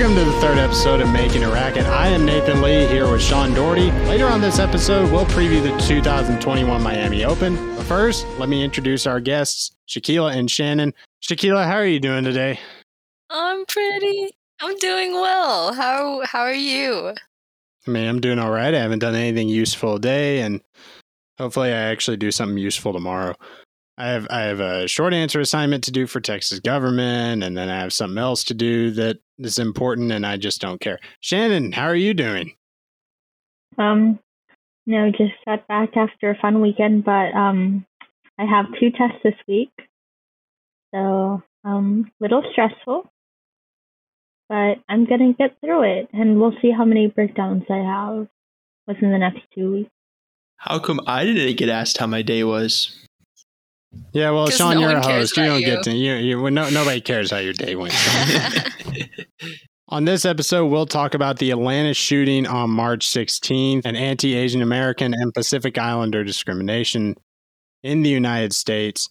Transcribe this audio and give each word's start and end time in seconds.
Welcome 0.00 0.16
to 0.16 0.24
the 0.24 0.40
third 0.40 0.56
episode 0.56 1.02
of 1.02 1.10
Making 1.10 1.44
a 1.44 1.50
Racket. 1.50 1.84
I 1.84 2.08
am 2.08 2.24
Nathan 2.24 2.62
Lee 2.62 2.86
here 2.86 3.12
with 3.12 3.20
Sean 3.20 3.52
Doherty. 3.52 3.90
Later 4.08 4.28
on 4.28 4.40
this 4.40 4.58
episode, 4.58 5.12
we'll 5.12 5.26
preview 5.26 5.62
the 5.62 5.76
2021 5.86 6.82
Miami 6.82 7.22
Open. 7.26 7.54
But 7.76 7.84
first, 7.84 8.26
let 8.38 8.48
me 8.48 8.64
introduce 8.64 9.06
our 9.06 9.20
guests, 9.20 9.72
Shaquila 9.86 10.34
and 10.34 10.50
Shannon. 10.50 10.94
Shaquila, 11.22 11.66
how 11.66 11.74
are 11.74 11.84
you 11.84 12.00
doing 12.00 12.24
today? 12.24 12.58
I'm 13.28 13.66
pretty. 13.66 14.30
I'm 14.62 14.74
doing 14.78 15.12
well. 15.12 15.74
How 15.74 16.24
how 16.24 16.40
are 16.40 16.54
you? 16.54 17.12
I 17.86 17.90
mean, 17.90 18.08
I'm 18.08 18.22
doing 18.22 18.38
all 18.38 18.50
right. 18.50 18.72
I 18.72 18.78
haven't 18.78 19.00
done 19.00 19.14
anything 19.14 19.50
useful 19.50 19.96
today, 19.96 20.40
and 20.40 20.62
hopefully, 21.36 21.74
I 21.74 21.90
actually 21.90 22.16
do 22.16 22.30
something 22.30 22.56
useful 22.56 22.94
tomorrow. 22.94 23.34
I 24.00 24.06
have 24.08 24.26
I 24.30 24.40
have 24.40 24.60
a 24.60 24.88
short 24.88 25.12
answer 25.12 25.40
assignment 25.40 25.84
to 25.84 25.92
do 25.92 26.06
for 26.06 26.20
Texas 26.20 26.58
government, 26.58 27.44
and 27.44 27.54
then 27.54 27.68
I 27.68 27.80
have 27.80 27.92
something 27.92 28.16
else 28.16 28.42
to 28.44 28.54
do 28.54 28.90
that 28.92 29.18
is 29.38 29.58
important, 29.58 30.10
and 30.10 30.24
I 30.24 30.38
just 30.38 30.58
don't 30.58 30.80
care. 30.80 30.98
Shannon, 31.20 31.70
how 31.72 31.84
are 31.84 31.94
you 31.94 32.14
doing? 32.14 32.54
Um, 33.76 34.18
no, 34.86 35.10
just 35.10 35.34
got 35.44 35.68
back 35.68 35.98
after 35.98 36.30
a 36.30 36.38
fun 36.38 36.62
weekend, 36.62 37.04
but 37.04 37.34
um, 37.34 37.84
I 38.38 38.46
have 38.46 38.66
two 38.80 38.90
tests 38.90 39.18
this 39.22 39.34
week, 39.46 39.70
so 40.94 41.42
um, 41.64 42.10
little 42.20 42.42
stressful, 42.52 43.06
but 44.48 44.78
I'm 44.88 45.04
gonna 45.04 45.34
get 45.34 45.60
through 45.60 45.82
it, 45.82 46.08
and 46.14 46.40
we'll 46.40 46.56
see 46.62 46.70
how 46.70 46.86
many 46.86 47.08
breakdowns 47.08 47.64
I 47.68 47.76
have 47.76 48.28
within 48.86 49.12
the 49.12 49.18
next 49.18 49.42
two 49.54 49.72
weeks. 49.72 49.90
How 50.56 50.78
come 50.78 51.00
I 51.06 51.26
didn't 51.26 51.58
get 51.58 51.68
asked 51.68 51.98
how 51.98 52.06
my 52.06 52.22
day 52.22 52.44
was? 52.44 52.96
Yeah, 54.12 54.30
well, 54.30 54.48
Sean, 54.48 54.74
no 54.74 54.80
you're 54.82 54.98
a 54.98 55.02
host. 55.02 55.36
You 55.36 55.44
don't 55.44 55.60
you. 55.60 55.66
get 55.66 55.82
to 55.84 55.92
you. 55.92 56.14
you 56.14 56.50
no, 56.50 56.68
nobody 56.70 57.00
cares 57.00 57.30
how 57.30 57.38
your 57.38 57.52
day 57.52 57.74
went. 57.74 57.94
on 59.88 60.04
this 60.04 60.24
episode, 60.24 60.66
we'll 60.66 60.86
talk 60.86 61.14
about 61.14 61.38
the 61.38 61.50
Atlanta 61.50 61.94
shooting 61.94 62.46
on 62.46 62.70
March 62.70 63.06
16th 63.06 63.82
and 63.84 63.96
anti-Asian 63.96 64.62
American 64.62 65.12
and 65.14 65.34
Pacific 65.34 65.76
Islander 65.76 66.22
discrimination 66.22 67.16
in 67.82 68.02
the 68.02 68.10
United 68.10 68.52
States. 68.52 69.08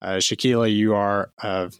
Uh, 0.00 0.20
you 0.30 0.94
are 0.94 1.30
of 1.42 1.74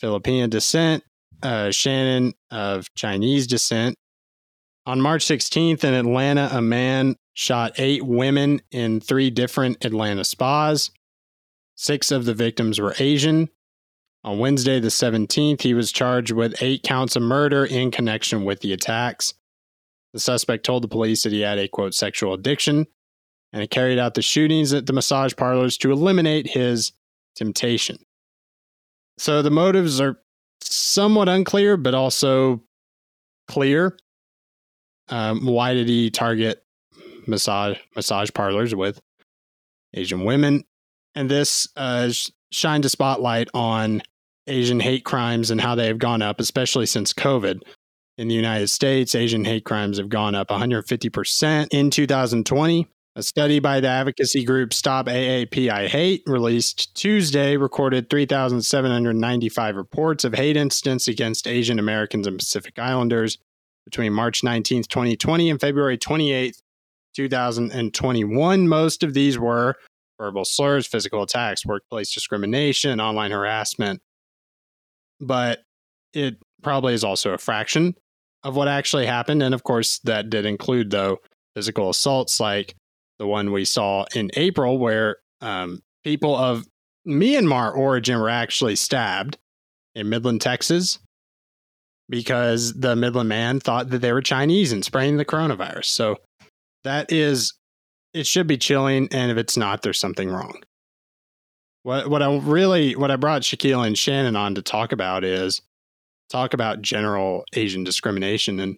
Filipino 0.00 0.46
descent. 0.46 1.02
Uh, 1.42 1.70
Shannon 1.70 2.32
of 2.50 2.92
Chinese 2.96 3.46
descent. 3.46 3.94
On 4.86 5.00
March 5.00 5.24
16th 5.24 5.84
in 5.84 5.94
Atlanta, 5.94 6.48
a 6.50 6.62
man 6.62 7.14
shot 7.34 7.72
eight 7.78 8.04
women 8.04 8.60
in 8.72 9.00
three 9.00 9.30
different 9.30 9.84
Atlanta 9.84 10.24
spas. 10.24 10.90
Six 11.80 12.10
of 12.10 12.24
the 12.24 12.34
victims 12.34 12.80
were 12.80 12.96
Asian. 12.98 13.50
On 14.24 14.40
Wednesday, 14.40 14.80
the 14.80 14.88
17th, 14.88 15.62
he 15.62 15.74
was 15.74 15.92
charged 15.92 16.32
with 16.32 16.60
eight 16.60 16.82
counts 16.82 17.14
of 17.14 17.22
murder 17.22 17.64
in 17.64 17.92
connection 17.92 18.44
with 18.44 18.60
the 18.60 18.72
attacks. 18.72 19.34
The 20.12 20.18
suspect 20.18 20.66
told 20.66 20.82
the 20.82 20.88
police 20.88 21.22
that 21.22 21.30
he 21.30 21.42
had 21.42 21.56
a 21.56 21.68
quote 21.68 21.94
sexual 21.94 22.34
addiction 22.34 22.88
and 23.52 23.62
he 23.62 23.68
carried 23.68 24.00
out 24.00 24.14
the 24.14 24.22
shootings 24.22 24.72
at 24.72 24.86
the 24.86 24.92
massage 24.92 25.36
parlors 25.36 25.78
to 25.78 25.92
eliminate 25.92 26.48
his 26.48 26.90
temptation. 27.36 27.98
So 29.16 29.40
the 29.40 29.50
motives 29.50 30.00
are 30.00 30.20
somewhat 30.60 31.28
unclear, 31.28 31.76
but 31.76 31.94
also 31.94 32.60
clear. 33.46 33.96
Um, 35.10 35.46
why 35.46 35.74
did 35.74 35.86
he 35.86 36.10
target 36.10 36.64
massage 37.28 37.78
massage 37.94 38.30
parlors 38.34 38.74
with 38.74 39.00
Asian 39.94 40.24
women? 40.24 40.64
And 41.14 41.30
this 41.30 41.68
uh, 41.76 42.10
shined 42.50 42.84
a 42.84 42.88
spotlight 42.88 43.48
on 43.54 44.02
Asian 44.46 44.80
hate 44.80 45.04
crimes 45.04 45.50
and 45.50 45.60
how 45.60 45.74
they 45.74 45.86
have 45.86 45.98
gone 45.98 46.22
up, 46.22 46.40
especially 46.40 46.86
since 46.86 47.12
COVID. 47.12 47.60
In 48.16 48.28
the 48.28 48.34
United 48.34 48.68
States, 48.68 49.14
Asian 49.14 49.44
hate 49.44 49.64
crimes 49.64 49.98
have 49.98 50.08
gone 50.08 50.34
up 50.34 50.48
150% 50.48 51.68
in 51.70 51.90
2020. 51.90 52.88
A 53.14 53.22
study 53.22 53.58
by 53.58 53.80
the 53.80 53.88
advocacy 53.88 54.44
group 54.44 54.72
Stop 54.72 55.06
AAPI 55.06 55.88
Hate, 55.88 56.22
released 56.26 56.94
Tuesday, 56.94 57.56
recorded 57.56 58.10
3,795 58.10 59.76
reports 59.76 60.24
of 60.24 60.34
hate 60.34 60.56
incidents 60.56 61.08
against 61.08 61.48
Asian 61.48 61.80
Americans 61.80 62.26
and 62.26 62.38
Pacific 62.38 62.78
Islanders 62.78 63.38
between 63.84 64.12
March 64.12 64.42
19th, 64.42 64.86
2020 64.86 65.50
and 65.50 65.60
February 65.60 65.98
28th, 65.98 66.62
2021. 67.16 68.68
Most 68.68 69.02
of 69.02 69.14
these 69.14 69.38
were 69.38 69.74
verbal 70.18 70.44
slurs, 70.44 70.86
physical 70.86 71.22
attacks, 71.22 71.64
workplace 71.64 72.12
discrimination, 72.12 73.00
online 73.00 73.30
harassment. 73.30 74.00
But 75.20 75.62
it 76.12 76.36
probably 76.62 76.94
is 76.94 77.04
also 77.04 77.32
a 77.32 77.38
fraction 77.38 77.94
of 78.42 78.56
what 78.56 78.68
actually 78.68 79.06
happened. 79.06 79.42
And 79.42 79.54
of 79.54 79.62
course, 79.62 79.98
that 80.00 80.30
did 80.30 80.46
include, 80.46 80.90
though, 80.90 81.18
physical 81.54 81.90
assaults 81.90 82.40
like 82.40 82.74
the 83.18 83.26
one 83.26 83.52
we 83.52 83.64
saw 83.64 84.06
in 84.14 84.30
April, 84.36 84.78
where 84.78 85.16
um, 85.40 85.80
people 86.04 86.36
of 86.36 86.66
Myanmar 87.06 87.74
origin 87.74 88.18
were 88.18 88.28
actually 88.28 88.76
stabbed 88.76 89.38
in 89.94 90.08
Midland, 90.08 90.40
Texas, 90.40 90.98
because 92.08 92.74
the 92.74 92.94
Midland 92.94 93.28
man 93.28 93.60
thought 93.60 93.90
that 93.90 94.00
they 94.00 94.12
were 94.12 94.22
Chinese 94.22 94.72
and 94.72 94.84
spraying 94.84 95.16
the 95.16 95.24
coronavirus. 95.24 95.86
So 95.86 96.16
that 96.84 97.10
is, 97.10 97.54
it 98.14 98.26
should 98.26 98.46
be 98.46 98.56
chilling. 98.56 99.08
And 99.12 99.30
if 99.30 99.36
it's 99.36 99.56
not, 99.56 99.82
there's 99.82 100.00
something 100.00 100.28
wrong. 100.28 100.62
What, 101.82 102.08
what 102.10 102.22
I 102.22 102.36
really, 102.38 102.96
what 102.96 103.10
I 103.10 103.16
brought 103.16 103.42
Shaquille 103.42 103.86
and 103.86 103.96
Shannon 103.96 104.36
on 104.36 104.54
to 104.56 104.62
talk 104.62 104.92
about 104.92 105.24
is 105.24 105.62
talk 106.28 106.52
about 106.52 106.82
general 106.82 107.44
Asian 107.54 107.84
discrimination 107.84 108.60
and 108.60 108.76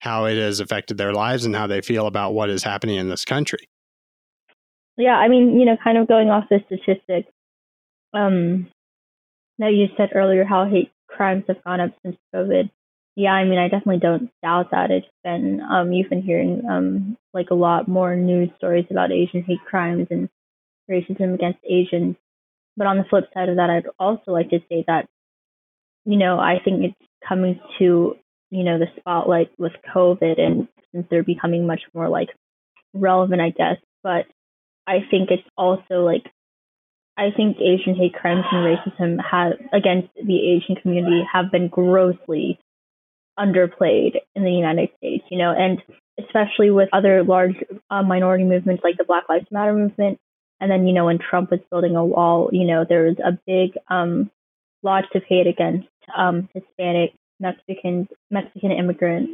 how 0.00 0.24
it 0.24 0.36
has 0.36 0.60
affected 0.60 0.98
their 0.98 1.12
lives 1.12 1.44
and 1.44 1.54
how 1.54 1.66
they 1.66 1.80
feel 1.80 2.06
about 2.06 2.34
what 2.34 2.50
is 2.50 2.62
happening 2.62 2.96
in 2.96 3.08
this 3.08 3.24
country. 3.24 3.68
Yeah, 4.96 5.16
I 5.16 5.28
mean, 5.28 5.58
you 5.58 5.64
know, 5.64 5.76
kind 5.82 5.98
of 5.98 6.08
going 6.08 6.30
off 6.30 6.44
the 6.50 6.60
statistics, 6.66 7.30
um, 8.12 8.68
that 9.58 9.72
you 9.72 9.86
said 9.96 10.10
earlier 10.14 10.44
how 10.44 10.66
hate 10.66 10.92
crimes 11.08 11.44
have 11.48 11.62
gone 11.64 11.80
up 11.80 11.92
since 12.02 12.16
COVID. 12.34 12.70
Yeah, 13.16 13.32
I 13.32 13.44
mean, 13.44 13.58
I 13.58 13.68
definitely 13.68 14.00
don't 14.00 14.30
doubt 14.42 14.70
that. 14.72 14.90
It's 14.90 15.06
been, 15.22 15.60
um, 15.60 15.92
you've 15.92 16.10
been 16.10 16.22
hearing, 16.22 16.62
um, 16.68 17.16
like 17.32 17.50
a 17.50 17.54
lot 17.54 17.86
more 17.88 18.16
news 18.16 18.50
stories 18.56 18.86
about 18.90 19.12
Asian 19.12 19.42
hate 19.44 19.64
crimes 19.64 20.08
and 20.10 20.28
racism 20.90 21.34
against 21.34 21.60
Asians. 21.68 22.16
But 22.76 22.88
on 22.88 22.98
the 22.98 23.04
flip 23.04 23.26
side 23.34 23.48
of 23.48 23.56
that, 23.56 23.70
I'd 23.70 23.86
also 24.00 24.32
like 24.32 24.50
to 24.50 24.60
say 24.68 24.84
that, 24.88 25.06
you 26.04 26.16
know, 26.18 26.38
I 26.38 26.58
think 26.64 26.84
it's 26.84 27.10
coming 27.26 27.60
to, 27.78 28.16
you 28.50 28.64
know, 28.64 28.78
the 28.78 28.86
spotlight 28.98 29.50
with 29.58 29.72
COVID 29.94 30.40
and 30.40 30.68
since 30.92 31.06
they're 31.10 31.22
becoming 31.24 31.66
much 31.66 31.82
more 31.94 32.08
like 32.08 32.30
relevant, 32.94 33.40
I 33.40 33.50
guess. 33.50 33.76
But 34.02 34.26
I 34.86 35.00
think 35.10 35.30
it's 35.30 35.48
also 35.56 36.04
like 36.04 36.24
I 37.16 37.30
think 37.36 37.58
Asian 37.60 37.94
hate 37.94 38.14
crimes 38.14 38.44
and 38.50 38.66
racism 38.66 39.22
have 39.24 39.52
against 39.72 40.08
the 40.16 40.50
Asian 40.56 40.76
community 40.76 41.24
have 41.32 41.52
been 41.52 41.68
grossly 41.68 42.58
underplayed 43.38 44.16
in 44.34 44.44
the 44.44 44.52
United 44.52 44.90
States, 44.98 45.24
you 45.30 45.38
know, 45.38 45.52
and 45.52 45.82
especially 46.18 46.70
with 46.70 46.88
other 46.92 47.24
large 47.24 47.56
uh, 47.90 48.02
minority 48.02 48.44
movements 48.44 48.84
like 48.84 48.96
the 48.96 49.04
Black 49.04 49.24
Lives 49.28 49.46
Matter 49.50 49.74
movement. 49.74 50.18
And 50.60 50.70
then, 50.70 50.86
you 50.86 50.94
know, 50.94 51.06
when 51.06 51.18
Trump 51.18 51.50
was 51.50 51.60
building 51.70 51.96
a 51.96 52.04
wall, 52.04 52.48
you 52.52 52.64
know, 52.64 52.84
there 52.88 53.04
was 53.04 53.16
a 53.18 53.38
big 53.46 53.76
um, 53.88 54.30
lots 54.82 55.08
of 55.14 55.22
hate 55.28 55.48
against 55.48 55.88
um, 56.16 56.48
Hispanic, 56.54 57.12
Mexicans, 57.40 58.06
Mexican 58.30 58.70
immigrants. 58.70 59.32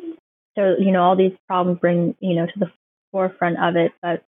So, 0.56 0.76
you 0.78 0.90
know, 0.90 1.02
all 1.02 1.16
these 1.16 1.36
problems 1.46 1.78
bring, 1.78 2.16
you 2.20 2.34
know, 2.34 2.46
to 2.46 2.58
the 2.58 2.72
forefront 3.12 3.58
of 3.62 3.76
it. 3.76 3.92
But, 4.00 4.24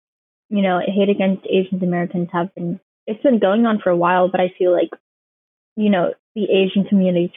you 0.51 0.61
know, 0.61 0.81
hate 0.87 1.09
against 1.09 1.47
Asian 1.49 1.83
Americans 1.83 2.29
have 2.33 2.55
been, 2.55 2.79
it's 3.07 3.23
been 3.23 3.39
going 3.39 3.65
on 3.65 3.81
for 3.83 3.91
a 3.91 3.97
while, 3.97 4.29
but 4.29 4.41
I 4.41 4.53
feel 4.59 4.73
like, 4.73 4.91
you 5.77 5.89
know, 5.89 6.13
the 6.35 6.45
Asian 6.45 6.85
community's 6.85 7.35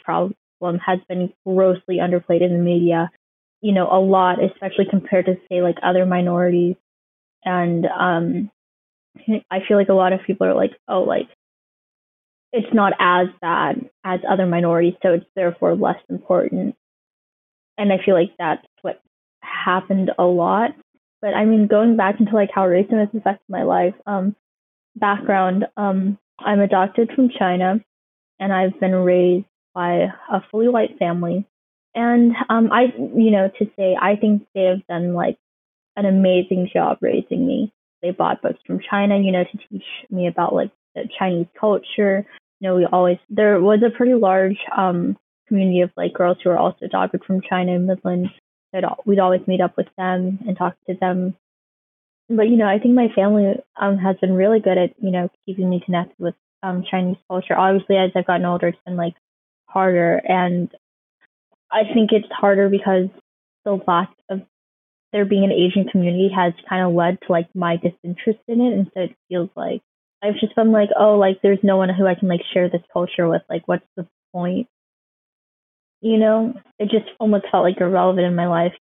problem 0.60 0.80
has 0.86 1.00
been 1.08 1.34
grossly 1.46 1.98
underplayed 1.98 2.42
in 2.42 2.54
the 2.54 2.64
media, 2.64 3.10
you 3.62 3.74
know, 3.74 3.88
a 3.92 4.00
lot, 4.00 4.44
especially 4.44 4.86
compared 4.90 5.26
to, 5.26 5.36
say, 5.50 5.62
like 5.62 5.78
other 5.84 6.06
minorities. 6.06 6.76
And 7.44 7.86
um, 7.86 8.52
I 9.52 9.60
feel 9.68 9.78
like 9.78 9.90
a 9.90 9.94
lot 9.94 10.14
of 10.14 10.22
people 10.26 10.48
are 10.48 10.56
like, 10.56 10.72
oh, 10.88 11.02
like, 11.04 11.28
it's 12.52 12.74
not 12.74 12.94
as 13.00 13.28
bad 13.42 13.90
as 14.04 14.22
other 14.30 14.46
minorities, 14.46 14.94
so 15.04 15.14
it's 15.14 15.26
therefore 15.36 15.76
less 15.76 16.00
important. 16.10 16.76
And 17.78 17.92
I 17.92 17.98
feel 18.04 18.16
like 18.16 18.32
that's 18.40 18.66
what 18.82 19.02
happened 19.42 20.12
a 20.18 20.24
lot. 20.24 20.72
But 21.22 21.34
I 21.34 21.44
mean, 21.46 21.68
going 21.68 21.98
back 21.98 22.20
into 22.20 22.34
like 22.34 22.52
how 22.54 22.66
racism 22.66 23.00
has 23.00 23.10
affected 23.14 23.44
my 23.50 23.64
life, 23.64 23.96
um, 24.06 24.36
background, 24.96 25.66
um, 25.76 26.18
I'm 26.40 26.62
adopted 26.62 27.12
from 27.14 27.30
China, 27.30 27.82
and 28.40 28.54
I've 28.54 28.80
been 28.80 28.96
raised 28.96 29.46
by 29.76 30.08
a 30.32 30.42
fully 30.50 30.70
white 30.70 30.98
family. 30.98 31.46
And 31.94 32.34
um, 32.50 32.72
I, 32.72 32.94
you 32.98 33.32
know, 33.32 33.50
to 33.60 33.66
say 33.78 33.96
I 34.00 34.16
think 34.16 34.48
they 34.56 34.64
have 34.64 34.86
done 34.88 35.14
like 35.14 35.38
an 35.96 36.06
amazing 36.06 36.70
job 36.74 36.98
raising 37.02 37.46
me. 37.46 37.72
They 38.02 38.12
bought 38.12 38.42
books 38.42 38.60
from 38.66 38.80
China, 38.90 39.18
you 39.20 39.32
know, 39.32 39.44
to 39.44 39.58
teach 39.70 39.86
me 40.10 40.28
about 40.28 40.54
like 40.54 40.72
the 40.96 41.08
Chinese 41.18 41.48
culture. 41.60 42.26
You 42.60 42.70
know, 42.70 42.76
we 42.76 42.86
always 42.86 43.18
there 43.30 43.60
was 43.60 43.80
a 43.86 43.96
pretty 43.96 44.14
large 44.14 44.58
um, 44.76 45.18
community 45.48 45.82
of 45.82 45.92
like 45.96 46.14
girls 46.14 46.38
who 46.44 46.50
were 46.50 46.58
also 46.58 46.86
adopted 46.86 47.24
from 47.26 47.42
China 47.42 47.76
and 47.76 47.88
Midland. 47.88 48.30
That 48.74 48.84
we'd 49.06 49.20
always 49.20 49.48
meet 49.48 49.62
up 49.62 49.78
with 49.78 49.88
them 49.98 50.40
and 50.46 50.58
talk 50.58 50.76
to 50.90 50.96
them. 51.00 51.36
But 52.30 52.50
you 52.50 52.58
know, 52.58 52.68
I 52.68 52.80
think 52.80 52.94
my 52.94 53.08
family 53.16 53.54
um 53.78 53.98
has 53.98 54.18
been 54.18 54.34
really 54.34 54.60
good 54.60 54.78
at 54.78 54.94
you 55.02 55.12
know 55.12 55.30
keeping 55.46 55.70
me 55.70 55.82
connected 55.84 56.18
with 56.20 56.36
um 56.62 56.84
Chinese 56.90 57.18
culture. 57.30 57.58
Obviously, 57.58 57.96
as 57.96 58.12
I've 58.16 58.28
gotten 58.28 58.46
older, 58.46 58.68
it's 58.68 58.78
been 58.86 58.98
like 58.98 59.14
harder, 59.66 60.22
and 60.28 60.72
I 61.72 61.84
think 61.94 62.12
it's 62.12 62.32
harder 62.32 62.70
because 62.70 63.08
the 63.66 63.80
lack 63.88 64.10
of 64.30 64.42
there 65.12 65.26
being 65.26 65.44
an 65.44 65.52
Asian 65.52 65.88
community 65.90 66.30
has 66.36 66.54
kind 66.68 66.86
of 66.86 66.94
led 66.94 67.20
to 67.22 67.32
like 67.32 67.48
my 67.56 67.78
disinterest 67.78 68.40
in 68.48 68.62
it, 68.62 68.74
and 68.74 68.92
so 68.94 69.02
it 69.02 69.16
feels 69.30 69.50
like 69.56 69.82
I've 70.24 70.40
just 70.40 70.56
been 70.56 70.72
like, 70.72 70.90
oh, 70.98 71.18
like 71.18 71.42
there's 71.42 71.60
no 71.64 71.78
one 71.78 71.90
who 71.90 72.08
I 72.08 72.16
can 72.16 72.28
like 72.28 72.42
share 72.54 72.70
this 72.70 72.82
culture 72.92 73.28
with. 73.28 73.42
Like, 73.50 73.68
what's 73.68 73.86
the 73.96 74.08
point? 74.34 74.68
You 76.02 76.18
know, 76.18 76.54
it 76.80 76.90
just 76.90 77.06
almost 77.20 77.46
felt 77.52 77.64
like 77.64 77.80
irrelevant 77.80 78.28
in 78.28 78.36
my 78.36 78.48
life. 78.48 78.74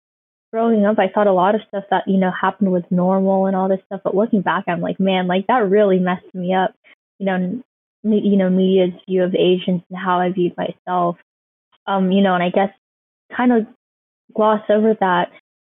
Growing 0.52 0.84
up, 0.84 0.98
I 0.98 1.08
thought 1.08 1.26
a 1.26 1.32
lot 1.32 1.54
of 1.54 1.62
stuff 1.68 1.84
that 1.90 2.04
you 2.06 2.18
know 2.18 2.30
happened 2.30 2.72
was 2.72 2.82
normal 2.90 3.46
and 3.46 3.56
all 3.56 3.68
this 3.68 3.80
stuff, 3.86 4.02
but 4.04 4.14
looking 4.14 4.42
back, 4.42 4.64
I'm 4.68 4.80
like, 4.80 5.00
man, 5.00 5.26
like 5.26 5.46
that 5.46 5.68
really 5.68 5.98
messed 5.98 6.34
me 6.34 6.54
up. 6.54 6.74
You 7.18 7.26
know, 7.26 7.62
you 8.02 8.36
know, 8.36 8.50
media's 8.50 9.00
view 9.08 9.22
of 9.22 9.34
Asians 9.34 9.82
and 9.88 9.98
how 9.98 10.20
I 10.20 10.30
viewed 10.30 10.56
myself. 10.56 11.16
Um, 11.86 12.12
you 12.12 12.22
know, 12.22 12.34
and 12.34 12.42
I 12.42 12.50
guess 12.50 12.70
kind 13.36 13.52
of 13.52 13.66
gloss 14.34 14.62
over 14.68 14.94
that 15.00 15.30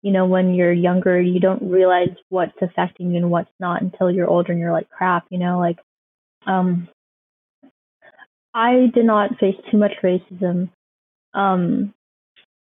you 0.05 0.11
know, 0.11 0.27
when 0.27 0.53
you're 0.53 0.71
younger, 0.71 1.19
you 1.19 1.39
don't 1.39 1.71
realize 1.71 2.15
what's 2.29 2.53
affecting 2.61 3.09
you 3.09 3.17
and 3.17 3.31
what's 3.31 3.49
not 3.59 3.81
until 3.81 4.11
you're 4.11 4.29
older 4.29 4.51
and 4.51 4.61
you're 4.61 4.71
like, 4.71 4.87
crap, 4.87 5.25
you 5.31 5.39
know, 5.39 5.57
like, 5.57 5.79
um, 6.45 6.87
I 8.53 8.91
did 8.93 9.03
not 9.03 9.39
face 9.39 9.55
too 9.71 9.77
much 9.77 9.93
racism. 10.03 10.69
Um, 11.33 11.91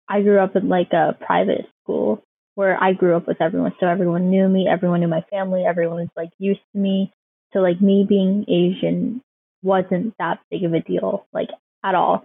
I 0.07 0.21
grew 0.21 0.39
up 0.39 0.55
in 0.55 0.69
like 0.69 0.93
a 0.93 1.17
private 1.25 1.65
school 1.81 2.23
where 2.53 2.77
I 2.79 2.93
grew 2.93 3.17
up 3.17 3.25
with 3.25 3.41
everyone. 3.41 3.73
So 3.79 3.87
everyone 3.87 4.29
knew 4.29 4.47
me, 4.47 4.67
everyone 4.71 4.99
knew 4.99 5.07
my 5.07 5.25
family, 5.31 5.65
everyone 5.67 6.01
was 6.01 6.09
like 6.15 6.29
used 6.37 6.61
to 6.73 6.79
me. 6.79 7.11
So 7.51 7.61
like 7.61 7.81
me 7.81 8.05
being 8.07 8.45
Asian 8.47 9.23
wasn't 9.63 10.13
that 10.19 10.39
big 10.51 10.63
of 10.63 10.73
a 10.73 10.81
deal, 10.81 11.25
like 11.33 11.49
at 11.83 11.95
all. 11.95 12.23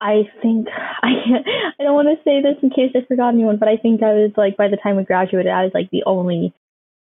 I 0.00 0.22
think 0.42 0.66
I 1.02 1.10
can't. 1.24 1.46
I 1.78 1.82
don't 1.82 1.94
want 1.94 2.08
to 2.08 2.22
say 2.24 2.42
this 2.42 2.56
in 2.62 2.70
case 2.70 2.92
I 2.94 3.06
forgot 3.06 3.34
anyone, 3.34 3.56
but 3.58 3.68
I 3.68 3.76
think 3.76 4.02
I 4.02 4.12
was 4.12 4.32
like 4.36 4.56
by 4.56 4.68
the 4.68 4.76
time 4.76 4.96
we 4.96 5.04
graduated, 5.04 5.50
I 5.50 5.64
was 5.64 5.72
like 5.74 5.90
the 5.90 6.04
only 6.04 6.52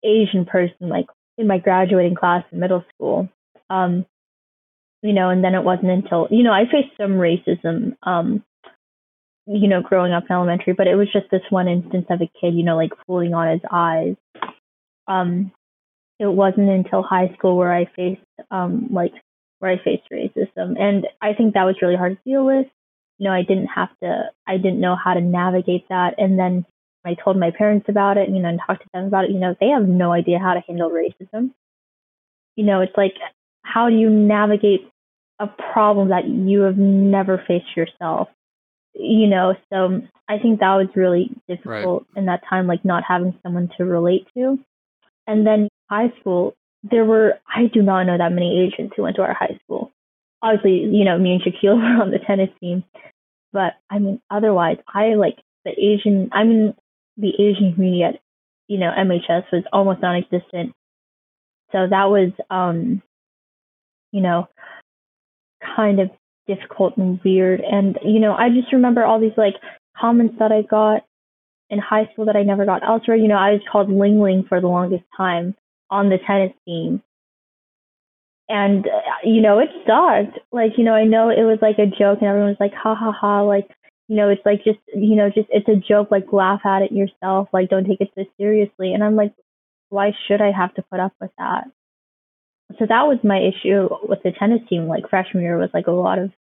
Asian 0.03 0.45
person 0.45 0.89
like 0.89 1.07
in 1.37 1.47
my 1.47 1.57
graduating 1.57 2.15
class 2.15 2.43
in 2.51 2.59
middle 2.59 2.83
school. 2.93 3.29
Um, 3.69 4.05
you 5.01 5.13
know, 5.13 5.29
and 5.29 5.43
then 5.43 5.53
it 5.53 5.63
wasn't 5.63 5.91
until 5.91 6.27
you 6.31 6.43
know 6.43 6.53
I 6.53 6.63
faced 6.63 6.95
some 6.97 7.13
racism, 7.13 7.95
um, 8.03 8.43
you 9.45 9.67
know, 9.67 9.81
growing 9.81 10.13
up 10.13 10.23
in 10.29 10.35
elementary, 10.35 10.73
but 10.73 10.87
it 10.87 10.95
was 10.95 11.11
just 11.11 11.29
this 11.31 11.41
one 11.49 11.67
instance 11.67 12.07
of 12.09 12.21
a 12.21 12.31
kid, 12.39 12.55
you 12.55 12.63
know, 12.63 12.75
like 12.75 12.91
fooling 13.05 13.33
on 13.33 13.51
his 13.51 13.61
eyes. 13.71 14.15
Um, 15.07 15.51
it 16.19 16.27
wasn't 16.27 16.69
until 16.69 17.03
high 17.03 17.33
school 17.37 17.57
where 17.57 17.73
I 17.73 17.85
faced 17.95 18.21
um 18.51 18.87
like 18.91 19.11
where 19.65 19.73
I 19.73 19.83
faced 19.83 20.09
racism, 20.11 20.79
and 20.79 21.07
I 21.21 21.33
think 21.33 21.53
that 21.53 21.63
was 21.63 21.75
really 21.81 21.95
hard 21.95 22.17
to 22.17 22.29
deal 22.29 22.45
with 22.45 22.67
you 23.17 23.25
know, 23.25 23.33
I 23.33 23.43
didn't 23.43 23.67
have 23.67 23.89
to, 24.03 24.29
I 24.47 24.57
didn't 24.57 24.79
know 24.79 24.95
how 24.95 25.13
to 25.13 25.21
navigate 25.21 25.87
that. 25.89 26.15
And 26.17 26.37
then 26.37 26.65
I 27.05 27.15
told 27.15 27.37
my 27.37 27.51
parents 27.51 27.87
about 27.87 28.17
it, 28.17 28.29
you 28.29 28.39
know, 28.39 28.49
and 28.49 28.59
talked 28.65 28.83
to 28.83 28.89
them 28.93 29.05
about 29.05 29.25
it, 29.25 29.31
you 29.31 29.39
know, 29.39 29.55
they 29.59 29.69
have 29.69 29.87
no 29.87 30.11
idea 30.11 30.39
how 30.39 30.53
to 30.53 30.63
handle 30.67 30.89
racism. 30.89 31.51
You 32.55 32.65
know, 32.65 32.81
it's 32.81 32.95
like, 32.97 33.15
how 33.63 33.89
do 33.89 33.95
you 33.95 34.09
navigate 34.09 34.89
a 35.39 35.47
problem 35.47 36.09
that 36.09 36.27
you 36.27 36.61
have 36.61 36.77
never 36.77 37.43
faced 37.47 37.75
yourself? 37.75 38.29
You 38.93 39.27
know, 39.27 39.55
so 39.71 40.01
I 40.27 40.39
think 40.39 40.59
that 40.59 40.75
was 40.75 40.87
really 40.95 41.29
difficult 41.47 42.05
right. 42.09 42.19
in 42.19 42.25
that 42.25 42.43
time, 42.49 42.67
like 42.67 42.83
not 42.85 43.03
having 43.07 43.37
someone 43.43 43.69
to 43.77 43.85
relate 43.85 44.27
to. 44.37 44.57
And 45.27 45.45
then 45.45 45.69
high 45.89 46.13
school, 46.19 46.53
there 46.89 47.05
were, 47.05 47.39
I 47.47 47.65
do 47.73 47.81
not 47.81 48.03
know 48.03 48.17
that 48.17 48.31
many 48.31 48.67
Asians 48.67 48.91
who 48.95 49.03
went 49.03 49.15
to 49.15 49.23
our 49.23 49.33
high 49.33 49.59
school 49.63 49.91
obviously, 50.45 50.95
you 50.95 51.05
know, 51.05 51.17
me 51.17 51.33
and 51.33 51.41
Shaquille 51.41 51.75
were 51.97 52.03
on 52.03 52.11
the 52.11 52.19
tennis 52.19 52.49
team. 52.59 52.83
But 53.51 53.73
I 53.89 53.99
mean, 53.99 54.21
otherwise, 54.29 54.77
I 54.93 55.15
like 55.15 55.37
the 55.63 55.71
Asian, 55.71 56.29
I 56.31 56.43
mean, 56.43 56.75
the 57.17 57.29
Asian 57.29 57.73
community 57.73 58.03
at, 58.03 58.19
you 58.67 58.77
know, 58.77 58.91
MHS 58.91 59.45
was 59.51 59.63
almost 59.71 60.01
non 60.01 60.15
existent. 60.15 60.73
So 61.71 61.87
that 61.89 62.05
was, 62.05 62.31
um, 62.49 63.01
you 64.11 64.21
know, 64.21 64.47
kind 65.75 65.99
of 65.99 66.09
difficult 66.47 66.97
and 66.97 67.19
weird. 67.23 67.61
And, 67.61 67.97
you 68.03 68.19
know, 68.19 68.33
I 68.33 68.49
just 68.49 68.71
remember 68.73 69.03
all 69.03 69.19
these 69.19 69.37
like 69.37 69.55
comments 69.99 70.35
that 70.39 70.51
I 70.51 70.61
got 70.61 71.03
in 71.69 71.79
high 71.79 72.09
school 72.11 72.25
that 72.25 72.35
I 72.35 72.43
never 72.43 72.65
got 72.65 72.83
elsewhere. 72.83 73.17
You 73.17 73.27
know, 73.27 73.37
I 73.37 73.53
was 73.53 73.61
called 73.71 73.89
Ling 73.89 74.21
Ling 74.21 74.45
for 74.47 74.61
the 74.61 74.67
longest 74.67 75.03
time 75.15 75.55
on 75.89 76.09
the 76.09 76.17
tennis 76.25 76.53
team. 76.65 77.01
And 78.47 78.85
uh, 78.85 78.99
you 79.23 79.41
know 79.41 79.59
it 79.59 79.69
sucked. 79.87 80.39
Like 80.51 80.73
you 80.77 80.83
know 80.83 80.93
i 80.93 81.03
know 81.03 81.29
it 81.29 81.43
was 81.43 81.59
like 81.61 81.79
a 81.79 81.87
joke 81.87 82.19
and 82.21 82.29
everyone 82.29 82.49
was 82.49 82.57
like 82.59 82.73
ha 82.73 82.93
ha 82.93 83.11
ha 83.11 83.41
like 83.41 83.67
you 84.07 84.15
know 84.15 84.29
it's 84.29 84.45
like 84.45 84.63
just 84.63 84.79
you 84.93 85.15
know 85.15 85.29
just 85.29 85.47
it's 85.49 85.67
a 85.67 85.75
joke 85.75 86.11
like 86.11 86.31
laugh 86.31 86.61
at 86.65 86.83
it 86.83 86.91
yourself 86.91 87.49
like 87.53 87.69
don't 87.69 87.85
take 87.85 88.01
it 88.01 88.11
so 88.15 88.23
seriously. 88.37 88.93
And 88.93 89.03
i'm 89.03 89.15
like 89.15 89.33
why 89.89 90.11
should 90.27 90.41
i 90.41 90.51
have 90.51 90.73
to 90.75 90.83
put 90.83 90.99
up 90.99 91.13
with 91.19 91.31
that? 91.39 91.65
So 92.79 92.85
that 92.87 93.07
was 93.07 93.17
my 93.23 93.39
issue 93.39 93.89
with 94.03 94.21
the 94.23 94.31
tennis 94.31 94.61
team 94.69 94.87
like 94.87 95.09
freshman 95.09 95.43
year 95.43 95.57
was 95.57 95.69
like 95.73 95.87
a 95.87 95.91
lot 95.91 96.19
of 96.19 96.31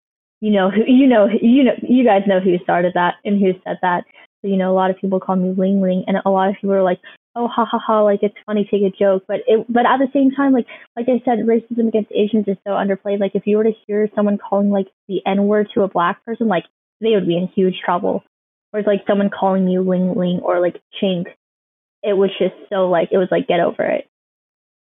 you 0.41 0.51
know 0.51 0.71
you 0.87 1.07
know 1.07 1.27
you 1.41 1.65
know 1.65 1.75
you 1.83 2.05
guys 2.05 2.23
know 2.27 2.41
who 2.41 2.59
started 2.59 2.93
that 2.95 3.15
and 3.25 3.41
who 3.41 3.53
said 3.65 3.79
that. 3.81 4.05
So 4.43 4.49
you 4.49 4.59
know 4.59 4.71
a 4.71 4.77
lot 4.77 4.91
of 4.91 4.99
people 4.99 5.21
call 5.21 5.37
me 5.37 5.55
ling 5.57 5.81
ling 5.81 6.05
and 6.07 6.19
a 6.23 6.31
lot 6.31 6.51
of 6.51 6.57
people 6.57 6.71
were 6.71 6.83
like 6.83 7.01
oh 7.37 7.49
ha 7.49 7.65
ha 7.65 7.79
ha 7.79 8.03
like 8.03 8.21
it's 8.23 8.35
funny 8.47 8.67
take 8.71 8.83
a 8.83 8.97
joke. 8.97 9.25
But 9.27 9.41
it 9.47 9.67
but 9.69 9.87
at 9.87 9.99
the 9.99 10.09
same 10.13 10.31
time 10.31 10.53
like 10.53 10.67
like 10.97 11.07
i 11.09 11.23
said 11.25 11.47
racism 11.47 11.89
against 11.89 12.13
asians 12.13 12.47
is 12.49 12.57
so 12.67 12.73
underplayed. 12.73 13.21
Like 13.21 13.35
if 13.35 13.47
you 13.47 13.57
were 13.57 13.65
to 13.65 13.73
hear 13.87 14.09
someone 14.15 14.39
calling 14.39 14.71
like 14.71 14.89
the 15.09 15.21
n 15.27 15.47
word 15.47 15.69
to 15.75 15.83
a 15.83 15.89
black 15.89 16.25
person 16.25 16.49
like 16.49 16.65
they 17.01 17.11
would 17.11 17.27
be 17.27 17.37
in 17.37 17.49
huge 17.49 17.77
trouble. 17.85 18.23
Whereas 18.71 18.87
like 18.87 19.05
someone 19.07 19.31
calling 19.31 19.69
you 19.69 19.83
ling 19.83 20.15
ling 20.15 20.41
or 20.43 20.61
like 20.61 20.81
chink 21.03 21.27
it 22.03 22.13
was 22.13 22.31
just 22.39 22.55
so 22.71 22.89
like 22.89 23.09
it 23.13 23.19
was 23.19 23.29
like 23.31 23.49
get 23.49 23.61
over 23.61 23.83
it. 23.83 24.09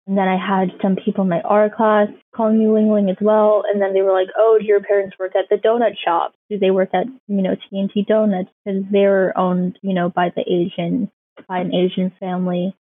And 0.06 0.18
then 0.18 0.28
i 0.28 0.38
had 0.38 0.70
some 0.82 0.98
people 0.98 1.24
in 1.24 1.30
my 1.30 1.42
art 1.42 1.76
class 1.76 2.10
calling 2.36 2.60
me 2.60 2.68
ling 2.68 2.92
ling 2.92 3.10
as 3.10 3.18
well. 3.22 3.64
And 3.72 3.82
then 3.82 3.94
they 3.94 4.02
were 4.02 4.14
like 4.14 4.30
oh 4.38 4.58
do 4.60 4.66
your 4.66 4.82
parents 4.82 5.18
work 5.20 5.34
at 5.36 5.50
the 5.50 5.56
donut 5.56 5.96
shop 6.04 6.34
do 6.50 6.60
they 6.60 6.72
work 6.72 6.90
at 6.94 7.08
you 7.28 7.42
know 7.42 7.56
tnt 7.72 8.06
donuts? 8.06 8.50
Because 8.66 8.84
they 8.92 9.08
were 9.08 9.34
owned 9.38 9.80
you 9.82 9.94
know 9.94 10.10
by 10.10 10.32
the 10.36 10.44
asian 10.44 11.10
by 11.48 11.60
an 11.60 11.74
Asian 11.74 12.12
family, 12.20 12.76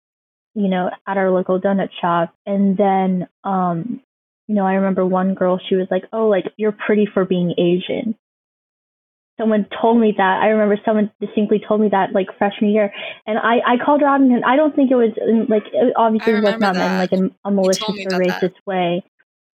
you 0.55 0.67
know, 0.67 0.89
at 1.07 1.17
our 1.17 1.31
local 1.31 1.59
donut 1.59 1.89
shop. 1.99 2.33
And 2.45 2.77
then, 2.77 3.27
um, 3.43 4.01
you 4.47 4.55
know, 4.55 4.65
I 4.65 4.73
remember 4.73 5.05
one 5.05 5.33
girl, 5.33 5.59
she 5.69 5.75
was 5.75 5.87
like, 5.89 6.03
Oh, 6.11 6.27
like, 6.27 6.45
you're 6.57 6.75
pretty 6.85 7.07
for 7.11 7.25
being 7.25 7.53
Asian. 7.57 8.15
Someone 9.39 9.65
told 9.81 9.99
me 9.99 10.13
that. 10.15 10.41
I 10.43 10.49
remember 10.49 10.79
someone 10.85 11.11
distinctly 11.19 11.59
told 11.67 11.81
me 11.81 11.89
that 11.89 12.13
like 12.13 12.27
freshman 12.37 12.69
year, 12.69 12.93
and 13.25 13.39
I 13.39 13.61
I 13.65 13.83
called 13.83 14.01
her 14.01 14.07
out, 14.07 14.21
and 14.21 14.45
I 14.45 14.55
don't 14.55 14.75
think 14.75 14.91
it 14.91 14.95
was 14.95 15.09
in, 15.17 15.47
like 15.49 15.63
it 15.73 15.91
obviously 15.95 16.33
was 16.35 16.59
not 16.59 16.75
in 16.75 16.97
like 16.99 17.11
a, 17.11 17.47
a 17.47 17.51
malicious 17.51 18.05
or 18.05 18.19
racist 18.19 18.41
that. 18.41 18.67
way. 18.67 19.03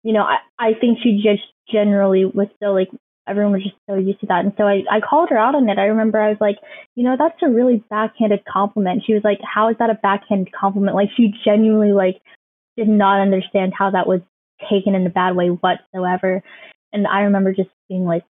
You 0.03 0.11
know, 0.11 0.23
I 0.23 0.39
I 0.59 0.73
think 0.73 0.99
she 1.01 1.21
just 1.23 1.43
generally 1.71 2.25
was 2.25 2.47
still 2.57 2.73
like 2.73 2.89
everyone 3.29 3.53
was 3.53 3.63
just 3.63 3.75
so 3.89 3.95
used 3.95 4.19
to 4.21 4.27
that. 4.27 4.43
And 4.43 4.53
so 4.57 4.63
I, 4.63 4.83
I 4.91 4.99
called 4.99 5.29
her 5.29 5.37
out 5.37 5.55
on 5.55 5.69
it. 5.69 5.77
I 5.77 5.85
remember 5.85 6.19
I 6.19 6.29
was 6.29 6.41
like, 6.41 6.57
you 6.95 7.03
know, 7.03 7.15
that's 7.17 7.41
a 7.43 7.49
really 7.49 7.83
backhanded 7.89 8.43
compliment. 8.45 9.03
She 9.05 9.13
was 9.13 9.23
like, 9.23 9.39
how 9.43 9.69
is 9.69 9.75
that 9.79 9.89
a 9.89 9.99
backhanded 10.01 10.53
compliment? 10.53 10.95
Like 10.95 11.09
she 11.15 11.33
genuinely 11.45 11.93
like 11.93 12.21
did 12.75 12.87
not 12.87 13.21
understand 13.21 13.73
how 13.77 13.91
that 13.91 14.07
was 14.07 14.21
taken 14.69 14.95
in 14.95 15.05
a 15.05 15.09
bad 15.09 15.35
way 15.35 15.49
whatsoever. 15.49 16.41
And 16.91 17.07
I 17.07 17.21
remember 17.21 17.53
just 17.53 17.69
being 17.87 18.05
like, 18.05 18.23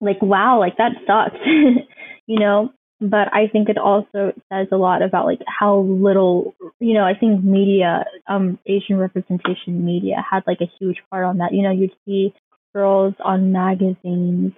like, 0.00 0.20
wow, 0.22 0.58
like 0.58 0.76
that 0.78 0.92
sucks, 1.06 1.36
you 2.26 2.38
know? 2.38 2.72
But 2.98 3.28
I 3.34 3.48
think 3.48 3.68
it 3.68 3.76
also 3.76 4.32
says 4.50 4.68
a 4.72 4.76
lot 4.76 5.02
about 5.02 5.26
like 5.26 5.40
how 5.46 5.80
little, 5.80 6.54
you 6.80 6.94
know, 6.94 7.04
I 7.04 7.12
think 7.14 7.44
media, 7.44 8.06
um, 8.26 8.58
Asian 8.64 8.96
representation 8.96 9.84
media 9.84 10.24
had 10.28 10.44
like 10.46 10.62
a 10.62 10.70
huge 10.78 11.02
part 11.10 11.26
on 11.26 11.38
that. 11.38 11.52
You 11.52 11.62
know, 11.62 11.72
you'd 11.72 11.94
see 12.06 12.32
girls 12.76 13.14
on 13.24 13.52
magazines 13.52 14.52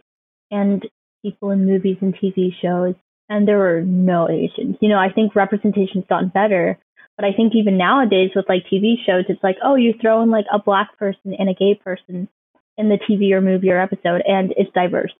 and 0.50 0.82
people 1.22 1.50
in 1.50 1.66
movies 1.66 1.98
and 2.00 2.14
TV 2.16 2.50
shows, 2.60 2.96
and 3.28 3.46
there 3.46 3.58
were 3.58 3.82
no 3.82 4.28
Asians. 4.28 4.76
You 4.80 4.88
know, 4.88 4.98
I 4.98 5.12
think 5.12 5.36
representation's 5.36 6.04
gotten 6.08 6.28
better, 6.28 6.78
but 7.16 7.24
I 7.24 7.32
think 7.32 7.52
even 7.54 7.78
nowadays 7.78 8.30
with 8.34 8.46
like 8.48 8.64
TV 8.72 8.94
shows, 9.06 9.24
it's 9.28 9.42
like, 9.44 9.56
oh, 9.64 9.76
you 9.76 9.94
throw 10.00 10.22
in 10.22 10.30
like 10.30 10.46
a 10.52 10.58
black 10.58 10.98
person 10.98 11.34
and 11.38 11.48
a 11.48 11.54
gay 11.54 11.76
person 11.76 12.28
in 12.76 12.88
the 12.88 12.98
TV 13.08 13.30
or 13.32 13.40
movie 13.40 13.70
or 13.70 13.80
episode, 13.80 14.22
and 14.26 14.52
it's 14.56 14.72
diverse. 14.74 15.12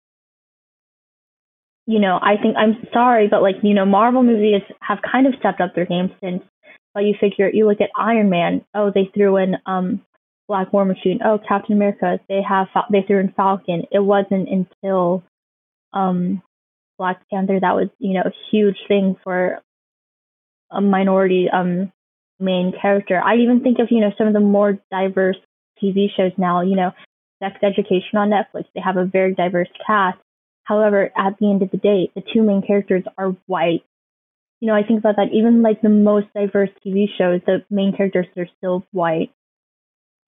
You 1.87 2.00
know, 2.00 2.19
I 2.21 2.37
think 2.43 2.57
I'm 2.57 2.85
sorry, 2.93 3.28
but 3.28 3.43
like 3.43 3.57
you 3.62 3.75
know, 3.75 3.87
Marvel 3.87 4.25
movies 4.25 4.62
have 4.81 4.99
kind 5.11 5.26
of 5.26 5.35
stepped 5.38 5.61
up 5.61 5.75
their 5.75 5.87
game 5.87 6.11
since. 6.21 6.43
But 6.95 7.05
you 7.05 7.14
figure, 7.21 7.49
you 7.49 7.69
look 7.69 7.81
at 7.81 7.90
Iron 7.97 8.28
Man. 8.28 8.64
Oh, 8.75 8.90
they 8.93 9.09
threw 9.14 9.37
in 9.37 9.57
um 9.67 10.02
Black 10.49 10.73
War 10.73 10.85
Machine. 10.85 11.21
Oh, 11.25 11.38
Captain 11.47 11.76
America. 11.76 12.19
They 12.28 12.40
have 12.49 12.69
they 12.90 13.02
threw 13.07 13.21
in 13.21 13.33
Falcon. 13.37 13.85
It 13.93 14.00
wasn't 14.00 14.49
until 14.49 15.23
um, 15.93 16.43
Black 16.99 17.21
Panther, 17.31 17.59
that 17.61 17.76
was, 17.76 17.88
you 17.99 18.14
know, 18.14 18.23
a 18.26 18.33
huge 18.50 18.76
thing 18.88 19.17
for 19.23 19.61
a 20.71 20.81
minority 20.81 21.49
um, 21.50 21.93
main 22.40 22.73
character. 22.81 23.21
I 23.25 23.37
even 23.37 23.62
think 23.62 23.78
of, 23.78 23.88
you 23.90 24.00
know, 24.00 24.12
some 24.19 24.26
of 24.26 24.35
the 24.35 24.40
more 24.40 24.78
diverse 24.90 25.37
TV 25.83 26.09
shows 26.14 26.33
now, 26.37 26.61
you 26.61 26.76
know, 26.76 26.90
Sex 27.43 27.57
Education 27.62 28.19
on 28.19 28.31
Netflix. 28.31 28.64
They 28.75 28.81
have 28.81 28.97
a 28.97 29.05
very 29.05 29.35
diverse 29.35 29.69
cast. 29.87 30.19
However, 30.64 31.11
at 31.17 31.38
the 31.38 31.50
end 31.50 31.62
of 31.62 31.71
the 31.71 31.78
day, 31.78 32.11
the 32.14 32.23
two 32.35 32.43
main 32.43 32.62
characters 32.67 33.05
are 33.17 33.37
white. 33.47 33.85
You 34.61 34.67
know, 34.67 34.75
I 34.75 34.83
think 34.83 34.99
about 34.99 35.17
that. 35.17 35.33
Even 35.33 35.62
like 35.62 35.81
the 35.81 35.88
most 35.88 36.26
diverse 36.35 36.71
TV 36.85 37.07
shows, 37.17 37.40
the 37.47 37.64
main 37.71 37.97
characters 37.97 38.26
are 38.37 38.49
still 38.59 38.85
white. 38.93 39.31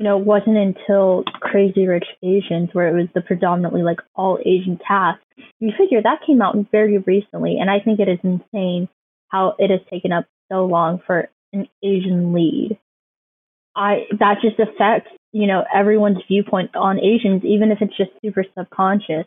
You 0.01 0.05
know, 0.05 0.19
it 0.19 0.25
wasn't 0.25 0.57
until 0.57 1.25
Crazy 1.41 1.87
Rich 1.87 2.07
Asians 2.23 2.71
where 2.73 2.89
it 2.89 2.99
was 2.99 3.09
the 3.15 3.21
predominantly 3.21 3.83
like 3.83 3.99
all 4.15 4.39
Asian 4.47 4.79
cast. 4.89 5.21
You 5.59 5.73
figure 5.77 6.01
that 6.03 6.21
came 6.27 6.41
out 6.41 6.57
very 6.73 6.97
recently, 6.97 7.59
and 7.61 7.71
I 7.71 7.81
think 7.81 8.01
it 8.01 8.09
is 8.09 8.19
insane 8.23 8.89
how 9.29 9.57
it 9.59 9.69
has 9.71 9.81
taken 9.91 10.11
up 10.11 10.25
so 10.51 10.65
long 10.65 11.03
for 11.07 11.29
an 11.53 11.69
Asian 11.83 12.33
lead. 12.33 12.79
I 13.77 14.07
that 14.19 14.39
just 14.41 14.59
affects 14.59 15.11
you 15.33 15.47
know 15.47 15.65
everyone's 15.71 16.23
viewpoint 16.27 16.75
on 16.75 16.99
Asians, 16.99 17.45
even 17.45 17.71
if 17.71 17.83
it's 17.83 17.97
just 17.99 18.13
super 18.25 18.47
subconscious. 18.57 19.27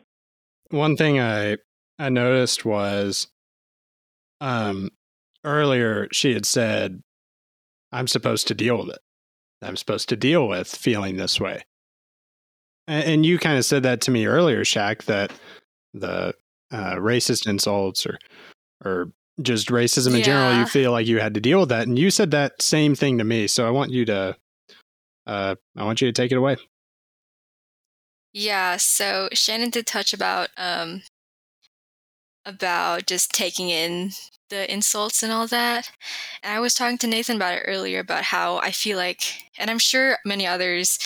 One 0.70 0.96
thing 0.96 1.20
I 1.20 1.58
I 2.00 2.08
noticed 2.08 2.64
was 2.64 3.28
um 4.40 4.90
earlier 5.44 6.08
she 6.10 6.34
had 6.34 6.44
said 6.44 7.00
I'm 7.92 8.08
supposed 8.08 8.48
to 8.48 8.54
deal 8.54 8.78
with 8.78 8.96
it. 8.96 8.98
I'm 9.64 9.76
supposed 9.76 10.08
to 10.10 10.16
deal 10.16 10.46
with 10.48 10.68
feeling 10.68 11.16
this 11.16 11.40
way. 11.40 11.64
And, 12.86 13.04
and 13.04 13.26
you 13.26 13.38
kind 13.38 13.58
of 13.58 13.64
said 13.64 13.82
that 13.84 14.00
to 14.02 14.10
me 14.10 14.26
earlier, 14.26 14.62
Shaq, 14.64 15.04
that 15.04 15.32
the 15.92 16.34
uh, 16.70 16.94
racist 16.94 17.46
insults 17.46 18.06
or 18.06 18.18
or 18.84 19.12
just 19.40 19.68
racism 19.68 20.12
in 20.12 20.18
yeah. 20.18 20.24
general, 20.24 20.58
you 20.58 20.66
feel 20.66 20.92
like 20.92 21.06
you 21.06 21.18
had 21.18 21.34
to 21.34 21.40
deal 21.40 21.60
with 21.60 21.68
that. 21.70 21.86
And 21.88 21.98
you 21.98 22.10
said 22.10 22.30
that 22.32 22.60
same 22.62 22.94
thing 22.94 23.18
to 23.18 23.24
me. 23.24 23.46
So 23.46 23.66
I 23.66 23.70
want 23.70 23.90
you 23.90 24.04
to 24.04 24.36
uh, 25.26 25.54
I 25.76 25.84
want 25.84 26.00
you 26.00 26.08
to 26.08 26.12
take 26.12 26.32
it 26.32 26.36
away. 26.36 26.56
Yeah, 28.32 28.78
so 28.78 29.28
Shannon 29.32 29.70
did 29.70 29.86
touch 29.86 30.12
about 30.12 30.50
um, 30.56 31.02
about 32.46 33.06
just 33.06 33.32
taking 33.32 33.70
in 33.70 34.10
the 34.50 34.70
insults 34.72 35.22
and 35.22 35.32
all 35.32 35.46
that. 35.46 35.90
And 36.42 36.52
I 36.52 36.60
was 36.60 36.74
talking 36.74 36.98
to 36.98 37.06
Nathan 37.06 37.36
about 37.36 37.58
it 37.58 37.64
earlier 37.66 38.00
about 38.00 38.24
how 38.24 38.58
I 38.58 38.70
feel 38.70 38.96
like, 38.96 39.22
and 39.58 39.70
I'm 39.70 39.78
sure 39.78 40.18
many 40.24 40.46
others 40.46 40.98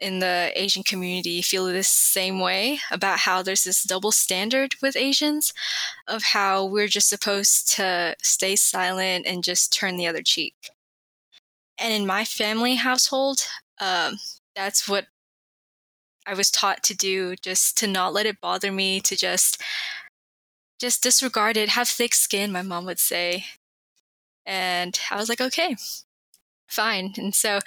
in 0.00 0.18
the 0.18 0.52
Asian 0.54 0.82
community 0.82 1.40
feel 1.40 1.66
this 1.66 1.88
same 1.88 2.40
way 2.40 2.78
about 2.90 3.20
how 3.20 3.42
there's 3.42 3.64
this 3.64 3.82
double 3.82 4.12
standard 4.12 4.74
with 4.82 4.96
Asians 4.96 5.52
of 6.08 6.22
how 6.22 6.64
we're 6.64 6.88
just 6.88 7.08
supposed 7.08 7.72
to 7.74 8.14
stay 8.22 8.56
silent 8.56 9.26
and 9.26 9.44
just 9.44 9.72
turn 9.72 9.96
the 9.96 10.06
other 10.06 10.22
cheek. 10.22 10.54
And 11.78 11.92
in 11.92 12.06
my 12.06 12.24
family 12.24 12.76
household, 12.76 13.46
um, 13.80 14.18
that's 14.54 14.88
what 14.88 15.06
I 16.26 16.34
was 16.34 16.50
taught 16.50 16.82
to 16.84 16.94
do, 16.94 17.34
just 17.36 17.76
to 17.78 17.86
not 17.86 18.12
let 18.14 18.26
it 18.26 18.40
bother 18.40 18.72
me, 18.72 19.00
to 19.00 19.16
just 19.16 19.60
just 20.80 21.02
disregard 21.02 21.56
it, 21.56 21.70
have 21.70 21.88
thick 21.88 22.14
skin, 22.14 22.52
my 22.52 22.62
mom 22.62 22.84
would 22.86 22.98
say. 22.98 23.44
And 24.46 24.98
I 25.10 25.16
was 25.16 25.28
like, 25.28 25.40
okay, 25.40 25.76
fine. 26.68 27.14
And 27.16 27.34
so 27.34 27.60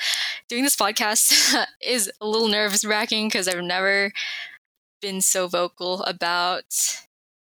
doing 0.49 0.63
this 0.63 0.75
podcast 0.75 1.65
is 1.81 2.11
a 2.21 2.27
little 2.27 2.47
nervous 2.47 2.85
wracking 2.85 3.27
because 3.27 3.47
I've 3.47 3.63
never 3.63 4.11
been 5.01 5.21
so 5.21 5.47
vocal 5.47 6.03
about 6.03 6.65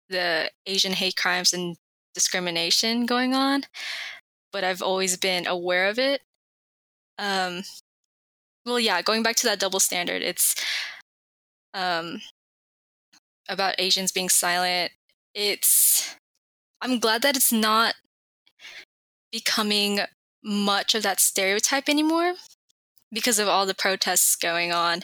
the 0.08 0.50
Asian 0.66 0.92
hate 0.92 1.16
crimes 1.16 1.52
and 1.52 1.76
discrimination 2.14 3.06
going 3.06 3.34
on, 3.34 3.62
but 4.52 4.64
I've 4.64 4.82
always 4.82 5.16
been 5.16 5.46
aware 5.46 5.88
of 5.88 5.98
it. 5.98 6.22
Um, 7.18 7.62
well, 8.64 8.80
yeah, 8.80 9.02
going 9.02 9.22
back 9.22 9.36
to 9.36 9.46
that 9.46 9.60
double 9.60 9.80
standard, 9.80 10.22
it's 10.22 10.54
um, 11.74 12.20
about 13.48 13.74
Asians 13.78 14.12
being 14.12 14.28
silent. 14.28 14.92
It's 15.40 16.16
I'm 16.82 16.98
glad 16.98 17.22
that 17.22 17.36
it's 17.36 17.52
not 17.52 17.94
becoming 19.30 20.00
much 20.42 20.96
of 20.96 21.04
that 21.04 21.20
stereotype 21.20 21.88
anymore 21.88 22.34
because 23.12 23.38
of 23.38 23.46
all 23.46 23.64
the 23.64 23.74
protests 23.74 24.34
going 24.34 24.72
on 24.72 25.02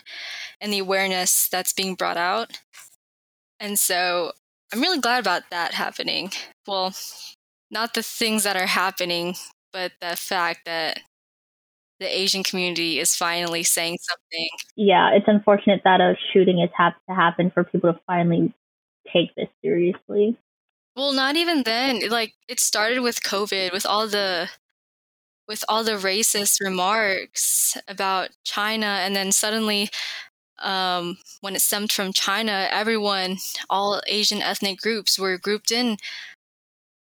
and 0.60 0.72
the 0.72 0.80
awareness 0.80 1.48
that's 1.48 1.72
being 1.72 1.94
brought 1.94 2.16
out. 2.16 2.58
And 3.60 3.78
so 3.78 4.32
I'm 4.72 4.80
really 4.80 4.98
glad 4.98 5.20
about 5.20 5.44
that 5.52 5.74
happening. 5.74 6.32
Well, 6.66 6.92
not 7.70 7.94
the 7.94 8.02
things 8.02 8.42
that 8.42 8.56
are 8.56 8.66
happening, 8.66 9.36
but 9.72 9.92
the 10.00 10.16
fact 10.16 10.62
that 10.64 10.98
the 12.00 12.06
Asian 12.06 12.42
community 12.42 12.98
is 12.98 13.14
finally 13.14 13.62
saying 13.62 13.98
something. 14.00 14.48
Yeah, 14.74 15.10
it's 15.12 15.28
unfortunate 15.28 15.82
that 15.84 16.00
a 16.00 16.16
shooting 16.32 16.58
has 16.58 16.70
had 16.76 16.90
to 17.08 17.14
happen 17.14 17.52
for 17.52 17.62
people 17.62 17.92
to 17.92 18.00
finally 18.08 18.52
take 19.14 19.34
this 19.34 19.48
seriously. 19.62 20.36
Well, 20.96 21.12
not 21.12 21.36
even 21.36 21.62
then. 21.62 22.08
Like 22.08 22.34
it 22.48 22.60
started 22.60 23.00
with 23.00 23.22
COVID, 23.22 23.72
with 23.72 23.86
all 23.86 24.06
the 24.06 24.48
with 25.48 25.64
all 25.68 25.84
the 25.84 25.92
racist 25.92 26.60
remarks 26.60 27.76
about 27.86 28.30
China, 28.44 28.86
and 28.86 29.14
then 29.14 29.30
suddenly, 29.30 29.90
um, 30.58 31.18
when 31.40 31.54
it 31.54 31.60
stemmed 31.60 31.92
from 31.92 32.12
China, 32.12 32.68
everyone, 32.70 33.36
all 33.68 34.00
Asian 34.06 34.40
ethnic 34.40 34.78
groups, 34.80 35.18
were 35.18 35.36
grouped 35.36 35.70
in 35.70 35.98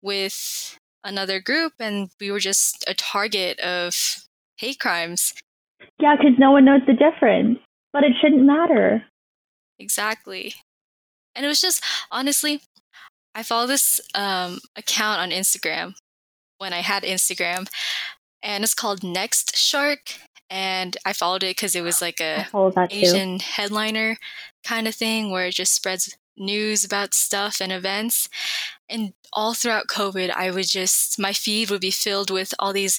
with 0.02 0.78
another 1.02 1.40
group, 1.40 1.72
and 1.80 2.10
we 2.20 2.30
were 2.30 2.38
just 2.38 2.84
a 2.86 2.94
target 2.94 3.58
of 3.60 4.24
hate 4.56 4.78
crimes. 4.78 5.34
Yeah, 5.98 6.14
because 6.16 6.38
no 6.38 6.52
one 6.52 6.64
knows 6.64 6.82
the 6.86 6.92
difference. 6.92 7.58
But 7.92 8.04
it 8.04 8.12
shouldn't 8.20 8.44
matter. 8.44 9.04
Exactly. 9.78 10.54
And 11.34 11.44
it 11.44 11.48
was 11.48 11.60
just, 11.60 11.82
honestly, 12.10 12.60
I 13.34 13.42
follow 13.42 13.66
this 13.66 14.00
um, 14.14 14.58
account 14.76 15.20
on 15.20 15.30
Instagram 15.30 15.94
when 16.58 16.72
I 16.72 16.80
had 16.80 17.04
Instagram, 17.04 17.68
and 18.42 18.64
it's 18.64 18.74
called 18.74 19.00
NextShark. 19.00 20.18
And 20.50 20.96
I 21.04 21.12
followed 21.12 21.42
it 21.42 21.56
because 21.56 21.74
it 21.76 21.82
was 21.82 22.00
like 22.00 22.20
a 22.20 22.46
Asian 22.90 23.38
headliner 23.38 24.16
kind 24.64 24.88
of 24.88 24.94
thing 24.94 25.30
where 25.30 25.46
it 25.46 25.54
just 25.54 25.74
spreads 25.74 26.16
news 26.38 26.84
about 26.84 27.14
stuff 27.14 27.60
and 27.60 27.70
events. 27.70 28.28
And 28.88 29.12
all 29.32 29.52
throughout 29.54 29.88
COVID, 29.88 30.30
I 30.30 30.50
would 30.50 30.66
just, 30.66 31.18
my 31.18 31.32
feed 31.32 31.70
would 31.70 31.82
be 31.82 31.90
filled 31.90 32.30
with 32.30 32.54
all 32.58 32.72
these 32.72 32.98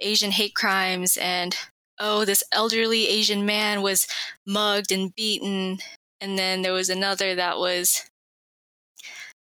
Asian 0.00 0.32
hate 0.32 0.54
crimes 0.54 1.16
and 1.16 1.56
oh, 2.00 2.24
this 2.24 2.42
elderly 2.52 3.08
Asian 3.08 3.44
man 3.44 3.82
was 3.82 4.06
mugged 4.46 4.92
and 4.92 5.14
beaten. 5.14 5.78
And 6.20 6.38
then 6.38 6.62
there 6.62 6.72
was 6.72 6.88
another 6.88 7.34
that 7.34 7.58
was 7.58 8.10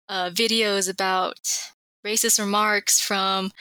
uh, 0.09 0.31
videos 0.31 0.91
about 0.91 1.39
racist 2.07 2.39
remarks 2.39 3.01
from 3.01 3.53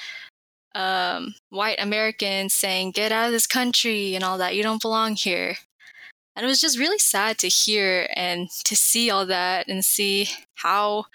um, 0.76 1.36
white 1.50 1.82
Americans 1.82 2.54
saying, 2.54 2.92
get 2.92 3.12
out 3.12 3.28
of 3.28 3.32
this 3.32 3.48
country 3.48 4.16
and 4.16 4.24
all 4.24 4.38
that. 4.38 4.56
You 4.56 4.64
don't 4.64 4.82
belong 4.82 5.16
here. 5.16 5.56
And 6.36 6.46
it 6.46 6.50
was 6.50 6.62
just 6.62 6.78
really 6.78 7.00
sad 7.00 7.40
to 7.40 7.48
hear 7.48 8.08
and 8.16 8.50
to 8.66 8.76
see 8.76 9.10
all 9.10 9.26
that 9.26 9.68
and 9.68 9.84
see 9.84 10.30
how 10.56 11.06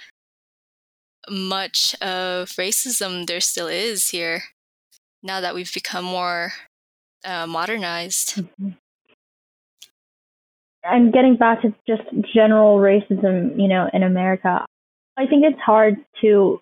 much 1.31 1.95
of 2.01 2.49
racism 2.51 3.27
there 3.27 3.41
still 3.41 3.69
is 3.69 4.09
here 4.09 4.43
now 5.23 5.41
that 5.41 5.55
we've 5.55 5.73
become 5.73 6.05
more 6.05 6.53
uh, 7.25 7.47
modernized. 7.47 8.35
Mm-hmm. 8.35 8.71
And 10.85 11.13
getting 11.13 11.37
back 11.37 11.63
to 11.63 11.75
just 11.87 12.03
general 12.35 12.79
racism, 12.79 13.59
you 13.61 13.69
know, 13.69 13.89
in 13.93 14.03
America, 14.03 14.65
I 15.17 15.27
think 15.27 15.45
it's 15.45 15.61
hard 15.61 15.97
to 16.23 16.61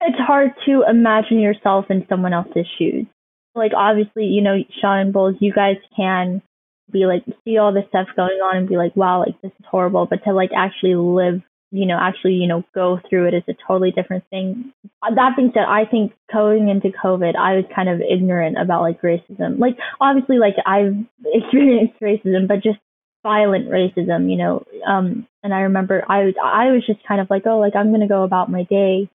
it's 0.00 0.18
hard 0.18 0.50
to 0.66 0.84
imagine 0.88 1.38
yourself 1.38 1.86
in 1.90 2.06
someone 2.08 2.32
else's 2.32 2.66
shoes. 2.78 3.06
Like 3.54 3.72
obviously, 3.76 4.24
you 4.24 4.42
know, 4.42 4.56
Sean 4.80 4.98
and 4.98 5.12
Bulls, 5.12 5.36
you 5.40 5.52
guys 5.52 5.76
can 5.96 6.42
be 6.90 7.06
like 7.06 7.24
see 7.44 7.58
all 7.58 7.72
this 7.72 7.84
stuff 7.88 8.08
going 8.16 8.38
on 8.38 8.56
and 8.56 8.68
be 8.68 8.76
like, 8.76 8.94
wow, 8.96 9.20
like 9.20 9.40
this 9.42 9.52
is 9.58 9.66
horrible. 9.68 10.06
But 10.06 10.24
to 10.24 10.32
like 10.32 10.50
actually 10.56 10.94
live 10.94 11.42
you 11.72 11.86
know, 11.86 11.98
actually, 11.98 12.34
you 12.34 12.46
know, 12.46 12.62
go 12.74 13.00
through 13.08 13.28
it 13.28 13.34
is 13.34 13.42
a 13.48 13.54
totally 13.66 13.90
different 13.90 14.24
thing. 14.28 14.72
That 15.02 15.36
being 15.36 15.52
said, 15.54 15.64
I 15.66 15.86
think 15.86 16.12
going 16.30 16.68
into 16.68 16.90
COVID, 17.02 17.34
I 17.34 17.56
was 17.56 17.64
kind 17.74 17.88
of 17.88 18.02
ignorant 18.02 18.58
about 18.60 18.82
like 18.82 19.00
racism. 19.00 19.58
Like, 19.58 19.78
obviously, 19.98 20.38
like 20.38 20.54
I've 20.66 20.94
experienced 21.24 21.98
racism, 22.00 22.46
but 22.46 22.62
just 22.62 22.78
violent 23.22 23.68
racism, 23.68 24.30
you 24.30 24.36
know. 24.36 24.64
Um, 24.86 25.26
and 25.42 25.54
I 25.54 25.60
remember 25.60 26.04
I 26.08 26.32
I 26.42 26.70
was 26.70 26.84
just 26.86 27.06
kind 27.06 27.20
of 27.20 27.30
like, 27.30 27.42
oh, 27.46 27.58
like 27.58 27.76
I'm 27.76 27.92
to 27.98 28.06
go 28.06 28.24
about 28.24 28.50
my 28.50 28.64
day. 28.64 29.08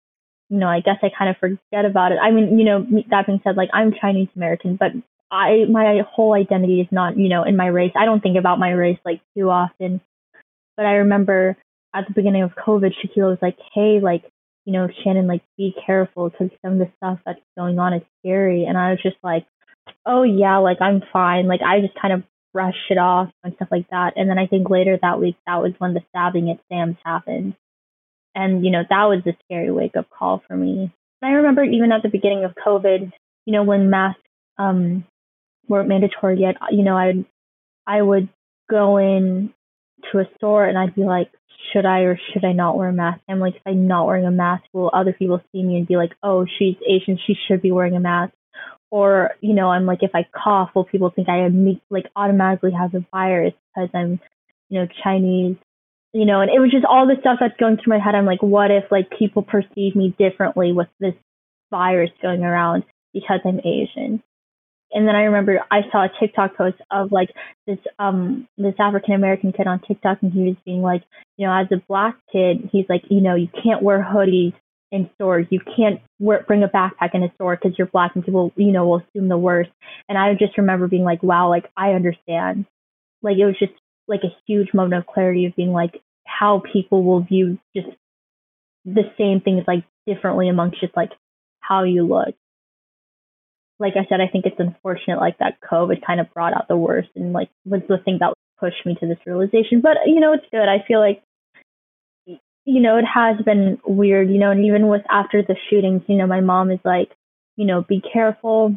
You 0.49 0.57
know, 0.57 0.67
I 0.67 0.79
guess 0.79 0.97
I 1.03 1.09
kind 1.17 1.29
of 1.29 1.37
forget 1.37 1.85
about 1.85 2.13
it. 2.13 2.19
I 2.21 2.31
mean, 2.31 2.57
you 2.57 2.65
know, 2.65 2.85
that 3.09 3.25
being 3.25 3.41
said, 3.43 3.57
like 3.57 3.69
I'm 3.73 3.93
Chinese 3.99 4.29
American, 4.35 4.77
but 4.77 4.91
I, 5.29 5.65
my 5.69 6.03
whole 6.09 6.33
identity 6.33 6.79
is 6.79 6.87
not, 6.89 7.17
you 7.17 7.27
know, 7.27 7.43
in 7.43 7.57
my 7.57 7.67
race. 7.67 7.91
I 7.95 8.05
don't 8.05 8.21
think 8.21 8.37
about 8.37 8.59
my 8.59 8.71
race 8.71 8.99
like 9.03 9.19
too 9.37 9.49
often. 9.49 9.99
But 10.77 10.85
I 10.85 10.93
remember 10.93 11.57
at 11.93 12.07
the 12.07 12.13
beginning 12.13 12.43
of 12.43 12.51
COVID, 12.51 12.93
Shakila 12.93 13.31
was 13.31 13.39
like, 13.41 13.57
"Hey, 13.73 13.99
like, 13.99 14.23
you 14.65 14.73
know, 14.73 14.87
Shannon, 15.03 15.27
like, 15.27 15.41
be 15.57 15.75
careful 15.85 16.29
because 16.29 16.49
some 16.61 16.73
of 16.73 16.79
the 16.79 16.91
stuff 16.97 17.19
that's 17.25 17.41
going 17.57 17.79
on 17.79 17.93
is 17.93 18.03
scary." 18.19 18.65
And 18.65 18.77
I 18.77 18.91
was 18.91 19.01
just 19.01 19.17
like, 19.23 19.45
"Oh 20.05 20.23
yeah, 20.23 20.57
like 20.57 20.77
I'm 20.81 21.01
fine." 21.11 21.47
Like 21.47 21.61
I 21.61 21.81
just 21.81 21.99
kind 21.99 22.13
of 22.13 22.23
brushed 22.57 22.89
it 22.89 22.97
off 22.97 23.29
and 23.43 23.53
stuff 23.55 23.67
like 23.69 23.87
that. 23.91 24.13
And 24.15 24.27
then 24.27 24.39
I 24.39 24.47
think 24.47 24.67
later 24.67 24.97
that 24.99 25.19
week, 25.19 25.35
that 25.45 25.61
was 25.61 25.73
when 25.77 25.93
the 25.93 26.01
stabbing 26.09 26.49
at 26.49 26.59
Sam's 26.71 26.95
happened, 27.05 27.53
and 28.33 28.65
you 28.65 28.71
know, 28.71 28.81
that 28.89 29.03
was 29.03 29.21
a 29.27 29.37
scary 29.43 29.69
wake 29.69 29.95
up 29.95 30.09
call 30.09 30.41
for 30.47 30.57
me. 30.57 30.91
And 31.21 31.31
I 31.31 31.35
remember 31.35 31.63
even 31.63 31.91
at 31.91 32.01
the 32.01 32.09
beginning 32.09 32.45
of 32.45 32.55
COVID, 32.55 33.11
you 33.45 33.53
know, 33.53 33.61
when 33.61 33.91
masks 33.91 34.21
um, 34.57 35.05
weren't 35.67 35.87
mandatory 35.87 36.39
yet, 36.39 36.55
you 36.71 36.83
know, 36.83 36.97
I 36.97 37.23
I 37.85 38.01
would 38.01 38.27
go 38.67 38.97
in 38.97 39.53
to 40.11 40.17
a 40.17 40.29
store 40.37 40.65
and 40.65 40.79
I'd 40.79 40.95
be 40.95 41.03
like, 41.03 41.29
should 41.71 41.85
I 41.85 41.99
or 42.01 42.19
should 42.33 42.43
I 42.43 42.53
not 42.53 42.75
wear 42.75 42.89
a 42.89 42.93
mask? 42.93 43.21
I'm 43.29 43.39
like, 43.39 43.57
if 43.57 43.61
I'm 43.67 43.87
not 43.87 44.07
wearing 44.07 44.25
a 44.25 44.31
mask, 44.31 44.63
will 44.73 44.89
other 44.91 45.13
people 45.13 45.41
see 45.51 45.61
me 45.61 45.77
and 45.77 45.87
be 45.87 45.95
like, 45.95 46.13
oh, 46.23 46.47
she's 46.57 46.75
Asian, 46.89 47.19
she 47.27 47.35
should 47.47 47.61
be 47.61 47.71
wearing 47.71 47.95
a 47.95 47.99
mask? 47.99 48.33
Or, 48.89 49.31
you 49.41 49.53
know, 49.53 49.69
I'm 49.69 49.85
like, 49.85 49.99
if 50.01 50.11
I 50.13 50.25
cough, 50.33 50.71
will 50.73 50.85
people 50.85 51.09
think 51.09 51.27
I 51.29 51.49
like 51.89 52.05
automatically 52.15 52.71
have 52.71 52.91
the 52.91 53.05
virus 53.11 53.53
because 53.75 53.89
I'm, 53.93 54.19
you 54.69 54.79
know, 54.79 54.87
Chinese? 55.03 55.57
You 56.13 56.25
know, 56.25 56.41
and 56.41 56.49
it 56.49 56.59
was 56.59 56.71
just 56.71 56.85
all 56.85 57.05
the 57.05 57.17
stuff 57.19 57.37
that's 57.39 57.57
going 57.59 57.77
through 57.77 57.97
my 57.97 58.03
head. 58.03 58.15
I'm 58.15 58.25
like, 58.25 58.41
what 58.41 58.71
if 58.71 58.85
like 58.89 59.09
people 59.17 59.43
perceive 59.43 59.95
me 59.95 60.15
differently 60.17 60.71
with 60.71 60.87
this 60.99 61.13
virus 61.69 62.11
going 62.21 62.43
around 62.43 62.85
because 63.13 63.41
I'm 63.45 63.59
Asian? 63.59 64.23
and 64.91 65.07
then 65.07 65.15
I 65.15 65.23
remember 65.23 65.59
I 65.69 65.81
saw 65.91 66.05
a 66.05 66.09
TikTok 66.19 66.55
post 66.55 66.77
of 66.91 67.11
like 67.11 67.29
this 67.65 67.79
um 67.99 68.47
this 68.57 68.75
African 68.79 69.13
American 69.13 69.51
kid 69.51 69.67
on 69.67 69.81
TikTok 69.81 70.19
and 70.21 70.31
he 70.31 70.43
was 70.43 70.55
being 70.65 70.81
like, 70.81 71.03
you 71.37 71.45
know, 71.45 71.53
as 71.53 71.67
a 71.71 71.83
black 71.87 72.15
kid, 72.31 72.69
he's 72.71 72.85
like, 72.87 73.03
you 73.09 73.21
know, 73.21 73.35
you 73.35 73.49
can't 73.63 73.83
wear 73.83 74.03
hoodies 74.03 74.53
in 74.91 75.09
stores. 75.15 75.47
You 75.49 75.59
can't 75.59 76.01
wear, 76.19 76.43
bring 76.47 76.63
a 76.63 76.67
backpack 76.67 77.13
in 77.13 77.23
a 77.23 77.33
store 77.35 77.55
because 77.55 77.77
you're 77.77 77.87
black 77.87 78.15
and 78.15 78.23
people, 78.23 78.51
you 78.55 78.71
know, 78.71 78.87
will 78.87 79.03
assume 79.09 79.29
the 79.29 79.37
worst. 79.37 79.69
And 80.07 80.17
I 80.17 80.33
just 80.33 80.57
remember 80.57 80.87
being 80.87 81.03
like, 81.03 81.23
wow, 81.23 81.49
like 81.49 81.65
I 81.75 81.91
understand. 81.91 82.65
Like 83.21 83.37
it 83.37 83.45
was 83.45 83.55
just 83.59 83.73
like 84.07 84.21
a 84.23 84.35
huge 84.45 84.73
moment 84.73 85.01
of 85.01 85.07
clarity 85.07 85.45
of 85.45 85.55
being 85.55 85.71
like 85.71 86.01
how 86.25 86.61
people 86.71 87.03
will 87.03 87.21
view 87.21 87.57
just 87.75 87.87
the 88.85 89.03
same 89.17 89.41
things 89.41 89.63
like 89.67 89.83
differently 90.05 90.47
amongst 90.47 90.79
just 90.79 90.95
like 90.95 91.11
how 91.59 91.83
you 91.83 92.07
look 92.07 92.35
like 93.79 93.93
I 93.95 94.07
said, 94.09 94.21
I 94.21 94.27
think 94.27 94.45
it's 94.45 94.59
unfortunate 94.59 95.19
like 95.19 95.37
that 95.39 95.59
COVID 95.61 96.05
kind 96.05 96.19
of 96.19 96.33
brought 96.33 96.53
out 96.53 96.67
the 96.67 96.77
worst 96.77 97.09
and 97.15 97.33
like 97.33 97.49
was 97.65 97.81
the 97.87 97.97
thing 97.97 98.17
that 98.19 98.33
pushed 98.59 98.85
me 98.85 98.95
to 98.99 99.07
this 99.07 99.19
realization. 99.25 99.81
But 99.81 99.97
you 100.05 100.19
know, 100.19 100.33
it's 100.33 100.45
good. 100.51 100.67
I 100.67 100.83
feel 100.87 100.99
like 100.99 101.21
you 102.67 102.81
know, 102.81 102.97
it 102.97 103.05
has 103.05 103.37
been 103.45 103.79
weird, 103.85 104.29
you 104.29 104.37
know, 104.37 104.51
and 104.51 104.65
even 104.65 104.89
with 104.89 105.01
after 105.09 105.41
the 105.41 105.55
shootings, 105.69 106.01
you 106.07 106.17
know, 106.17 106.27
my 106.27 106.41
mom 106.41 106.69
is 106.69 106.81
like, 106.83 107.09
you 107.55 107.65
know, 107.65 107.81
be 107.81 108.01
careful. 108.01 108.75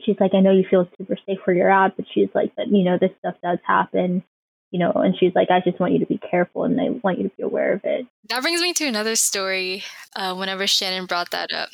She's 0.00 0.14
like, 0.20 0.30
I 0.32 0.38
know 0.38 0.52
you 0.52 0.64
feel 0.70 0.88
super 0.96 1.16
safe 1.26 1.38
where 1.44 1.56
you're 1.56 1.72
at, 1.72 1.96
but 1.96 2.06
she's 2.14 2.28
like, 2.36 2.52
but 2.56 2.68
you 2.68 2.84
know, 2.84 2.98
this 2.98 3.10
stuff 3.18 3.34
does 3.42 3.58
happen, 3.66 4.22
you 4.70 4.78
know, 4.78 4.92
and 4.92 5.16
she's 5.18 5.34
like, 5.34 5.50
I 5.50 5.58
just 5.58 5.80
want 5.80 5.92
you 5.92 5.98
to 5.98 6.06
be 6.06 6.20
careful 6.30 6.62
and 6.62 6.80
I 6.80 6.90
want 7.02 7.18
you 7.18 7.28
to 7.28 7.36
be 7.36 7.42
aware 7.42 7.72
of 7.72 7.80
it. 7.82 8.06
That 8.28 8.42
brings 8.42 8.60
me 8.60 8.72
to 8.74 8.86
another 8.86 9.16
story. 9.16 9.82
Uh, 10.14 10.36
whenever 10.36 10.68
Shannon 10.68 11.06
brought 11.06 11.32
that 11.32 11.52
up, 11.52 11.70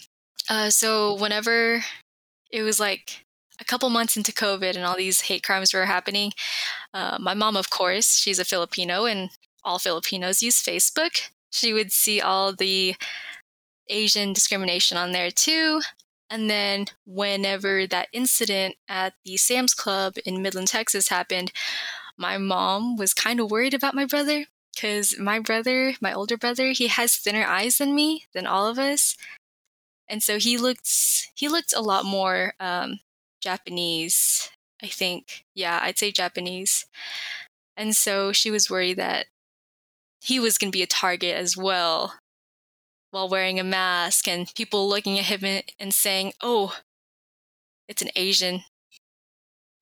uh, 0.48 0.70
so 0.70 1.16
whenever 1.16 1.84
it 2.50 2.62
was 2.62 2.80
like 2.80 3.26
a 3.60 3.64
couple 3.64 3.90
months 3.90 4.16
into 4.16 4.32
COVID 4.32 4.74
and 4.74 4.86
all 4.86 4.96
these 4.96 5.20
hate 5.20 5.42
crimes 5.42 5.74
were 5.74 5.84
happening. 5.84 6.32
Uh, 6.94 7.18
my 7.20 7.34
mom, 7.34 7.56
of 7.56 7.68
course, 7.68 8.16
she's 8.16 8.38
a 8.38 8.44
Filipino 8.44 9.04
and 9.04 9.30
all 9.66 9.78
Filipinos 9.78 10.42
use 10.42 10.62
Facebook. 10.62 11.30
She 11.50 11.74
would 11.74 11.92
see 11.92 12.20
all 12.20 12.54
the 12.54 12.96
Asian 13.88 14.32
discrimination 14.32 14.96
on 14.96 15.12
there 15.12 15.30
too. 15.30 15.82
And 16.30 16.50
then, 16.50 16.86
whenever 17.06 17.86
that 17.86 18.08
incident 18.12 18.76
at 18.88 19.14
the 19.24 19.36
Sam's 19.36 19.74
Club 19.74 20.14
in 20.24 20.42
Midland, 20.42 20.68
Texas 20.68 21.08
happened, 21.08 21.52
my 22.16 22.38
mom 22.38 22.96
was 22.96 23.14
kind 23.14 23.40
of 23.40 23.50
worried 23.50 23.74
about 23.74 23.94
my 23.94 24.06
brother 24.06 24.46
because 24.74 25.18
my 25.18 25.38
brother, 25.38 25.94
my 26.00 26.12
older 26.12 26.36
brother, 26.36 26.70
he 26.70 26.88
has 26.88 27.16
thinner 27.16 27.44
eyes 27.44 27.78
than 27.78 27.94
me, 27.94 28.24
than 28.34 28.46
all 28.46 28.66
of 28.66 28.78
us 28.78 29.16
and 30.08 30.22
so 30.22 30.38
he 30.38 30.56
looked 30.56 30.88
he 31.34 31.48
looked 31.48 31.74
a 31.74 31.80
lot 31.80 32.04
more 32.04 32.54
um, 32.60 33.00
Japanese. 33.40 34.50
I 34.82 34.86
think, 34.88 35.44
yeah, 35.54 35.80
I'd 35.82 35.98
say 35.98 36.12
Japanese. 36.12 36.86
And 37.76 37.96
so 37.96 38.32
she 38.32 38.50
was 38.50 38.70
worried 38.70 38.98
that 38.98 39.26
he 40.20 40.40
was 40.40 40.58
going 40.58 40.70
to 40.70 40.76
be 40.76 40.82
a 40.82 40.86
target 40.86 41.36
as 41.36 41.56
well 41.56 42.14
while 43.10 43.28
wearing 43.28 43.58
a 43.60 43.64
mask 43.64 44.28
and 44.28 44.52
people 44.54 44.88
looking 44.88 45.18
at 45.18 45.26
him 45.26 45.62
and 45.78 45.94
saying, 45.94 46.32
"Oh, 46.42 46.76
it's 47.88 48.02
an 48.02 48.10
Asian." 48.16 48.64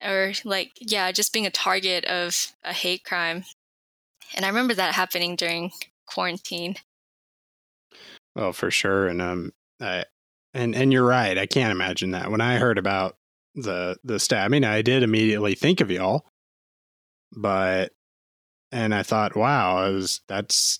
Or 0.03 0.33
like, 0.43 0.73
yeah, 0.79 1.11
just 1.11 1.33
being 1.33 1.45
a 1.47 1.51
target 1.51 2.05
of 2.05 2.53
a 2.63 2.73
hate 2.73 3.03
crime. 3.03 3.43
And 4.35 4.45
I 4.45 4.49
remember 4.49 4.73
that 4.73 4.93
happening 4.93 5.35
during 5.35 5.71
quarantine. 6.05 6.75
Well, 8.35 8.53
for 8.53 8.69
sure, 8.69 9.07
and 9.07 9.21
um, 9.21 9.53
I 9.79 10.05
and 10.53 10.75
and 10.75 10.91
you're 10.91 11.05
right. 11.05 11.37
I 11.37 11.45
can't 11.45 11.71
imagine 11.71 12.11
that. 12.11 12.31
When 12.31 12.41
I 12.41 12.57
heard 12.57 12.77
about 12.77 13.17
the 13.55 13.97
the 14.03 14.19
stabbing, 14.19 14.63
I 14.63 14.81
did 14.81 15.03
immediately 15.03 15.55
think 15.55 15.81
of 15.81 15.91
y'all. 15.91 16.25
But 17.35 17.91
and 18.75 18.93
I 18.93 19.03
thought, 19.03 19.35
wow, 19.35 19.91
was, 19.91 20.21
that's 20.27 20.79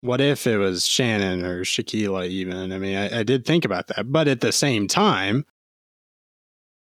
what 0.00 0.20
if 0.20 0.46
it 0.46 0.56
was 0.56 0.86
Shannon 0.86 1.44
or 1.44 1.62
Shakila 1.62 2.26
even? 2.26 2.72
I 2.72 2.78
mean, 2.78 2.96
I, 2.96 3.20
I 3.20 3.22
did 3.22 3.44
think 3.44 3.64
about 3.64 3.88
that. 3.88 4.10
But 4.10 4.28
at 4.28 4.40
the 4.40 4.50
same 4.50 4.88
time, 4.88 5.44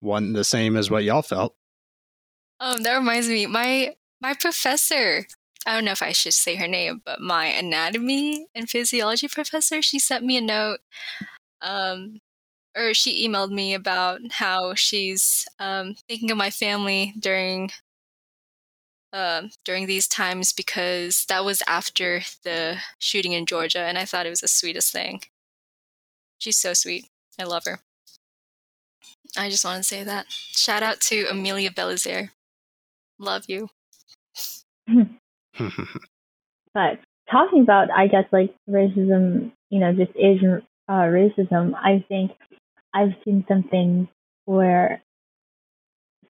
wasn't 0.01 0.35
the 0.35 0.45
same 0.45 0.77
as 0.77 0.91
what 0.91 1.05
y'all 1.05 1.23
felt. 1.23 1.55
Um, 2.61 2.83
that 2.83 2.97
reminds 2.97 3.29
me, 3.29 3.47
my 3.47 3.95
my 4.23 4.35
professor 4.35 5.27
I 5.67 5.75
don't 5.75 5.85
know 5.85 5.93
if 5.93 6.03
I 6.03 6.13
should 6.13 6.33
say 6.33 6.55
her 6.55 6.69
name, 6.69 7.03
but 7.05 7.21
my 7.21 7.47
anatomy 7.47 8.47
and 8.55 8.71
physiology 8.71 9.27
professor, 9.27 9.83
she 9.83 9.99
sent 9.99 10.25
me 10.25 10.37
a 10.37 10.41
note 10.41 10.79
um, 11.61 12.21
or 12.77 12.95
she 12.95 13.27
emailed 13.27 13.51
me 13.51 13.75
about 13.75 14.21
how 14.31 14.75
she's 14.75 15.45
um, 15.59 15.97
thinking 16.09 16.31
of 16.31 16.37
my 16.37 16.51
family 16.51 17.15
during 17.19 17.73
uh, 19.17 19.49
during 19.65 19.87
these 19.87 20.07
times 20.07 20.53
because 20.53 21.25
that 21.31 21.43
was 21.43 21.63
after 21.67 22.21
the 22.45 22.77
shooting 22.99 23.33
in 23.33 23.47
Georgia, 23.47 23.81
and 23.81 23.97
I 23.97 24.05
thought 24.05 24.27
it 24.27 24.31
was 24.31 24.43
the 24.43 24.49
sweetest 24.49 24.93
thing. 24.93 25.23
She's 26.39 26.59
so 26.59 26.75
sweet. 26.75 27.07
I 27.41 27.45
love 27.45 27.65
her. 27.65 27.81
I 29.37 29.49
just 29.49 29.65
want 29.65 29.79
to 29.79 29.85
say 29.85 30.05
that. 30.05 30.27
Shout 30.29 30.83
out 30.83 31.01
to 31.03 31.27
Amelia 31.31 31.71
Belizaire. 31.71 32.31
Love 33.19 33.45
you. 33.49 33.71
but 36.75 36.99
talking 37.31 37.63
about, 37.63 37.91
I 37.91 38.09
guess, 38.09 38.25
like 38.33 38.55
racism, 38.69 39.53
you 39.71 39.81
know, 39.81 39.95
just 39.95 40.15
Asian 40.17 40.63
uh, 40.89 40.93
racism, 40.93 41.73
I 41.75 42.05
think 42.09 42.33
I've 42.93 43.15
seen 43.25 43.47
some 43.49 43.63
things 43.63 44.09
where 44.45 45.03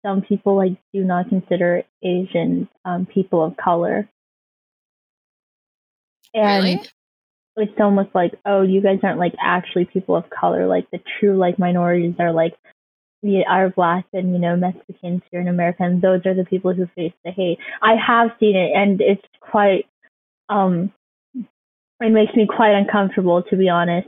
some 0.05 0.21
people 0.21 0.55
like 0.55 0.77
do 0.93 1.03
not 1.03 1.29
consider 1.29 1.83
Asians 2.03 2.67
um, 2.85 3.05
people 3.05 3.43
of 3.43 3.57
color, 3.57 4.07
and 6.33 6.63
really? 6.63 6.81
it's 7.57 7.79
almost 7.79 8.09
like, 8.13 8.33
oh, 8.45 8.61
you 8.61 8.81
guys 8.81 8.99
aren't 9.03 9.19
like 9.19 9.33
actually 9.41 9.85
people 9.85 10.15
of 10.15 10.29
color. 10.29 10.67
Like 10.67 10.89
the 10.91 10.99
true 11.19 11.37
like 11.37 11.59
minorities 11.59 12.15
are 12.19 12.31
like 12.31 12.53
we 13.21 13.45
are 13.49 13.69
black 13.69 14.05
and 14.13 14.33
you 14.33 14.39
know 14.39 14.55
Mexicans 14.55 15.21
here 15.31 15.41
in 15.41 15.47
America, 15.47 15.83
and 15.83 16.01
those 16.01 16.25
are 16.25 16.35
the 16.35 16.45
people 16.45 16.73
who 16.73 16.87
face 16.95 17.13
the 17.23 17.31
hate. 17.31 17.59
I 17.81 17.95
have 17.95 18.31
seen 18.39 18.55
it, 18.55 18.71
and 18.75 19.01
it's 19.01 19.25
quite 19.39 19.87
um, 20.49 20.91
it 21.35 22.11
makes 22.11 22.35
me 22.35 22.47
quite 22.47 22.73
uncomfortable 22.73 23.43
to 23.43 23.55
be 23.55 23.69
honest 23.69 24.07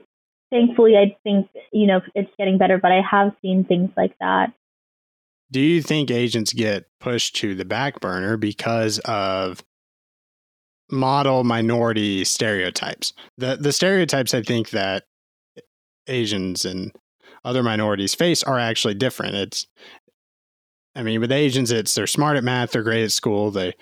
thankfully, 0.55 0.95
I 0.97 1.17
think, 1.23 1.49
you 1.71 1.87
know, 1.87 2.01
it's 2.13 2.31
getting 2.37 2.57
better, 2.57 2.77
but 2.77 2.91
I 2.91 3.01
have 3.09 3.33
seen 3.41 3.63
things 3.63 3.89
like 3.97 4.15
that. 4.19 4.53
Do 5.51 5.59
you 5.59 5.81
think 5.81 6.11
agents 6.11 6.53
get 6.53 6.85
pushed 6.99 7.35
to 7.37 7.55
the 7.55 7.65
back 7.65 7.99
burner 7.99 8.37
because 8.37 8.99
of 8.99 9.63
model 10.89 11.43
minority 11.43 12.23
stereotypes? 12.25 13.13
The 13.37 13.57
the 13.57 13.71
stereotypes 13.71 14.33
I 14.33 14.41
think 14.41 14.71
that 14.71 15.03
Asians 16.07 16.65
and 16.65 16.91
other 17.43 17.63
minorities 17.63 18.15
face 18.15 18.43
are 18.43 18.59
actually 18.59 18.95
different. 18.95 19.35
It's 19.35 19.67
I 20.95 21.03
mean, 21.03 21.19
with 21.19 21.31
Asians, 21.31 21.71
it's 21.71 21.93
they're 21.93 22.07
smart 22.07 22.37
at 22.37 22.43
math, 22.43 22.71
they're 22.71 22.83
great 22.83 23.03
at 23.03 23.11
school, 23.11 23.51
they 23.51 23.73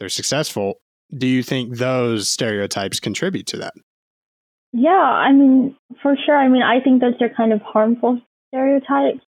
they're 0.00 0.08
successful. 0.08 0.80
Do 1.16 1.26
you 1.26 1.42
think 1.42 1.76
those 1.76 2.28
stereotypes 2.28 2.98
contribute 2.98 3.46
to 3.48 3.58
that? 3.58 3.74
Yeah, 4.72 4.90
I 4.90 5.32
mean, 5.32 5.76
for 6.02 6.16
sure. 6.24 6.36
I 6.36 6.48
mean, 6.48 6.62
I 6.62 6.80
think 6.80 7.02
those 7.02 7.14
are 7.20 7.28
kind 7.28 7.52
of 7.52 7.60
harmful 7.60 8.20
stereotypes. 8.48 9.20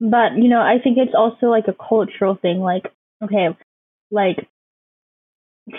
But, 0.00 0.36
you 0.36 0.48
know, 0.48 0.60
I 0.60 0.78
think 0.82 0.98
it's 0.98 1.14
also 1.16 1.46
like 1.46 1.68
a 1.68 1.74
cultural 1.74 2.36
thing. 2.40 2.60
Like, 2.60 2.92
okay, 3.22 3.48
like 4.10 4.48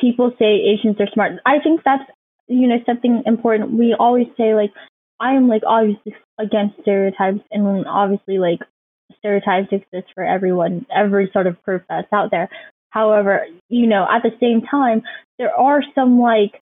people 0.01 0.32
say 0.39 0.45
Asians 0.45 0.97
are 0.99 1.08
smart. 1.13 1.34
I 1.45 1.60
think 1.60 1.82
that's 1.84 2.04
you 2.47 2.67
know 2.67 2.78
something 2.86 3.23
important. 3.25 3.71
We 3.71 3.95
always 3.97 4.28
say 4.38 4.54
like 4.56 4.71
I 5.19 5.34
am 5.34 5.47
like 5.47 5.63
obviously 5.65 6.15
against 6.39 6.82
stereotypes, 6.82 7.41
and 7.51 7.86
obviously 7.88 8.38
like 8.38 8.60
stereotypes 9.19 9.69
exist 9.71 10.13
for 10.13 10.23
everyone, 10.23 10.86
every 10.95 11.30
sort 11.34 11.47
of 11.47 11.62
group 11.63 11.84
that's 11.89 12.12
out 12.13 12.32
there. 12.32 12.49
However, 12.89 13.45
you 13.69 13.88
know, 13.88 14.08
at 14.10 14.23
the 14.23 14.32
same 14.39 14.62
time, 14.62 15.04
there 15.38 15.54
are 15.54 15.82
some 15.93 16.19
like 16.19 16.62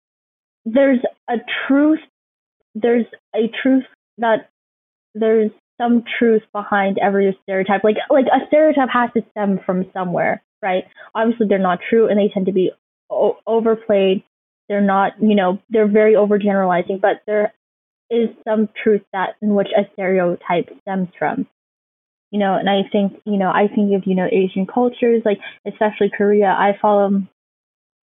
there's 0.66 1.00
a 1.30 1.36
truth 1.68 2.00
there's 2.76 3.06
a 3.36 3.52
truth 3.62 3.84
that 4.18 4.50
there's 5.14 5.52
some 5.84 6.04
truth 6.18 6.44
behind 6.54 6.98
every 7.00 7.38
stereotype. 7.44 7.84
Like 7.84 7.98
like 8.10 8.26
a 8.26 8.46
stereotype 8.48 8.90
has 8.90 9.10
to 9.16 9.24
stem 9.32 9.60
from 9.66 9.86
somewhere, 9.94 10.42
right? 10.62 10.86
Obviously, 11.16 11.48
they're 11.48 11.60
not 11.60 11.80
true, 11.90 12.08
and 12.08 12.18
they 12.18 12.30
tend 12.34 12.46
to 12.46 12.52
be 12.52 12.72
o- 13.10 13.38
overplayed. 13.46 14.24
They're 14.70 14.82
not, 14.82 15.14
you 15.22 15.36
know, 15.36 15.60
they're 15.70 15.88
very 15.88 16.14
overgeneralizing, 16.14 17.02
but 17.02 17.22
there 17.28 17.54
is 18.10 18.30
some 18.48 18.70
truth 18.82 19.02
that 19.12 19.36
in 19.42 19.56
which 19.56 19.68
a 19.78 19.84
stereotype 19.94 20.70
stems 20.82 21.10
from. 21.18 21.48
You 22.32 22.40
know, 22.40 22.56
and 22.56 22.70
I 22.70 22.82
think, 22.92 23.22
you 23.26 23.38
know, 23.38 23.50
I 23.50 23.68
think 23.68 23.94
of, 23.94 24.08
you 24.08 24.16
know, 24.16 24.28
Asian 24.32 24.66
cultures, 24.66 25.22
like 25.26 25.40
especially 25.68 26.12
Korea. 26.16 26.48
I 26.48 26.78
follow 26.82 27.22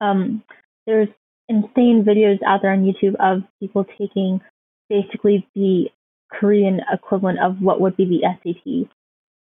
um 0.01 0.43
there's 0.87 1.09
insane 1.49 2.05
videos 2.07 2.39
out 2.47 2.61
there 2.63 2.73
on 2.73 2.85
YouTube 2.85 3.17
of 3.19 3.43
people 3.59 3.85
taking 3.99 4.41
basically 4.89 5.47
the 5.55 5.89
Korean 6.33 6.81
equivalent 6.93 7.39
of 7.41 7.61
what 7.61 7.81
would 7.81 7.97
be 7.97 8.05
the 8.05 8.23
SAT 8.23 8.89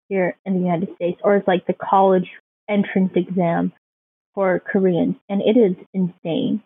here 0.09 0.35
in 0.45 0.53
the 0.53 0.59
United 0.59 0.89
States, 0.95 1.19
or 1.23 1.35
it's 1.35 1.47
like 1.47 1.65
the 1.65 1.73
college 1.73 2.29
entrance 2.69 3.11
exam 3.15 3.71
for 4.35 4.59
Koreans, 4.59 5.15
and 5.29 5.41
it 5.41 5.57
is 5.57 5.75
insane. 5.93 6.61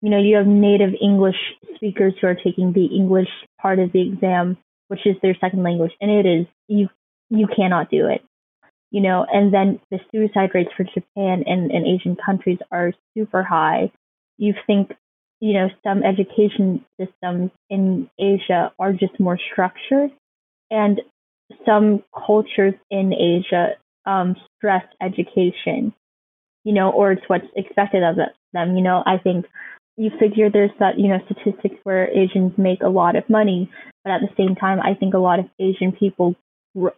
You 0.00 0.10
know, 0.10 0.18
you 0.18 0.36
have 0.36 0.46
native 0.46 0.90
English 1.00 1.36
speakers 1.76 2.14
who 2.20 2.26
are 2.26 2.34
taking 2.34 2.72
the 2.72 2.86
English 2.86 3.28
part 3.60 3.78
of 3.78 3.92
the 3.92 4.02
exam, 4.02 4.58
which 4.88 5.06
is 5.06 5.16
their 5.22 5.36
second 5.40 5.62
language, 5.62 5.92
and 6.00 6.10
it 6.10 6.26
is 6.26 6.46
you 6.68 6.88
you 7.30 7.46
cannot 7.46 7.90
do 7.90 8.08
it. 8.08 8.22
You 8.90 9.00
know, 9.00 9.24
and 9.32 9.54
then 9.54 9.80
the 9.90 10.00
suicide 10.10 10.50
rates 10.54 10.70
for 10.76 10.84
Japan 10.84 11.44
and, 11.46 11.70
and 11.70 11.86
Asian 11.86 12.14
countries 12.14 12.58
are 12.70 12.92
super 13.16 13.42
high. 13.42 13.90
You 14.36 14.54
think 14.66 14.92
you 15.42 15.54
know, 15.54 15.68
some 15.82 16.04
education 16.04 16.84
systems 17.00 17.50
in 17.68 18.08
Asia 18.16 18.72
are 18.78 18.92
just 18.92 19.18
more 19.18 19.36
structured, 19.52 20.12
and 20.70 21.00
some 21.66 22.04
cultures 22.14 22.74
in 22.92 23.12
Asia 23.12 23.70
um, 24.06 24.36
stress 24.56 24.84
education, 25.02 25.92
you 26.62 26.72
know, 26.72 26.90
or 26.90 27.10
it's 27.10 27.22
what's 27.26 27.44
expected 27.56 28.04
of 28.04 28.16
them. 28.52 28.76
You 28.76 28.84
know, 28.84 29.02
I 29.04 29.18
think 29.18 29.46
you 29.96 30.10
figure 30.20 30.48
there's 30.48 30.70
that, 30.78 30.96
you 30.96 31.08
know, 31.08 31.18
statistics 31.24 31.74
where 31.82 32.08
Asians 32.16 32.52
make 32.56 32.80
a 32.82 32.88
lot 32.88 33.16
of 33.16 33.28
money, 33.28 33.68
but 34.04 34.12
at 34.12 34.20
the 34.20 34.30
same 34.36 34.54
time, 34.54 34.78
I 34.80 34.94
think 34.94 35.12
a 35.12 35.18
lot 35.18 35.40
of 35.40 35.46
Asian 35.58 35.90
people, 35.90 36.36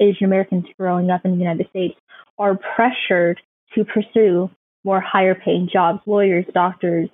Asian 0.00 0.26
Americans 0.26 0.66
growing 0.78 1.08
up 1.08 1.24
in 1.24 1.30
the 1.30 1.38
United 1.38 1.70
States, 1.70 1.94
are 2.38 2.60
pressured 2.76 3.40
to 3.74 3.86
pursue 3.86 4.50
more 4.84 5.00
higher 5.00 5.34
paying 5.34 5.70
jobs, 5.72 6.00
lawyers, 6.04 6.44
doctors, 6.52 7.08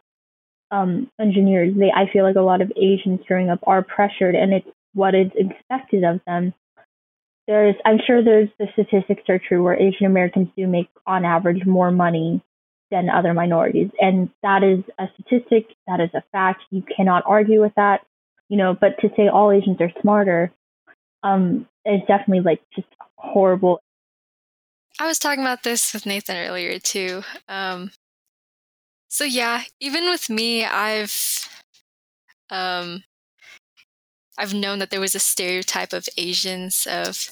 um, 0.70 1.10
engineers, 1.20 1.74
they 1.76 1.90
I 1.94 2.10
feel 2.12 2.24
like 2.24 2.36
a 2.36 2.40
lot 2.40 2.62
of 2.62 2.72
Asians 2.76 3.20
growing 3.26 3.50
up 3.50 3.60
are 3.66 3.82
pressured, 3.82 4.34
and 4.34 4.52
it's 4.52 4.68
what 4.94 5.14
is 5.14 5.30
expected 5.34 6.04
of 6.04 6.20
them. 6.26 6.54
There's, 7.46 7.74
I'm 7.84 7.98
sure 8.06 8.22
there's 8.22 8.48
the 8.58 8.66
statistics 8.72 9.22
are 9.28 9.40
true 9.40 9.62
where 9.62 9.74
Asian 9.74 10.06
Americans 10.06 10.48
do 10.56 10.66
make 10.66 10.88
on 11.06 11.24
average 11.24 11.66
more 11.66 11.90
money 11.90 12.42
than 12.90 13.08
other 13.08 13.34
minorities, 13.34 13.90
and 14.00 14.30
that 14.42 14.62
is 14.62 14.84
a 14.98 15.06
statistic, 15.14 15.66
that 15.86 16.00
is 16.00 16.10
a 16.14 16.22
fact. 16.32 16.62
You 16.70 16.82
cannot 16.96 17.24
argue 17.26 17.60
with 17.60 17.72
that, 17.76 18.06
you 18.48 18.56
know. 18.56 18.76
But 18.78 18.98
to 19.00 19.08
say 19.16 19.28
all 19.28 19.50
Asians 19.50 19.80
are 19.80 19.92
smarter, 20.00 20.52
um, 21.22 21.66
is 21.84 22.00
definitely 22.06 22.40
like 22.40 22.60
just 22.74 22.88
horrible. 23.16 23.80
I 24.98 25.06
was 25.06 25.18
talking 25.18 25.40
about 25.42 25.62
this 25.62 25.94
with 25.94 26.06
Nathan 26.06 26.36
earlier 26.36 26.78
too. 26.78 27.22
Um, 27.48 27.90
so 29.10 29.24
yeah, 29.24 29.64
even 29.80 30.08
with 30.08 30.30
me, 30.30 30.64
I've 30.64 31.48
um 32.50 33.02
I've 34.38 34.54
known 34.54 34.78
that 34.80 34.90
there 34.90 35.00
was 35.00 35.14
a 35.14 35.20
stereotype 35.20 35.92
of 35.92 36.08
Asians 36.16 36.86
of 36.90 37.28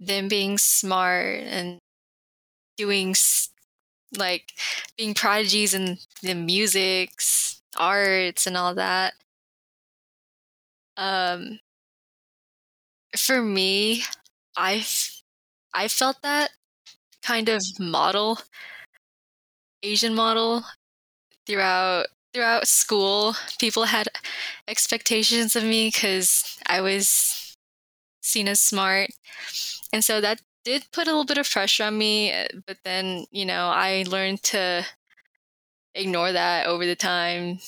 them 0.00 0.28
being 0.28 0.58
smart 0.58 1.40
and 1.44 1.78
doing 2.76 3.14
like 4.16 4.52
being 4.96 5.14
prodigies 5.14 5.74
in 5.74 5.98
the 6.22 6.34
musics, 6.34 7.62
arts, 7.78 8.46
and 8.46 8.56
all 8.56 8.74
that. 8.74 9.14
Um, 10.96 11.60
for 13.16 13.42
me, 13.42 14.04
I 14.56 14.84
I 15.74 15.88
felt 15.88 16.22
that 16.22 16.50
kind 17.22 17.48
of 17.48 17.62
model 17.80 18.40
Asian 19.82 20.14
model 20.14 20.64
throughout 21.46 22.06
throughout 22.32 22.68
school. 22.68 23.34
People 23.58 23.84
had 23.84 24.08
expectations 24.68 25.56
of 25.56 25.64
me 25.64 25.88
because 25.88 26.58
I 26.66 26.80
was 26.80 27.56
seen 28.22 28.48
as 28.48 28.60
smart, 28.60 29.10
and 29.92 30.04
so 30.04 30.20
that 30.20 30.42
did 30.64 30.86
put 30.92 31.06
a 31.06 31.10
little 31.10 31.24
bit 31.24 31.38
of 31.38 31.50
pressure 31.50 31.84
on 31.84 31.98
me. 31.98 32.32
But 32.66 32.78
then, 32.84 33.24
you 33.30 33.44
know, 33.44 33.68
I 33.68 34.04
learned 34.08 34.42
to 34.44 34.84
ignore 35.94 36.32
that 36.32 36.66
over 36.66 36.86
the 36.86 36.96
time, 36.96 37.58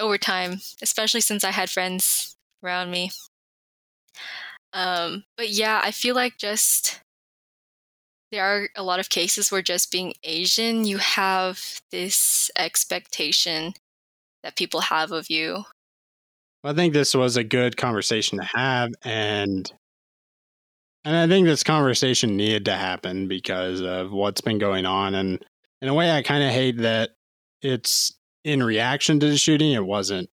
over 0.00 0.18
time, 0.18 0.60
especially 0.82 1.20
since 1.20 1.44
I 1.44 1.50
had 1.50 1.70
friends 1.70 2.36
around 2.62 2.90
me. 2.90 3.10
Um, 4.72 5.24
but 5.36 5.50
yeah, 5.50 5.80
I 5.82 5.90
feel 5.90 6.14
like 6.14 6.38
just 6.38 7.00
there 8.32 8.44
are 8.44 8.68
a 8.76 8.82
lot 8.82 9.00
of 9.00 9.08
cases 9.08 9.50
where 9.50 9.62
just 9.62 9.92
being 9.92 10.14
Asian, 10.22 10.84
you 10.84 10.98
have 10.98 11.80
this 11.90 12.50
expectation 12.58 13.74
that 14.42 14.56
people 14.56 14.80
have 14.80 15.12
of 15.12 15.30
you. 15.30 15.64
I 16.64 16.72
think 16.72 16.92
this 16.92 17.14
was 17.14 17.36
a 17.36 17.44
good 17.44 17.76
conversation 17.76 18.38
to 18.38 18.44
have 18.44 18.92
and 19.04 19.70
and 21.04 21.16
I 21.16 21.28
think 21.28 21.46
this 21.46 21.62
conversation 21.62 22.36
needed 22.36 22.64
to 22.64 22.74
happen 22.74 23.28
because 23.28 23.80
of 23.80 24.10
what's 24.10 24.40
been 24.40 24.58
going 24.58 24.84
on 24.84 25.14
and 25.14 25.44
in 25.80 25.88
a 25.88 25.94
way 25.94 26.10
I 26.10 26.22
kind 26.22 26.42
of 26.42 26.50
hate 26.50 26.78
that 26.78 27.10
it's 27.62 28.12
in 28.42 28.64
reaction 28.64 29.20
to 29.20 29.28
the 29.28 29.38
shooting 29.38 29.72
it 29.72 29.86
wasn't 29.86 30.28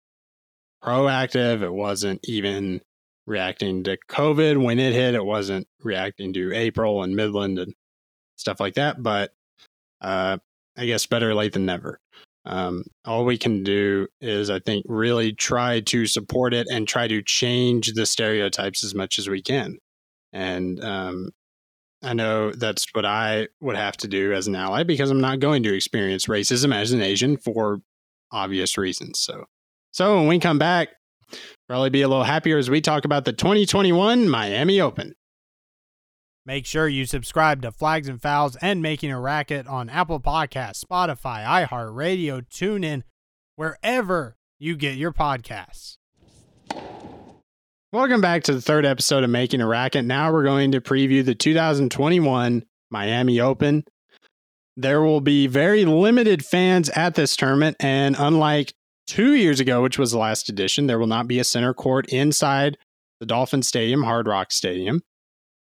proactive 0.83 1.63
it 1.63 1.73
wasn't 1.73 2.19
even 2.25 2.81
reacting 3.29 3.83
to 3.83 3.97
covid 4.09 4.61
when 4.61 4.79
it 4.79 4.93
hit 4.93 5.13
it 5.13 5.23
wasn't 5.23 5.67
reacting 5.81 6.33
to 6.33 6.53
April 6.53 7.03
and 7.03 7.15
Midland 7.15 7.59
and 7.59 7.73
stuff 8.35 8.59
like 8.59 8.75
that. 8.75 9.01
But 9.01 9.31
uh, 10.01 10.37
I 10.77 10.85
guess 10.85 11.05
better 11.05 11.33
late 11.33 11.53
than 11.53 11.65
never. 11.65 11.99
Um, 12.45 12.83
all 13.05 13.25
we 13.25 13.37
can 13.37 13.63
do 13.63 14.07
is, 14.21 14.49
I 14.49 14.59
think, 14.59 14.85
really 14.87 15.33
try 15.33 15.81
to 15.81 16.05
support 16.07 16.53
it 16.53 16.67
and 16.71 16.87
try 16.87 17.07
to 17.07 17.21
change 17.21 17.93
the 17.93 18.05
stereotypes 18.05 18.83
as 18.83 18.95
much 18.95 19.19
as 19.19 19.29
we 19.29 19.41
can. 19.41 19.77
And 20.31 20.83
um, 20.83 21.29
I 22.01 22.13
know 22.13 22.51
that's 22.51 22.87
what 22.93 23.05
I 23.05 23.49
would 23.59 23.75
have 23.75 23.97
to 23.97 24.07
do 24.07 24.33
as 24.33 24.47
an 24.47 24.55
ally 24.55 24.83
because 24.83 25.11
I'm 25.11 25.21
not 25.21 25.39
going 25.39 25.63
to 25.63 25.75
experience 25.75 26.25
racism 26.25 26.73
as 26.73 26.91
an 26.91 27.01
Asian 27.01 27.37
for 27.37 27.81
obvious 28.31 28.77
reasons. 28.77 29.19
So, 29.19 29.45
so 29.91 30.15
when 30.15 30.27
we 30.27 30.39
come 30.39 30.59
back, 30.59 30.89
probably 31.69 31.91
be 31.91 32.01
a 32.01 32.07
little 32.07 32.23
happier 32.23 32.57
as 32.57 32.67
we 32.67 32.81
talk 32.81 33.05
about 33.05 33.25
the 33.25 33.31
2021 33.31 34.27
Miami 34.27 34.81
Open. 34.81 35.13
Make 36.43 36.65
sure 36.65 36.87
you 36.87 37.05
subscribe 37.05 37.61
to 37.61 37.71
Flags 37.71 38.07
and 38.07 38.19
Fouls 38.19 38.55
and 38.59 38.81
Making 38.81 39.11
a 39.11 39.19
Racket 39.19 39.67
on 39.67 39.87
Apple 39.87 40.19
Podcasts, 40.19 40.83
Spotify, 40.83 41.45
iHeartRadio, 41.45 42.41
TuneIn, 42.49 43.03
wherever 43.55 44.35
you 44.57 44.75
get 44.75 44.97
your 44.97 45.13
podcasts. 45.13 45.97
Welcome 47.93 48.21
back 48.21 48.41
to 48.45 48.53
the 48.53 48.61
third 48.61 48.83
episode 48.83 49.23
of 49.23 49.29
Making 49.29 49.61
a 49.61 49.67
Racket. 49.67 50.05
Now 50.05 50.33
we're 50.33 50.43
going 50.43 50.71
to 50.71 50.81
preview 50.81 51.23
the 51.23 51.35
2021 51.35 52.63
Miami 52.89 53.39
Open. 53.39 53.83
There 54.75 55.03
will 55.03 55.21
be 55.21 55.45
very 55.45 55.85
limited 55.85 56.43
fans 56.43 56.89
at 56.89 57.13
this 57.13 57.35
tournament, 57.35 57.77
and 57.79 58.15
unlike 58.17 58.73
two 59.09 59.33
years 59.33 59.59
ago, 59.59 59.81
which 59.81 59.97
was 59.97 60.11
the 60.11 60.19
last 60.19 60.49
edition, 60.49 60.85
there 60.85 60.99
will 60.99 61.07
not 61.07 61.27
be 61.27 61.39
a 61.39 61.43
center 61.43 61.73
court 61.73 62.07
inside 62.09 62.77
the 63.19 63.25
Dolphin 63.25 63.63
Stadium, 63.63 64.03
Hard 64.03 64.27
Rock 64.27 64.51
Stadium. 64.51 65.01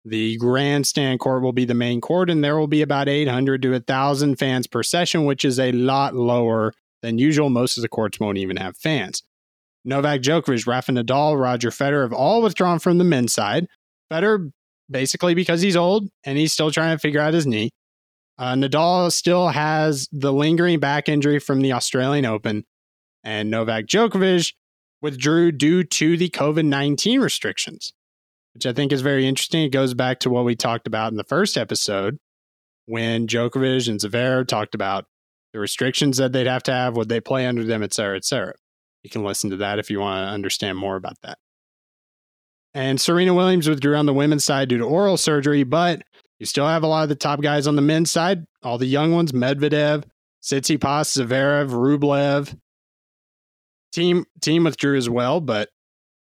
The 0.05 0.37
grandstand 0.37 1.18
court 1.18 1.42
will 1.42 1.53
be 1.53 1.64
the 1.64 1.75
main 1.75 2.01
court, 2.01 2.29
and 2.29 2.45
there 2.45 2.59
will 2.59 2.66
be 2.66 2.83
about 2.83 3.09
800 3.09 3.62
to 3.62 3.71
1,000 3.71 4.37
fans 4.37 4.66
per 4.66 4.83
session, 4.83 5.25
which 5.25 5.45
is 5.45 5.59
a 5.59 5.73
lot 5.73 6.14
lower 6.14 6.75
than 7.01 7.18
usual. 7.18 7.49
Most 7.49 7.79
of 7.79 7.83
the 7.83 7.88
courts 7.88 8.21
won't 8.21 8.38
even 8.38 8.59
have 8.59 8.77
fans. 8.77 9.23
Novak 9.85 10.21
Djokovic, 10.21 10.66
Rafa 10.66 10.92
Nadal, 10.92 11.40
Roger 11.40 11.71
Federer 11.71 12.03
have 12.03 12.12
all 12.12 12.42
withdrawn 12.42 12.79
from 12.79 12.99
the 12.99 13.05
men's 13.05 13.33
side. 13.33 13.66
Federer, 14.12 14.53
basically 14.90 15.35
because 15.35 15.62
he's 15.62 15.77
old 15.77 16.09
and 16.25 16.37
he's 16.37 16.53
still 16.53 16.71
trying 16.71 16.95
to 16.95 17.01
figure 17.01 17.21
out 17.21 17.35
his 17.35 17.47
knee. 17.47 17.71
Uh, 18.38 18.55
Nadal 18.55 19.11
still 19.11 19.49
has 19.49 20.09
the 20.12 20.33
lingering 20.33 20.81
back 20.81 21.09
injury 21.09 21.38
from 21.38 21.61
the 21.61 21.73
Australian 21.73 22.25
Open, 22.25 22.64
and 23.25 23.51
Novak 23.51 23.87
Djokovic 23.87 24.53
withdrew 25.01 25.53
due 25.53 25.83
to 25.83 26.17
the 26.17 26.29
COVID 26.31 26.65
19 26.65 27.21
restrictions, 27.21 27.93
which 28.55 28.67
I 28.67 28.73
think 28.73 28.93
is 28.93 29.01
very 29.01 29.27
interesting. 29.27 29.65
It 29.65 29.71
goes 29.71 29.95
back 29.95 30.21
to 30.21 30.31
what 30.31 30.45
we 30.45 30.57
talked 30.57 30.87
about 30.87 31.11
in 31.11 31.17
the 31.17 31.25
first 31.25 31.57
episode 31.57 32.19
when 32.87 33.27
Djokovic 33.27 33.89
and 33.89 34.01
Zverev 34.01 34.47
talked 34.47 34.75
about 34.75 35.07
the 35.53 35.59
restrictions 35.59 36.17
that 36.17 36.33
they'd 36.33 36.47
have 36.47 36.63
to 36.65 36.73
have, 36.73 36.97
would 36.97 37.09
they 37.09 37.21
play 37.21 37.47
under 37.47 37.65
them, 37.65 37.83
et 37.83 37.93
cetera, 37.93 38.17
et 38.17 38.25
cetera. 38.25 38.55
You 39.03 39.11
can 39.11 39.25
listen 39.25 39.51
to 39.51 39.57
that 39.59 39.79
if 39.79 39.91
you 39.91 40.01
want 40.01 40.27
to 40.27 40.33
understand 40.33 40.79
more 40.79 40.97
about 40.97 41.17
that. 41.23 41.39
And 42.75 43.01
Serena 43.01 43.35
Williams 43.35 43.69
withdrew 43.69 43.97
on 43.97 44.07
the 44.07 44.15
women's 44.15 44.45
side 44.45 44.69
due 44.69 44.79
to 44.79 44.85
oral 44.85 45.19
surgery, 45.19 45.63
but 45.63 46.03
you 46.39 46.47
still 46.47 46.67
have 46.67 46.83
a 46.83 46.87
lot 46.87 47.03
of 47.03 47.09
the 47.09 47.15
top 47.15 47.43
guys 47.43 47.67
on 47.67 47.77
the 47.77 47.83
men's 47.83 48.11
side, 48.11 48.45
all 48.63 48.79
the 48.79 48.87
young 48.87 49.13
ones, 49.13 49.33
Medvedev, 49.33 50.05
Tsitsipas, 50.43 51.23
Zverev, 51.23 51.71
Rublev. 51.71 52.57
Thiem 53.95 54.25
Thiem 54.41 54.65
withdrew 54.65 54.97
as 54.97 55.09
well, 55.09 55.41
but 55.41 55.69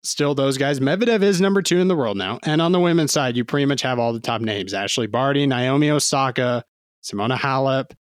still 0.04 0.34
those 0.34 0.58
guys. 0.58 0.80
Medvedev 0.80 1.22
is 1.22 1.40
number 1.40 1.62
two 1.62 1.78
in 1.78 1.88
the 1.88 1.96
world 1.96 2.16
now. 2.16 2.38
And 2.42 2.60
on 2.60 2.72
the 2.72 2.80
women's 2.80 3.12
side, 3.12 3.36
you 3.36 3.44
pretty 3.44 3.66
much 3.66 3.82
have 3.82 3.98
all 3.98 4.12
the 4.12 4.20
top 4.20 4.40
names. 4.40 4.72
Ashleigh 4.72 5.10
Barty, 5.10 5.46
Naomi 5.46 5.90
Osaka, 5.90 6.64
Simona 7.02 7.36
Halep, 7.36 7.92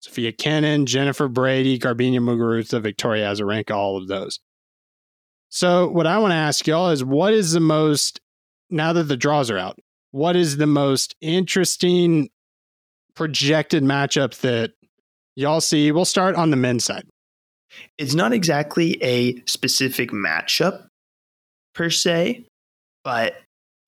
Sofia 0.00 0.32
Kenin, 0.32 0.86
Jennifer 0.86 1.28
Brady, 1.28 1.78
Garbiñe 1.78 2.20
Muguruza, 2.20 2.80
Victoria 2.80 3.32
Azarenka, 3.32 3.74
all 3.74 3.96
of 3.96 4.08
those. 4.08 4.40
So, 5.48 5.88
what 5.88 6.06
I 6.06 6.18
want 6.18 6.32
to 6.32 6.36
ask 6.36 6.66
y'all 6.66 6.90
is 6.90 7.04
what 7.04 7.32
is 7.32 7.52
the 7.52 7.60
most, 7.60 8.20
now 8.68 8.92
that 8.92 9.04
the 9.04 9.16
draws 9.16 9.50
are 9.50 9.58
out, 9.58 9.78
what 10.10 10.36
is 10.36 10.56
the 10.56 10.66
most 10.66 11.14
interesting 11.20 12.28
projected 13.14 13.82
matchup 13.82 14.38
that 14.40 14.72
y'all 15.34 15.60
see? 15.60 15.92
We'll 15.92 16.04
start 16.04 16.34
on 16.36 16.50
the 16.50 16.56
men's 16.56 16.84
side. 16.84 17.06
It's 17.98 18.14
not 18.14 18.32
exactly 18.32 19.02
a 19.02 19.42
specific 19.46 20.10
matchup 20.10 20.86
per 21.74 21.90
se, 21.90 22.44
but 23.04 23.36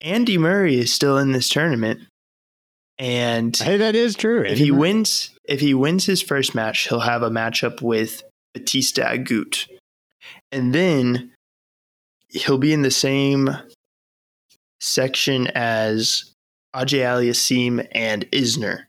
Andy 0.01 0.37
Murray 0.37 0.79
is 0.79 0.93
still 0.93 1.17
in 1.17 1.31
this 1.31 1.49
tournament. 1.49 2.01
And 2.97 3.55
hey, 3.55 3.77
that 3.77 3.95
is 3.95 4.15
true. 4.15 4.43
If 4.43 4.57
he 4.57 4.71
wins, 4.71 5.31
if 5.45 5.61
he 5.61 5.73
wins 5.73 6.05
his 6.05 6.21
first 6.21 6.53
match, 6.53 6.87
he'll 6.87 6.99
have 6.99 7.23
a 7.23 7.29
matchup 7.29 7.81
with 7.81 8.23
Bautista 8.53 9.01
Agut. 9.01 9.67
And 10.51 10.73
then 10.75 11.31
he'll 12.29 12.57
be 12.57 12.73
in 12.73 12.81
the 12.81 12.91
same 12.91 13.49
section 14.81 15.47
as 15.55 16.31
Auger-Aliassime 16.73 17.87
and 17.93 18.29
Isner, 18.31 18.83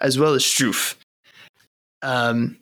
as 0.00 0.18
well 0.18 0.34
as 0.34 0.42
Struff. 0.42 0.96
Um, 2.02 2.58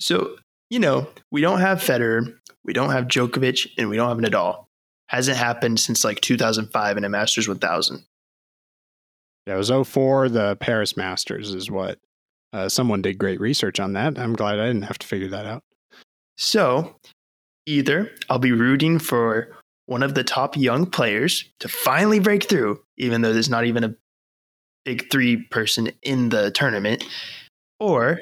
so, 0.00 0.36
you 0.70 0.78
know, 0.78 1.08
we 1.30 1.40
don't 1.40 1.60
have 1.60 1.78
Federer, 1.80 2.34
we 2.64 2.72
don't 2.72 2.90
have 2.90 3.06
Djokovic, 3.06 3.72
and 3.76 3.88
we 3.88 3.96
don't 3.96 4.08
have 4.08 4.32
Nadal. 4.32 4.66
Hasn't 5.08 5.36
happened 5.36 5.80
since 5.80 6.04
like 6.04 6.20
2005 6.20 6.96
in 6.96 7.04
a 7.04 7.08
Masters 7.08 7.48
1000. 7.48 8.04
Yeah, 9.46 9.54
it 9.54 9.56
was 9.56 9.70
04, 9.70 10.28
the 10.28 10.56
Paris 10.56 10.96
Masters 10.96 11.52
is 11.52 11.70
what 11.70 11.98
uh, 12.52 12.68
someone 12.68 13.02
did 13.02 13.18
great 13.18 13.40
research 13.40 13.80
on 13.80 13.94
that. 13.94 14.18
I'm 14.18 14.34
glad 14.34 14.60
I 14.60 14.66
didn't 14.68 14.82
have 14.82 14.98
to 14.98 15.06
figure 15.06 15.28
that 15.28 15.46
out. 15.46 15.64
So, 16.38 16.96
either 17.66 18.10
I'll 18.28 18.38
be 18.38 18.52
rooting 18.52 18.98
for 18.98 19.56
one 19.86 20.02
of 20.04 20.14
the 20.14 20.22
top 20.22 20.56
young 20.56 20.86
players 20.86 21.44
to 21.58 21.68
finally 21.68 22.20
break 22.20 22.44
through, 22.48 22.80
even 22.96 23.22
though 23.22 23.32
there's 23.32 23.50
not 23.50 23.64
even 23.64 23.82
a 23.82 23.94
big 24.84 25.10
three 25.10 25.36
person 25.50 25.90
in 26.02 26.28
the 26.28 26.52
tournament, 26.52 27.04
or 27.80 28.20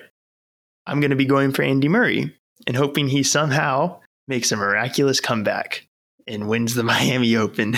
I'm 0.87 1.01
going 1.01 1.11
to 1.11 1.17
be 1.17 1.27
going 1.27 1.53
for 1.53 1.63
Andy 1.63 1.89
Murray 1.89 2.35
and 2.69 2.77
hoping 2.77 3.09
he 3.09 3.25
somehow 3.25 3.99
makes 4.29 4.53
a 4.53 4.57
miraculous 4.57 5.21
comeback 5.21 5.89
and 6.29 6.49
wins 6.49 6.75
the 6.75 6.83
Miami 6.85 7.35
Open. 7.35 7.75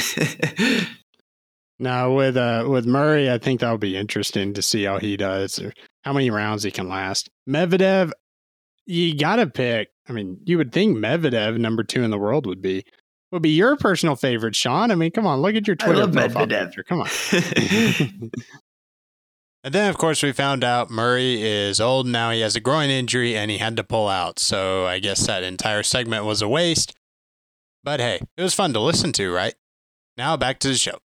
now 1.78 2.12
with 2.12 2.36
uh 2.36 2.66
with 2.68 2.84
Murray, 2.84 3.30
I 3.30 3.38
think 3.38 3.60
that'll 3.60 3.78
be 3.78 3.96
interesting 3.96 4.52
to 4.54 4.60
see 4.60 4.84
how 4.84 4.98
he 4.98 5.16
does 5.16 5.58
or 5.58 5.72
how 6.02 6.12
many 6.12 6.28
rounds 6.28 6.64
he 6.64 6.70
can 6.72 6.88
last. 6.88 7.30
Medvedev, 7.48 8.10
you 8.84 9.16
gotta 9.16 9.46
pick. 9.46 9.88
I 10.08 10.12
mean, 10.12 10.40
you 10.44 10.58
would 10.58 10.72
think 10.72 10.98
Medvedev, 10.98 11.56
number 11.56 11.84
two 11.84 12.02
in 12.02 12.10
the 12.10 12.18
world, 12.18 12.44
would 12.46 12.60
be 12.60 12.84
would 13.30 13.42
be 13.42 13.50
your 13.50 13.76
personal 13.76 14.16
favorite, 14.16 14.56
Sean. 14.56 14.90
I 14.90 14.96
mean, 14.96 15.12
come 15.12 15.24
on, 15.24 15.40
look 15.40 15.54
at 15.54 15.68
your 15.68 15.76
Twitter 15.76 16.00
I 16.00 16.04
love 16.04 16.12
profile 16.12 16.46
Medvedev. 16.48 16.64
picture. 16.66 16.82
Come 16.82 17.00
on. 17.02 18.30
And 19.62 19.74
then, 19.74 19.90
of 19.90 19.98
course, 19.98 20.22
we 20.22 20.32
found 20.32 20.64
out 20.64 20.90
Murray 20.90 21.42
is 21.42 21.80
old 21.80 22.06
now. 22.06 22.30
He 22.30 22.40
has 22.40 22.56
a 22.56 22.60
groin 22.60 22.88
injury 22.88 23.36
and 23.36 23.50
he 23.50 23.58
had 23.58 23.76
to 23.76 23.84
pull 23.84 24.08
out. 24.08 24.38
So 24.38 24.86
I 24.86 25.00
guess 25.00 25.26
that 25.26 25.42
entire 25.42 25.82
segment 25.82 26.24
was 26.24 26.40
a 26.40 26.48
waste. 26.48 26.94
But 27.84 28.00
hey, 28.00 28.20
it 28.36 28.42
was 28.42 28.54
fun 28.54 28.72
to 28.72 28.80
listen 28.80 29.12
to, 29.12 29.30
right? 29.30 29.54
Now 30.16 30.36
back 30.36 30.60
to 30.60 30.68
the 30.68 30.74
show. 30.74 30.98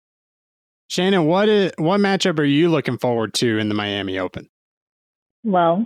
Shannon, 0.89 1.25
what 1.25 1.49
is 1.49 1.71
what 1.77 1.99
matchup 1.99 2.39
are 2.39 2.43
you 2.43 2.69
looking 2.69 2.97
forward 2.97 3.33
to 3.35 3.57
in 3.57 3.69
the 3.69 3.75
Miami 3.75 4.19
Open? 4.19 4.49
Well, 5.43 5.85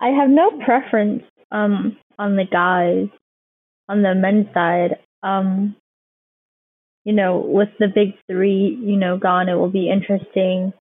I 0.00 0.08
have 0.08 0.28
no 0.28 0.50
preference 0.64 1.22
um, 1.50 1.96
on 2.18 2.36
the 2.36 2.44
guys 2.44 3.08
on 3.88 4.02
the 4.02 4.14
men's 4.14 4.46
side. 4.52 4.98
Um, 5.22 5.76
you 7.04 7.12
know, 7.12 7.38
with 7.38 7.68
the 7.78 7.86
big 7.86 8.14
three, 8.30 8.78
you 8.82 8.96
know, 8.96 9.16
gone, 9.16 9.48
it 9.48 9.54
will 9.54 9.70
be 9.70 9.90
interesting 9.90 10.72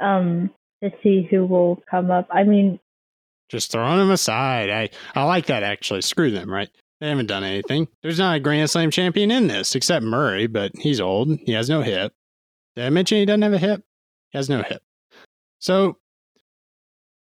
um, 0.00 0.50
to 0.82 0.90
see 1.02 1.26
who 1.30 1.46
will 1.46 1.82
come 1.90 2.10
up. 2.10 2.28
I 2.30 2.44
mean, 2.44 2.78
just 3.48 3.72
throwing 3.72 3.98
them 3.98 4.10
aside. 4.10 4.70
I 4.70 4.90
I 5.14 5.24
like 5.24 5.46
that 5.46 5.62
actually. 5.62 6.02
Screw 6.02 6.30
them, 6.30 6.50
right? 6.50 6.68
They 7.00 7.08
haven't 7.08 7.26
done 7.26 7.44
anything. 7.44 7.88
There's 8.02 8.18
not 8.18 8.36
a 8.36 8.40
Grand 8.40 8.70
Slam 8.70 8.90
champion 8.90 9.30
in 9.30 9.46
this 9.46 9.74
except 9.74 10.04
Murray, 10.04 10.46
but 10.46 10.72
he's 10.76 11.00
old. 11.00 11.38
He 11.46 11.52
has 11.52 11.68
no 11.68 11.82
hip. 11.82 12.12
Did 12.74 12.86
I 12.86 12.90
mention 12.90 13.18
he 13.18 13.24
doesn't 13.24 13.42
have 13.42 13.52
a 13.52 13.58
hip? 13.58 13.82
He 14.30 14.38
has 14.38 14.48
no 14.48 14.62
hip. 14.62 14.82
So 15.60 15.98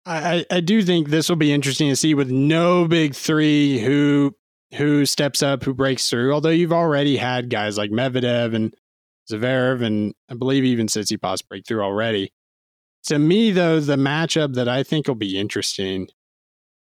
I, 0.06 0.46
I 0.50 0.60
do 0.60 0.82
think 0.82 1.08
this 1.08 1.28
will 1.28 1.36
be 1.36 1.52
interesting 1.52 1.90
to 1.90 1.96
see 1.96 2.14
with 2.14 2.30
no 2.30 2.88
big 2.88 3.14
three 3.14 3.78
who 3.78 4.34
who 4.76 5.06
steps 5.06 5.42
up, 5.42 5.64
who 5.64 5.74
breaks 5.74 6.08
through. 6.08 6.32
Although 6.32 6.50
you've 6.50 6.72
already 6.72 7.16
had 7.16 7.50
guys 7.50 7.78
like 7.78 7.90
Medvedev 7.90 8.54
and 8.54 8.74
Zverev, 9.30 9.82
and 9.82 10.14
I 10.30 10.34
believe 10.34 10.64
even 10.64 10.86
Tsitsipas 10.86 11.46
break 11.46 11.66
through 11.66 11.82
already. 11.82 12.32
To 13.08 13.18
me, 13.18 13.50
though, 13.52 13.80
the 13.80 13.96
matchup 13.96 14.54
that 14.54 14.68
I 14.68 14.82
think 14.82 15.08
will 15.08 15.14
be 15.14 15.38
interesting. 15.38 16.08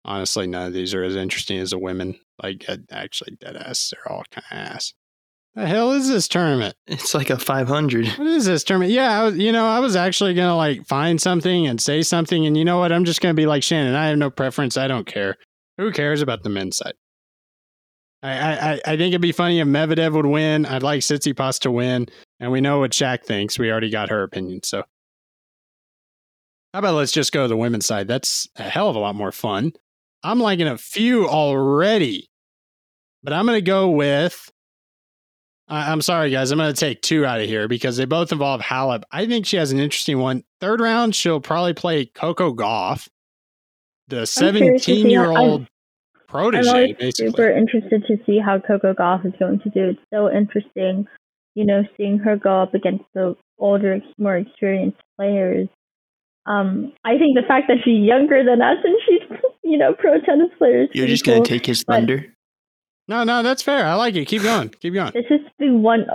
Honestly, 0.04 0.48
none 0.48 0.66
of 0.66 0.72
these 0.72 0.92
are 0.92 1.04
as 1.04 1.14
interesting 1.14 1.58
as 1.58 1.70
the 1.70 1.78
women. 1.78 2.18
Like, 2.42 2.66
actually, 2.90 3.36
dead 3.40 3.56
ass. 3.56 3.92
They're 3.92 4.12
all 4.12 4.24
kind 4.30 4.44
of 4.50 4.74
ass. 4.74 4.92
The 5.54 5.66
hell 5.66 5.92
is 5.92 6.08
this 6.08 6.26
tournament? 6.26 6.74
It's 6.88 7.14
like 7.14 7.30
a 7.30 7.38
500. 7.38 8.08
What 8.08 8.26
is 8.26 8.44
this 8.44 8.64
tournament? 8.64 8.90
Yeah, 8.90 9.20
I 9.20 9.24
was, 9.24 9.38
you 9.38 9.52
know, 9.52 9.66
I 9.66 9.78
was 9.78 9.94
actually 9.94 10.34
gonna 10.34 10.56
like 10.56 10.84
find 10.86 11.20
something 11.20 11.66
and 11.66 11.80
say 11.80 12.02
something, 12.02 12.44
and 12.44 12.58
you 12.58 12.64
know 12.64 12.78
what? 12.78 12.92
I'm 12.92 13.04
just 13.04 13.20
gonna 13.20 13.34
be 13.34 13.46
like 13.46 13.62
Shannon. 13.62 13.94
I 13.94 14.08
have 14.08 14.18
no 14.18 14.28
preference. 14.30 14.76
I 14.76 14.88
don't 14.88 15.06
care. 15.06 15.36
Who 15.78 15.92
cares 15.92 16.22
about 16.22 16.42
the 16.42 16.50
men's 16.50 16.76
side? 16.76 16.94
I, 18.22 18.72
I, 18.72 18.80
I 18.84 18.96
think 18.96 19.12
it'd 19.12 19.20
be 19.20 19.32
funny 19.32 19.60
if 19.60 19.68
Medvedev 19.68 20.12
would 20.12 20.26
win. 20.26 20.66
I'd 20.66 20.82
like 20.82 21.00
Tsitsipas 21.00 21.60
to 21.60 21.70
win, 21.70 22.08
and 22.40 22.50
we 22.50 22.60
know 22.60 22.80
what 22.80 22.90
Shaq 22.90 23.24
thinks. 23.24 23.58
We 23.58 23.70
already 23.70 23.90
got 23.90 24.10
her 24.10 24.24
opinion. 24.24 24.62
So, 24.64 24.82
how 26.72 26.80
about 26.80 26.94
let's 26.94 27.12
just 27.12 27.32
go 27.32 27.42
to 27.42 27.48
the 27.48 27.56
women's 27.56 27.86
side? 27.86 28.08
That's 28.08 28.48
a 28.56 28.62
hell 28.62 28.88
of 28.88 28.96
a 28.96 28.98
lot 28.98 29.14
more 29.14 29.32
fun. 29.32 29.72
I'm 30.22 30.40
liking 30.40 30.66
a 30.66 30.78
few 30.78 31.28
already, 31.28 32.28
but 33.22 33.32
I'm 33.32 33.46
going 33.46 33.56
to 33.56 33.62
go 33.62 33.90
with. 33.90 34.50
I, 35.68 35.90
I'm 35.90 36.00
sorry, 36.00 36.30
guys. 36.30 36.50
I'm 36.50 36.58
going 36.58 36.72
to 36.72 36.78
take 36.78 37.02
two 37.02 37.24
out 37.24 37.40
of 37.40 37.46
here 37.46 37.68
because 37.68 37.96
they 37.96 38.04
both 38.04 38.32
involve 38.32 38.60
Halep. 38.60 39.02
I 39.10 39.26
think 39.26 39.46
she 39.46 39.56
has 39.56 39.72
an 39.72 39.78
interesting 39.78 40.18
one. 40.18 40.44
Third 40.60 40.80
round, 40.80 41.14
she'll 41.14 41.40
probably 41.40 41.74
play 41.74 42.06
Coco 42.06 42.52
Gauff, 42.52 43.08
the 44.08 44.26
17 44.26 45.08
year 45.08 45.26
old 45.26 45.66
protege, 46.28 46.68
I'm 46.68 46.74
always 46.74 46.96
basically. 46.96 47.30
super 47.30 47.50
interested 47.50 48.04
to 48.06 48.16
see 48.24 48.38
how 48.38 48.58
Coco 48.58 48.94
Gauff 48.94 49.26
is 49.26 49.32
going 49.38 49.60
to 49.60 49.70
do. 49.70 49.90
It's 49.90 50.00
so 50.12 50.30
interesting, 50.30 51.06
you 51.54 51.64
know, 51.64 51.82
seeing 51.96 52.18
her 52.18 52.36
go 52.36 52.62
up 52.62 52.74
against 52.74 53.04
the 53.14 53.36
older, 53.58 54.00
more 54.18 54.36
experienced 54.36 55.00
players. 55.16 55.68
Um, 56.46 56.92
I 57.04 57.18
think 57.18 57.36
the 57.36 57.46
fact 57.46 57.66
that 57.68 57.78
she's 57.84 58.04
younger 58.04 58.44
than 58.44 58.62
us 58.62 58.78
and 58.84 58.96
she's, 59.06 59.38
you 59.64 59.76
know, 59.76 59.94
pro 59.94 60.20
tennis 60.20 60.50
players. 60.58 60.88
You're 60.92 61.06
just 61.08 61.24
going 61.24 61.42
to 61.42 61.48
take 61.48 61.66
his 61.66 61.82
thunder? 61.82 62.26
No, 63.08 63.22
no, 63.22 63.42
that's 63.42 63.62
fair. 63.62 63.86
I 63.86 63.94
like 63.94 64.16
it. 64.16 64.24
Keep 64.26 64.42
going. 64.42 64.68
Keep 64.80 64.94
going. 64.94 65.12
This 65.14 65.26
is 65.30 65.40
the 65.60 65.70
one. 65.70 66.06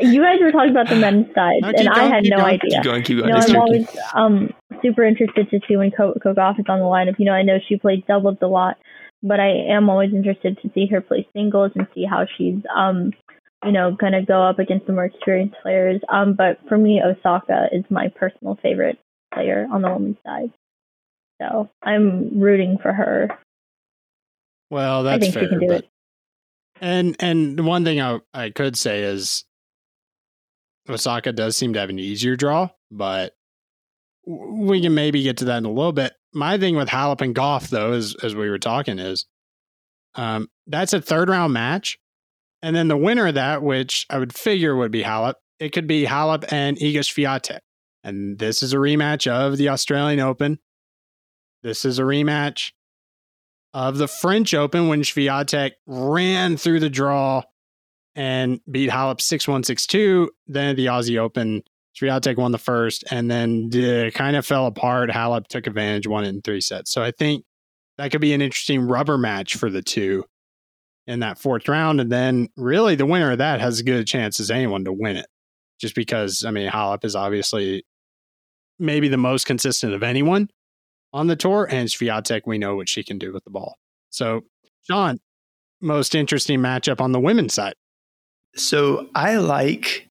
You 0.00 0.22
guys 0.22 0.38
were 0.40 0.52
talking 0.52 0.70
about 0.70 0.88
the 0.88 0.94
men's 0.94 1.26
side, 1.34 1.56
No, 1.60 1.68
and 1.68 1.78
keep 1.78 1.90
I 1.90 2.04
had 2.04 2.24
no 2.24 2.36
going. 2.36 2.54
idea. 2.54 2.70
Keep 2.70 2.82
going, 2.84 3.02
keep 3.02 3.18
going. 3.18 3.28
You 3.28 3.34
know, 3.34 3.40
I'm 3.40 3.50
okay. 3.50 3.58
always 3.58 3.88
um, 4.14 4.54
super 4.80 5.02
interested 5.02 5.50
to 5.50 5.60
see 5.66 5.76
when 5.76 5.90
Coco 5.90 6.34
Gauff 6.34 6.60
is 6.60 6.66
on 6.68 6.78
the 6.78 6.84
lineup. 6.84 7.18
You 7.18 7.24
know, 7.24 7.32
I 7.32 7.42
know 7.42 7.58
she 7.68 7.76
played 7.76 8.06
doubles 8.06 8.38
a 8.42 8.46
lot, 8.46 8.76
but 9.24 9.40
I 9.40 9.48
am 9.48 9.90
always 9.90 10.12
interested 10.12 10.56
to 10.62 10.70
see 10.72 10.86
her 10.86 11.00
play 11.00 11.26
singles 11.34 11.72
and 11.74 11.88
see 11.94 12.04
how 12.04 12.26
she's, 12.38 12.62
um, 12.74 13.10
you 13.64 13.72
know, 13.72 13.96
going 13.98 14.12
to 14.12 14.22
go 14.22 14.40
up 14.44 14.60
against 14.60 14.86
the 14.86 14.92
more 14.92 15.06
experienced 15.06 15.56
players. 15.62 16.00
Um, 16.12 16.34
but 16.34 16.58
for 16.68 16.78
me, 16.78 17.02
Osaka 17.04 17.66
is 17.72 17.82
my 17.90 18.06
personal 18.14 18.56
favorite 18.62 18.98
player 19.36 19.66
on 19.70 19.82
the 19.82 19.90
women's 19.92 20.16
side. 20.24 20.50
So 21.40 21.68
I'm 21.82 22.40
rooting 22.40 22.78
for 22.78 22.92
her. 22.92 23.28
Well, 24.70 25.02
that's 25.04 25.16
I 25.16 25.20
think 25.20 25.34
fair. 25.34 25.42
she 25.44 25.48
can 25.50 25.60
do 25.60 25.66
but- 25.68 25.84
it. 25.84 25.88
And 26.80 27.16
and 27.20 27.64
one 27.66 27.84
thing 27.84 28.00
I 28.02 28.18
I 28.34 28.50
could 28.50 28.76
say 28.76 29.02
is 29.02 29.44
Osaka 30.90 31.32
does 31.32 31.56
seem 31.56 31.72
to 31.72 31.80
have 31.80 31.88
an 31.88 31.98
easier 31.98 32.36
draw, 32.36 32.68
but 32.90 33.32
we 34.26 34.82
can 34.82 34.94
maybe 34.94 35.22
get 35.22 35.38
to 35.38 35.46
that 35.46 35.58
in 35.58 35.64
a 35.64 35.70
little 35.70 35.92
bit. 35.92 36.12
My 36.34 36.58
thing 36.58 36.76
with 36.76 36.88
Halep 36.88 37.22
and 37.22 37.34
Gauff, 37.34 37.70
though, 37.70 37.92
as 37.92 38.14
as 38.22 38.34
we 38.34 38.50
were 38.50 38.58
talking, 38.58 38.98
is 38.98 39.24
um, 40.16 40.48
that's 40.66 40.92
a 40.92 41.00
third 41.00 41.30
round 41.30 41.54
match, 41.54 41.96
and 42.60 42.76
then 42.76 42.88
the 42.88 42.96
winner 42.96 43.28
of 43.28 43.34
that, 43.36 43.62
which 43.62 44.04
I 44.10 44.18
would 44.18 44.34
figure 44.34 44.76
would 44.76 44.92
be 44.92 45.02
Halep, 45.02 45.34
it 45.58 45.70
could 45.70 45.86
be 45.86 46.04
Halep 46.04 46.52
and 46.52 46.76
Iga 46.76 46.98
Swiatek, 46.98 47.60
and 48.06 48.38
this 48.38 48.62
is 48.62 48.72
a 48.72 48.76
rematch 48.76 49.28
of 49.28 49.56
the 49.56 49.68
Australian 49.68 50.20
Open. 50.20 50.60
This 51.64 51.84
is 51.84 51.98
a 51.98 52.02
rematch 52.02 52.70
of 53.74 53.98
the 53.98 54.06
French 54.06 54.54
Open 54.54 54.86
when 54.86 55.02
Swiatek 55.02 55.72
ran 55.86 56.56
through 56.56 56.78
the 56.78 56.88
draw 56.88 57.42
and 58.14 58.60
beat 58.70 58.90
Halep 58.90 59.20
6 59.20 59.48
1 59.48 59.64
6 59.64 59.86
2. 59.86 60.30
Then 60.46 60.76
the 60.76 60.86
Aussie 60.86 61.18
Open, 61.18 61.64
Swiatek 62.00 62.36
won 62.36 62.52
the 62.52 62.58
first 62.58 63.02
and 63.10 63.28
then 63.28 63.70
it 63.72 64.14
kind 64.14 64.36
of 64.36 64.46
fell 64.46 64.66
apart. 64.66 65.10
Halep 65.10 65.48
took 65.48 65.66
advantage, 65.66 66.06
won 66.06 66.24
it 66.24 66.28
in 66.28 66.42
three 66.42 66.60
sets. 66.60 66.92
So 66.92 67.02
I 67.02 67.10
think 67.10 67.44
that 67.98 68.12
could 68.12 68.20
be 68.20 68.34
an 68.34 68.40
interesting 68.40 68.82
rubber 68.82 69.18
match 69.18 69.56
for 69.56 69.68
the 69.68 69.82
two 69.82 70.24
in 71.08 71.20
that 71.20 71.40
fourth 71.40 71.68
round. 71.68 72.00
And 72.00 72.12
then 72.12 72.50
really 72.56 72.94
the 72.94 73.04
winner 73.04 73.32
of 73.32 73.38
that 73.38 73.60
has 73.60 73.74
as 73.74 73.82
good 73.82 73.98
a 73.98 74.04
chance 74.04 74.38
as 74.38 74.52
anyone 74.52 74.84
to 74.84 74.92
win 74.92 75.16
it. 75.16 75.26
Just 75.80 75.96
because, 75.96 76.44
I 76.46 76.52
mean, 76.52 76.70
Halep 76.70 77.04
is 77.04 77.16
obviously 77.16 77.84
maybe 78.78 79.08
the 79.08 79.16
most 79.16 79.46
consistent 79.46 79.94
of 79.94 80.02
anyone 80.02 80.48
on 81.12 81.28
the 81.28 81.36
tour, 81.36 81.66
and 81.70 81.88
Swiatek, 81.88 82.42
we 82.46 82.58
know 82.58 82.76
what 82.76 82.88
she 82.88 83.02
can 83.02 83.18
do 83.18 83.32
with 83.32 83.44
the 83.44 83.50
ball. 83.50 83.76
So, 84.10 84.42
Sean, 84.82 85.18
most 85.80 86.14
interesting 86.14 86.60
matchup 86.60 87.00
on 87.00 87.12
the 87.12 87.20
women's 87.20 87.54
side. 87.54 87.74
So 88.54 89.08
I 89.14 89.36
like, 89.36 90.08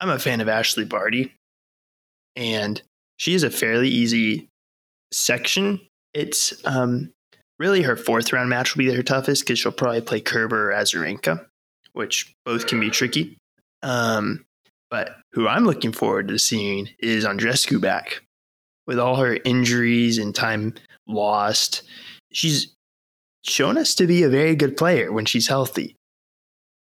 I'm 0.00 0.10
a 0.10 0.18
fan 0.18 0.40
of 0.40 0.48
Ashleigh 0.48 0.88
Barty, 0.88 1.34
and 2.34 2.80
she 3.16 3.34
is 3.34 3.42
a 3.42 3.50
fairly 3.50 3.88
easy 3.88 4.48
section. 5.12 5.80
It's 6.14 6.54
um, 6.64 7.12
really 7.58 7.82
her 7.82 7.96
fourth 7.96 8.32
round 8.32 8.50
match 8.50 8.74
will 8.74 8.84
be 8.84 8.94
her 8.94 9.02
toughest 9.02 9.42
because 9.42 9.58
she'll 9.58 9.72
probably 9.72 10.02
play 10.02 10.20
Kerber 10.20 10.70
or 10.70 10.74
Azarenka, 10.74 11.46
which 11.92 12.34
both 12.44 12.66
can 12.66 12.80
be 12.80 12.90
tricky. 12.90 13.36
Um, 13.82 14.44
but 14.90 15.16
who 15.36 15.46
I'm 15.46 15.66
looking 15.66 15.92
forward 15.92 16.28
to 16.28 16.38
seeing 16.38 16.88
is 16.98 17.26
Andrescu 17.26 17.78
back 17.78 18.22
with 18.86 18.98
all 18.98 19.16
her 19.16 19.38
injuries 19.44 20.16
and 20.16 20.34
time 20.34 20.72
lost. 21.06 21.82
She's 22.32 22.74
shown 23.44 23.76
us 23.76 23.94
to 23.96 24.06
be 24.06 24.22
a 24.22 24.30
very 24.30 24.56
good 24.56 24.78
player 24.78 25.12
when 25.12 25.26
she's 25.26 25.46
healthy. 25.46 25.94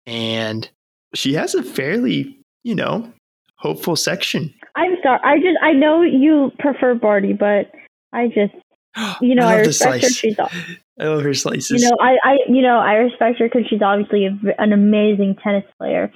And 0.05 0.69
she 1.13 1.33
has 1.33 1.55
a 1.55 1.62
fairly, 1.62 2.39
you 2.63 2.73
know, 2.73 3.12
hopeful 3.57 3.97
section. 3.97 4.53
I'm 4.77 4.95
sorry. 5.03 5.19
I 5.25 5.39
just 5.39 5.57
I 5.62 5.73
know 5.73 6.01
you 6.01 6.53
prefer 6.57 6.95
Barty, 6.95 7.33
but 7.33 7.69
I 8.13 8.27
just 8.27 8.53
you 9.21 9.36
know 9.36 9.45
I, 9.45 9.57
the 9.57 9.67
respect 9.67 10.03
her. 10.03 10.10
She's 10.10 10.39
I 10.39 11.03
love 11.03 11.21
her 11.21 11.33
slices. 11.33 11.81
you 11.81 11.89
know 11.89 11.97
I 11.99 12.15
I 12.23 12.38
you 12.47 12.62
know 12.62 12.77
I 12.77 12.93
respect 12.93 13.39
her 13.39 13.49
because 13.49 13.67
she's 13.69 13.81
obviously 13.81 14.25
a 14.25 14.39
an 14.57 14.71
amazing 14.71 15.36
tennis 15.43 15.65
player, 15.77 16.13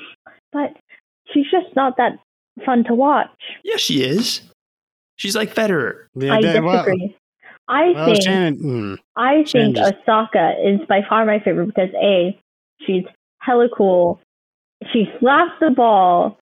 but 0.54 0.78
she's 1.34 1.50
just 1.52 1.76
not 1.76 1.98
that 1.98 2.20
fun 2.66 2.84
to 2.86 2.94
watch. 2.94 3.30
yeah, 3.64 3.78
she 3.78 4.04
is. 4.04 4.42
She's 5.16 5.36
like 5.36 5.54
Federer. 5.54 6.06
Yeah, 6.16 6.34
I 6.36 6.42
that- 6.42 6.64
well- 6.64 6.84
disagree. 6.84 7.16
I 7.68 7.92
well, 7.92 8.06
think 8.06 8.24
Shannon, 8.24 8.56
hmm. 8.58 8.94
I 9.16 9.44
Shannon 9.46 9.74
think 9.76 9.78
just- 9.78 9.94
Osaka 10.08 10.56
is 10.62 10.80
by 10.90 11.02
far 11.08 11.26
my 11.26 11.40
favorite 11.40 11.68
because 11.68 11.90
a 12.02 12.38
she's 12.86 13.06
hella 13.40 13.70
cool. 13.76 14.20
She 14.92 15.06
slaps 15.20 15.54
the 15.62 15.70
ball 15.70 16.38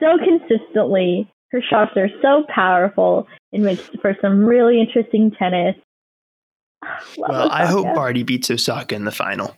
so 0.00 0.16
consistently. 0.18 1.28
Her 1.50 1.60
shots 1.60 1.92
are 1.96 2.08
so 2.22 2.44
powerful. 2.48 3.26
It 3.52 3.60
makes 3.60 3.82
for 4.00 4.16
some 4.22 4.44
really 4.44 4.80
interesting 4.80 5.32
tennis. 5.32 5.76
Love 7.18 7.28
well, 7.30 7.50
I 7.50 7.66
hope 7.66 7.80
Osaka. 7.86 7.94
Barty 7.94 8.22
beats 8.22 8.50
Osaka 8.50 8.94
in 8.94 9.04
the 9.04 9.12
final. 9.12 9.54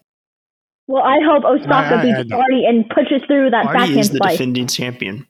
Well, 0.88 1.02
I 1.02 1.18
hope 1.24 1.44
Osaka 1.44 1.72
I- 1.72 1.78
I- 1.78 2.00
I 2.00 2.02
beats 2.02 2.28
don't- 2.28 2.38
Barty 2.38 2.64
and 2.66 2.88
pushes 2.88 3.22
through 3.26 3.50
that 3.50 3.64
Barty 3.64 3.78
backhand 3.78 3.98
is 4.00 4.10
the 4.10 4.18
slice. 4.18 4.32
defending 4.32 4.66
champion. 4.68 5.26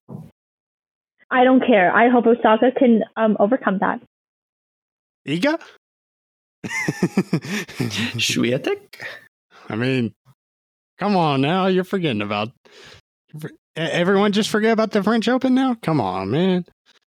I 1.30 1.44
don't 1.44 1.60
care. 1.66 1.94
I 1.94 2.08
hope 2.08 2.26
Osaka 2.26 2.70
can 2.78 3.02
um, 3.16 3.36
overcome 3.40 3.78
that. 3.78 4.00
Iga? 5.26 5.60
Swiatek? 8.16 8.78
I 9.68 9.74
mean, 9.76 10.14
come 10.98 11.16
on 11.16 11.40
now. 11.40 11.66
You're 11.66 11.84
forgetting 11.84 12.22
about. 12.22 12.50
Everyone 13.76 14.32
just 14.32 14.48
forget 14.50 14.72
about 14.72 14.92
the 14.92 15.02
French 15.02 15.28
Open 15.28 15.54
now? 15.54 15.74
Come 15.82 16.00
on, 16.00 16.30
man. 16.30 16.64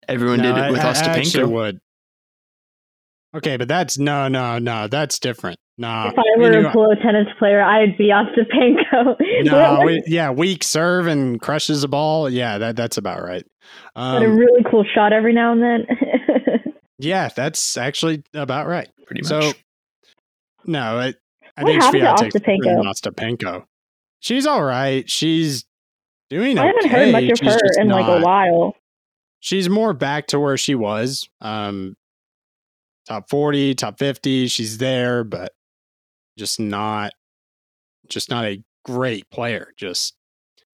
Everyone 0.07 0.37
No, 0.39 0.53
did 0.55 0.63
it 0.65 0.71
with 0.71 0.81
I, 0.81 0.87
I 0.87 0.89
actually 0.91 1.43
Ostapenko. 1.43 1.49
would. 1.51 1.79
Okay, 3.35 3.57
but 3.57 3.67
that's 3.67 3.97
no, 3.97 4.27
no, 4.27 4.57
no. 4.57 4.87
That's 4.87 5.19
different. 5.19 5.57
Nah. 5.79 6.09
if 6.09 6.17
I 6.17 6.23
were 6.39 6.67
a 6.67 6.71
pro 6.71 6.95
tennis 6.95 7.27
player, 7.37 7.61
I'd 7.61 7.97
be 7.97 8.09
Ostapenko. 8.09 9.15
no, 9.43 9.81
we, 9.85 10.03
yeah, 10.07 10.31
weak 10.31 10.63
serve 10.63 11.05
and 11.05 11.39
crushes 11.39 11.81
the 11.81 11.87
ball. 11.87 12.29
Yeah, 12.29 12.57
that 12.57 12.75
that's 12.75 12.97
about 12.97 13.23
right. 13.23 13.45
but 13.93 14.23
a 14.23 14.25
Um, 14.25 14.37
really 14.37 14.63
cool 14.69 14.83
shot 14.95 15.13
every 15.13 15.33
now 15.33 15.51
and 15.51 15.61
then. 15.61 15.85
yeah, 16.97 17.29
that's 17.35 17.77
actually 17.77 18.23
about 18.33 18.67
right. 18.67 18.89
Pretty 19.05 19.21
much. 19.21 19.29
So, 19.29 19.53
no, 20.65 20.79
I, 20.97 21.13
I 21.55 21.63
What 21.63 21.65
think 21.65 21.83
happened 21.83 22.03
to 22.03 22.07
Swiatek's 22.09 22.39
better 22.39 22.75
than 22.75 22.85
Ostapenko? 22.85 23.13
Ostapenko. 23.13 23.63
She's 24.19 24.47
all 24.47 24.63
right. 24.63 25.07
She's 25.07 25.65
doing. 26.31 26.57
It. 26.57 26.61
I 26.61 26.65
haven't 26.65 26.85
okay. 26.85 27.05
heard 27.05 27.11
much 27.11 27.23
of 27.31 27.37
She's 27.37 27.53
her 27.53 27.59
just 27.59 27.79
in 27.79 27.89
like 27.89 28.07
a 28.07 28.21
while. 28.23 28.75
She's 29.41 29.69
more 29.69 29.93
back 29.93 30.25
to 30.27 30.39
where 30.39 30.57
she 30.57 30.73
was. 30.73 31.29
Um, 31.39 31.95
top 33.07 33.29
forty, 33.29 33.75
top 33.75 33.99
fifty. 33.99 34.47
She's 34.47 34.79
there, 34.79 35.23
but 35.23 35.53
just 36.37 36.59
not, 36.59 37.11
just 38.07 38.29
not 38.29 38.45
a 38.45 38.63
great 38.85 39.29
player. 39.29 39.73
Just 39.77 40.15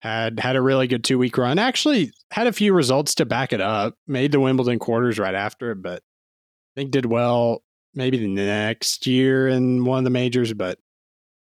had 0.00 0.38
had 0.38 0.54
a 0.54 0.62
really 0.62 0.86
good 0.86 1.02
two 1.02 1.18
week 1.18 1.36
run. 1.38 1.58
Actually, 1.58 2.12
had 2.30 2.46
a 2.46 2.52
few 2.52 2.72
results 2.72 3.14
to 3.16 3.24
back 3.24 3.52
it 3.52 3.60
up. 3.60 3.94
Made 4.06 4.32
the 4.32 4.40
Wimbledon 4.40 4.78
quarters 4.78 5.18
right 5.18 5.34
after 5.34 5.72
it, 5.72 5.82
but 5.82 6.02
I 6.02 6.80
think 6.80 6.90
did 6.90 7.06
well 7.06 7.62
maybe 7.94 8.18
the 8.18 8.28
next 8.28 9.06
year 9.06 9.48
in 9.48 9.84
one 9.84 9.98
of 9.98 10.04
the 10.04 10.10
majors, 10.10 10.52
but 10.52 10.78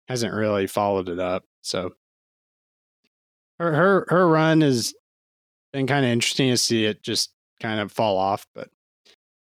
hasn't 0.09 0.35
really 0.35 0.67
followed 0.67 1.09
it 1.09 1.19
up. 1.19 1.45
So 1.63 1.93
her 3.59 3.73
her 3.73 4.07
her 4.09 4.29
run 4.29 4.61
has 4.61 4.95
been 5.73 5.87
kind 5.87 6.05
of 6.05 6.11
interesting 6.11 6.51
to 6.51 6.57
see 6.57 6.85
it 6.85 7.03
just 7.03 7.33
kind 7.61 7.81
of 7.81 7.93
fall 7.93 8.19
off, 8.19 8.47
but 8.55 8.69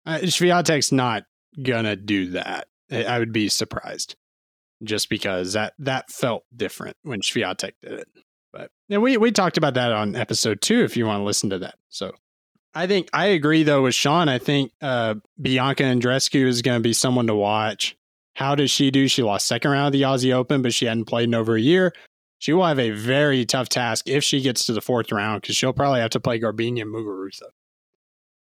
uh, 0.06 0.20
Swiatek's 0.20 0.92
not 0.92 1.24
gonna 1.62 1.96
do 1.96 2.32
that. 2.32 2.68
I 2.92 3.20
would 3.20 3.32
be 3.32 3.50
surprised 3.50 4.16
just 4.84 5.10
because 5.10 5.54
that 5.54 5.74
that 5.80 6.10
felt 6.10 6.44
different 6.56 6.98
when 7.04 7.22
Swiatek 7.22 7.74
did 7.82 7.94
it. 7.94 8.08
But 8.52 8.72
and 8.90 9.02
we 9.02 9.18
we 9.18 9.32
talked 9.32 9.58
about 9.58 9.76
that 9.76 9.92
on 9.92 10.16
episode 10.16 10.62
two 10.62 10.84
if 10.84 10.98
you 10.98 11.06
want 11.06 11.20
to 11.20 11.24
listen 11.24 11.50
to 11.52 11.60
that. 11.60 11.76
So 11.90 12.12
I 12.74 12.88
think 12.88 13.10
I 13.14 13.28
agree 13.28 13.64
though 13.64 13.84
with 13.84 13.96
Sean. 13.96 14.30
I 14.30 14.38
think 14.38 14.72
uh, 14.82 15.16
Bianca 15.42 15.84
Andrescu 15.84 16.46
is 16.46 16.62
going 16.62 16.80
to 16.80 16.84
be 16.84 16.94
someone 16.94 17.28
to 17.28 17.36
watch. 17.36 17.98
How 18.36 18.56
does 18.56 18.72
she 18.72 18.92
do? 18.92 19.08
She 19.08 19.24
lost 19.24 19.48
second 19.48 19.72
round 19.72 19.88
of 19.88 19.94
the 19.94 20.04
Aussie 20.04 20.34
Open, 20.34 20.62
but 20.62 20.74
she 20.74 20.86
hadn't 20.86 21.06
played 21.06 21.26
in 21.26 21.36
over 21.36 21.56
a 21.56 21.62
year. 21.62 21.94
She 22.40 22.54
will 22.54 22.66
have 22.66 22.80
a 22.80 22.90
very 22.90 23.46
tough 23.46 23.70
task 23.70 24.08
if 24.08 24.24
she 24.24 24.42
gets 24.42 24.66
to 24.66 24.74
the 24.74 24.82
fourth 24.82 25.12
round 25.12 25.42
because 25.42 25.56
she'll 25.56 25.74
probably 25.74 26.00
have 26.00 26.10
to 26.12 26.20
play 26.20 26.40
Garbiñe 26.40 26.84
Muguruza. 26.84 27.50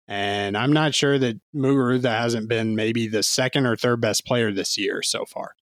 And 0.08 0.56
I'm 0.56 0.72
not 0.72 0.94
sure 0.94 1.18
that 1.18 1.40
Muguruza 1.54 2.10
hasn't 2.10 2.48
been 2.48 2.74
maybe 2.74 3.06
the 3.06 3.22
second 3.22 3.66
or 3.66 3.76
third 3.76 4.00
best 4.00 4.24
player 4.24 4.52
this 4.52 4.78
year 4.78 5.02
so 5.02 5.24
far. 5.24 5.54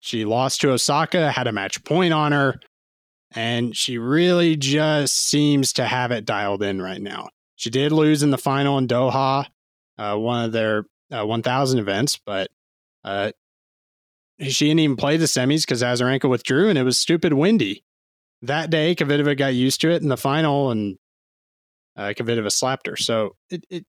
She 0.00 0.24
lost 0.24 0.62
to 0.62 0.72
Osaka, 0.72 1.30
had 1.30 1.46
a 1.46 1.52
match 1.52 1.84
point 1.84 2.12
on 2.12 2.32
her, 2.32 2.58
and 3.32 3.76
she 3.76 3.98
really 3.98 4.56
just 4.56 5.16
seems 5.16 5.72
to 5.74 5.84
have 5.84 6.10
it 6.10 6.24
dialed 6.24 6.62
in 6.62 6.80
right 6.80 7.00
now. 7.00 7.28
She 7.56 7.70
did 7.70 7.92
lose 7.92 8.22
in 8.22 8.30
the 8.30 8.38
final 8.38 8.78
in 8.78 8.88
Doha, 8.88 9.46
uh, 9.98 10.16
one 10.16 10.46
of 10.46 10.52
their 10.52 10.86
uh, 11.12 11.26
1,000 11.26 11.78
events, 11.78 12.18
but 12.24 12.50
uh, 13.04 13.32
she 14.40 14.68
didn't 14.68 14.80
even 14.80 14.96
play 14.96 15.18
the 15.18 15.26
semis 15.26 15.62
because 15.62 15.82
Azarenka 15.82 16.28
withdrew 16.28 16.70
and 16.70 16.78
it 16.78 16.84
was 16.84 16.98
stupid 16.98 17.34
windy. 17.34 17.84
That 18.42 18.70
day, 18.70 18.94
Kvitova 18.94 19.36
got 19.36 19.54
used 19.54 19.82
to 19.82 19.90
it 19.90 20.02
in 20.02 20.08
the 20.08 20.16
final 20.16 20.70
and 20.70 20.96
uh, 21.96 22.14
Kvitova 22.16 22.50
slapped 22.50 22.86
her. 22.86 22.96
So 22.96 23.36
it, 23.50 23.64
it, 23.68 23.84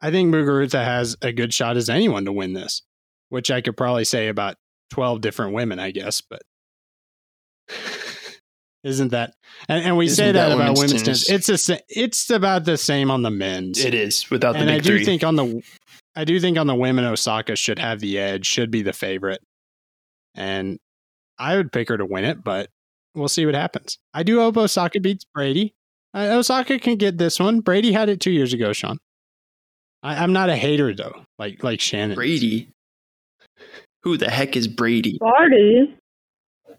I 0.00 0.10
think 0.10 0.34
Muguruza 0.34 0.82
has 0.82 1.16
a 1.20 1.32
good 1.32 1.52
shot 1.52 1.76
as 1.76 1.90
anyone 1.90 2.24
to 2.24 2.32
win 2.32 2.54
this, 2.54 2.82
which 3.28 3.50
I 3.50 3.60
could 3.60 3.76
probably 3.76 4.04
say 4.04 4.28
about 4.28 4.56
12 4.92 5.22
different 5.22 5.54
women, 5.54 5.78
I 5.78 5.90
guess. 5.90 6.20
But 6.20 6.42
Isn't 8.84 9.08
that? 9.08 9.34
And, 9.68 9.84
and 9.84 9.96
we 9.96 10.06
Isn't 10.06 10.16
say 10.16 10.32
that, 10.32 10.48
that 10.48 10.54
about 10.54 10.76
women's 10.76 11.02
tennis. 11.02 11.26
tennis? 11.26 11.48
It's 11.48 11.68
a, 11.70 11.78
it's 11.88 12.30
about 12.30 12.64
the 12.66 12.76
same 12.76 13.10
on 13.10 13.22
the 13.22 13.30
men's. 13.30 13.82
It 13.82 13.94
is 13.94 14.28
without 14.30 14.52
the 14.52 14.58
and 14.58 14.70
I 14.70 14.78
do 14.80 14.96
three. 14.96 15.04
think 15.04 15.24
on 15.24 15.36
the 15.36 15.62
I 16.14 16.24
do 16.24 16.38
think 16.38 16.58
on 16.58 16.66
the 16.66 16.74
women 16.74 17.04
Osaka 17.06 17.56
should 17.56 17.78
have 17.78 18.00
the 18.00 18.18
edge, 18.18 18.44
should 18.44 18.70
be 18.70 18.82
the 18.82 18.92
favorite. 18.92 19.40
And 20.34 20.78
I 21.38 21.56
would 21.56 21.72
pick 21.72 21.88
her 21.88 21.96
to 21.96 22.04
win 22.04 22.24
it, 22.24 22.44
but 22.44 22.68
we'll 23.14 23.28
see 23.28 23.46
what 23.46 23.54
happens. 23.54 23.98
I 24.12 24.24
do 24.24 24.40
hope 24.40 24.56
Osaka 24.58 25.00
beats 25.00 25.24
Brady. 25.32 25.74
Uh, 26.12 26.28
Osaka 26.32 26.78
can 26.78 26.96
get 26.96 27.16
this 27.16 27.40
one. 27.40 27.60
Brady 27.60 27.92
had 27.92 28.10
it 28.10 28.20
two 28.20 28.30
years 28.32 28.52
ago, 28.52 28.72
Sean. 28.74 28.98
I, 30.02 30.22
I'm 30.22 30.32
not 30.34 30.50
a 30.50 30.56
hater 30.56 30.92
though, 30.94 31.24
like 31.38 31.62
like 31.62 31.80
Shannon. 31.80 32.16
Brady. 32.16 32.68
Who 34.04 34.16
the 34.16 34.28
heck 34.30 34.56
is 34.56 34.66
Brady? 34.68 35.18
Barty. 35.20 35.94
Did 36.66 36.76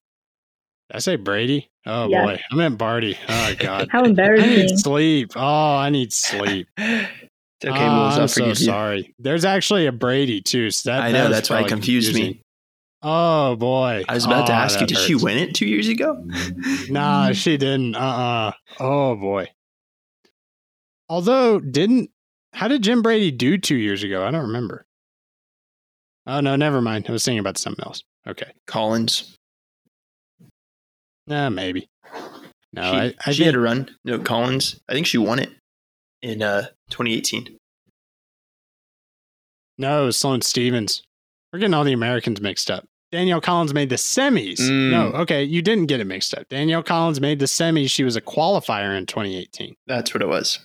I 0.91 0.99
say 0.99 1.15
Brady? 1.15 1.69
Oh 1.86 2.07
Yes. 2.09 2.21
boy, 2.28 2.39
I 2.51 2.55
meant 2.55 2.78
Barty. 2.78 3.17
Oh 3.28 3.53
god, 3.57 3.88
How 3.91 3.99
I 3.99 4.03
need 4.03 4.09
embarrassing. 4.09 4.78
sleep. 4.78 5.32
Oh, 5.36 5.76
I 5.76 5.89
need 5.89 6.11
sleep. 6.13 6.67
okay, 6.80 7.09
Oh, 7.65 7.74
well, 7.74 8.05
I'm 8.05 8.28
so 8.28 8.28
forgive 8.28 8.59
you. 8.59 8.65
sorry. 8.67 9.15
There's 9.19 9.45
actually 9.45 9.88
a 9.88 9.91
Brady 9.91 10.41
too. 10.41 10.69
So 10.71 10.89
that 10.91 11.01
I 11.03 11.11
know, 11.11 11.24
that 11.24 11.30
that's 11.30 11.49
why 11.49 11.57
it 11.57 11.59
probably 11.61 11.69
confused 11.69 12.13
me. 12.13 12.41
Oh 13.01 13.55
boy, 13.55 14.03
I 14.07 14.13
was 14.15 14.26
about 14.26 14.47
to 14.47 14.53
Oh, 14.53 14.55
ask 14.55 14.80
you, 14.82 14.88
that 14.88 14.93
did 14.93 14.97
she 14.97 15.15
win 15.15 15.38
it 15.38 15.55
two 15.55 15.65
years 15.67 15.88
ago? 15.88 16.26
Nah, 16.89 17.32
she 17.32 17.55
didn't. 17.57 17.95
Uh 17.95 17.99
uh 17.99 18.51
Oh 18.80 19.15
boy. 19.15 19.49
Although, 21.09 21.59
didn't 21.59 22.09
how 22.53 22.67
did 22.67 22.84
Jim 22.84 23.01
Brady 23.01 23.32
do 23.32 23.57
two 23.57 23.76
years 23.76 24.03
ago? 24.03 24.26
I 24.26 24.32
don't 24.32 24.43
remember. 24.47 24.86
Oh 26.26 26.39
no, 26.39 26.55
never 26.55 26.82
mind. 26.82 27.05
I 27.09 27.11
was 27.11 27.26
thinking 27.26 27.39
about 27.39 27.57
something 27.57 27.84
else. 27.86 28.01
Okay. 28.28 28.51
Collins. 28.67 29.36
Nah, 31.28 31.49
maybe. 31.49 31.88
No, 32.74 32.82
she 32.82 32.97
I, 32.97 33.13
I 33.26 33.32
she 33.32 33.43
had 33.43 33.55
a 33.55 33.59
run. 33.59 33.89
No, 34.03 34.19
Collins. 34.19 34.80
I 34.89 34.93
think 34.93 35.05
she 35.05 35.17
won 35.17 35.39
it 35.39 35.51
in 36.21 36.41
uh, 36.41 36.67
2018. 36.89 37.57
no, 39.78 40.03
it 40.03 40.05
was 40.07 40.17
Sloane 40.17 40.41
Stevens. 40.41 41.03
We're 41.51 41.59
getting 41.59 41.74
all 41.74 41.84
the 41.84 41.93
Americans 41.93 42.41
mixed 42.41 42.71
up. 42.71 42.86
Danielle 43.11 43.41
Collins 43.41 43.74
made 43.76 43.89
the 43.89 43.95
semis. 43.95 44.59
Mm. 44.59 44.89
No, 44.89 45.05
okay, 45.19 45.43
you 45.43 45.61
didn't 45.61 45.86
get 45.86 45.99
it 45.99 46.05
mixed 46.05 46.34
up. 46.34 46.49
Danielle 46.49 46.82
Collins 46.82 47.21
made 47.21 47.38
the 47.39 47.45
semis. 47.45 47.91
She 47.91 48.03
was 48.03 48.15
a 48.15 48.21
qualifier 48.21 48.97
in 48.97 49.05
2018. 49.05 49.76
That's 49.86 50.13
what 50.15 50.24
it 50.24 50.28
was. 50.28 50.59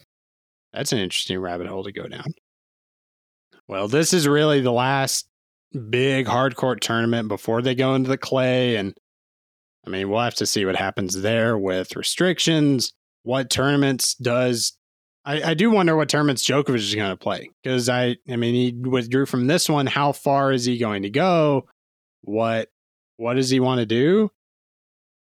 That's 0.72 0.92
an 0.92 0.98
interesting 0.98 1.38
rabbit 1.40 1.66
hole 1.66 1.84
to 1.84 1.92
go 1.92 2.06
down. 2.08 2.32
Well, 3.68 3.86
this 3.86 4.14
is 4.14 4.26
really 4.26 4.60
the 4.62 4.72
last 4.72 5.27
big 5.90 6.26
hardcourt 6.26 6.80
tournament 6.80 7.28
before 7.28 7.62
they 7.62 7.74
go 7.74 7.94
into 7.94 8.08
the 8.08 8.18
clay. 8.18 8.76
And 8.76 8.96
I 9.86 9.90
mean, 9.90 10.08
we'll 10.08 10.20
have 10.20 10.34
to 10.36 10.46
see 10.46 10.64
what 10.64 10.76
happens 10.76 11.20
there 11.20 11.56
with 11.58 11.96
restrictions. 11.96 12.92
What 13.22 13.50
tournaments 13.50 14.14
does 14.14 14.78
I, 15.28 15.50
I 15.50 15.54
do 15.54 15.70
wonder 15.70 15.94
what 15.94 16.08
tournaments 16.08 16.46
Djokovic 16.46 16.76
is 16.76 16.94
going 16.94 17.10
to 17.10 17.16
play 17.16 17.50
because 17.62 17.90
I, 17.90 18.16
I 18.30 18.36
mean, 18.36 18.54
he 18.54 18.88
withdrew 18.88 19.26
from 19.26 19.46
this 19.46 19.68
one. 19.68 19.86
How 19.86 20.12
far 20.12 20.52
is 20.52 20.64
he 20.64 20.78
going 20.78 21.02
to 21.02 21.10
go? 21.10 21.66
What, 22.22 22.68
what 23.18 23.34
does 23.34 23.50
he 23.50 23.60
want 23.60 23.80
to 23.80 23.86
do? 23.86 24.30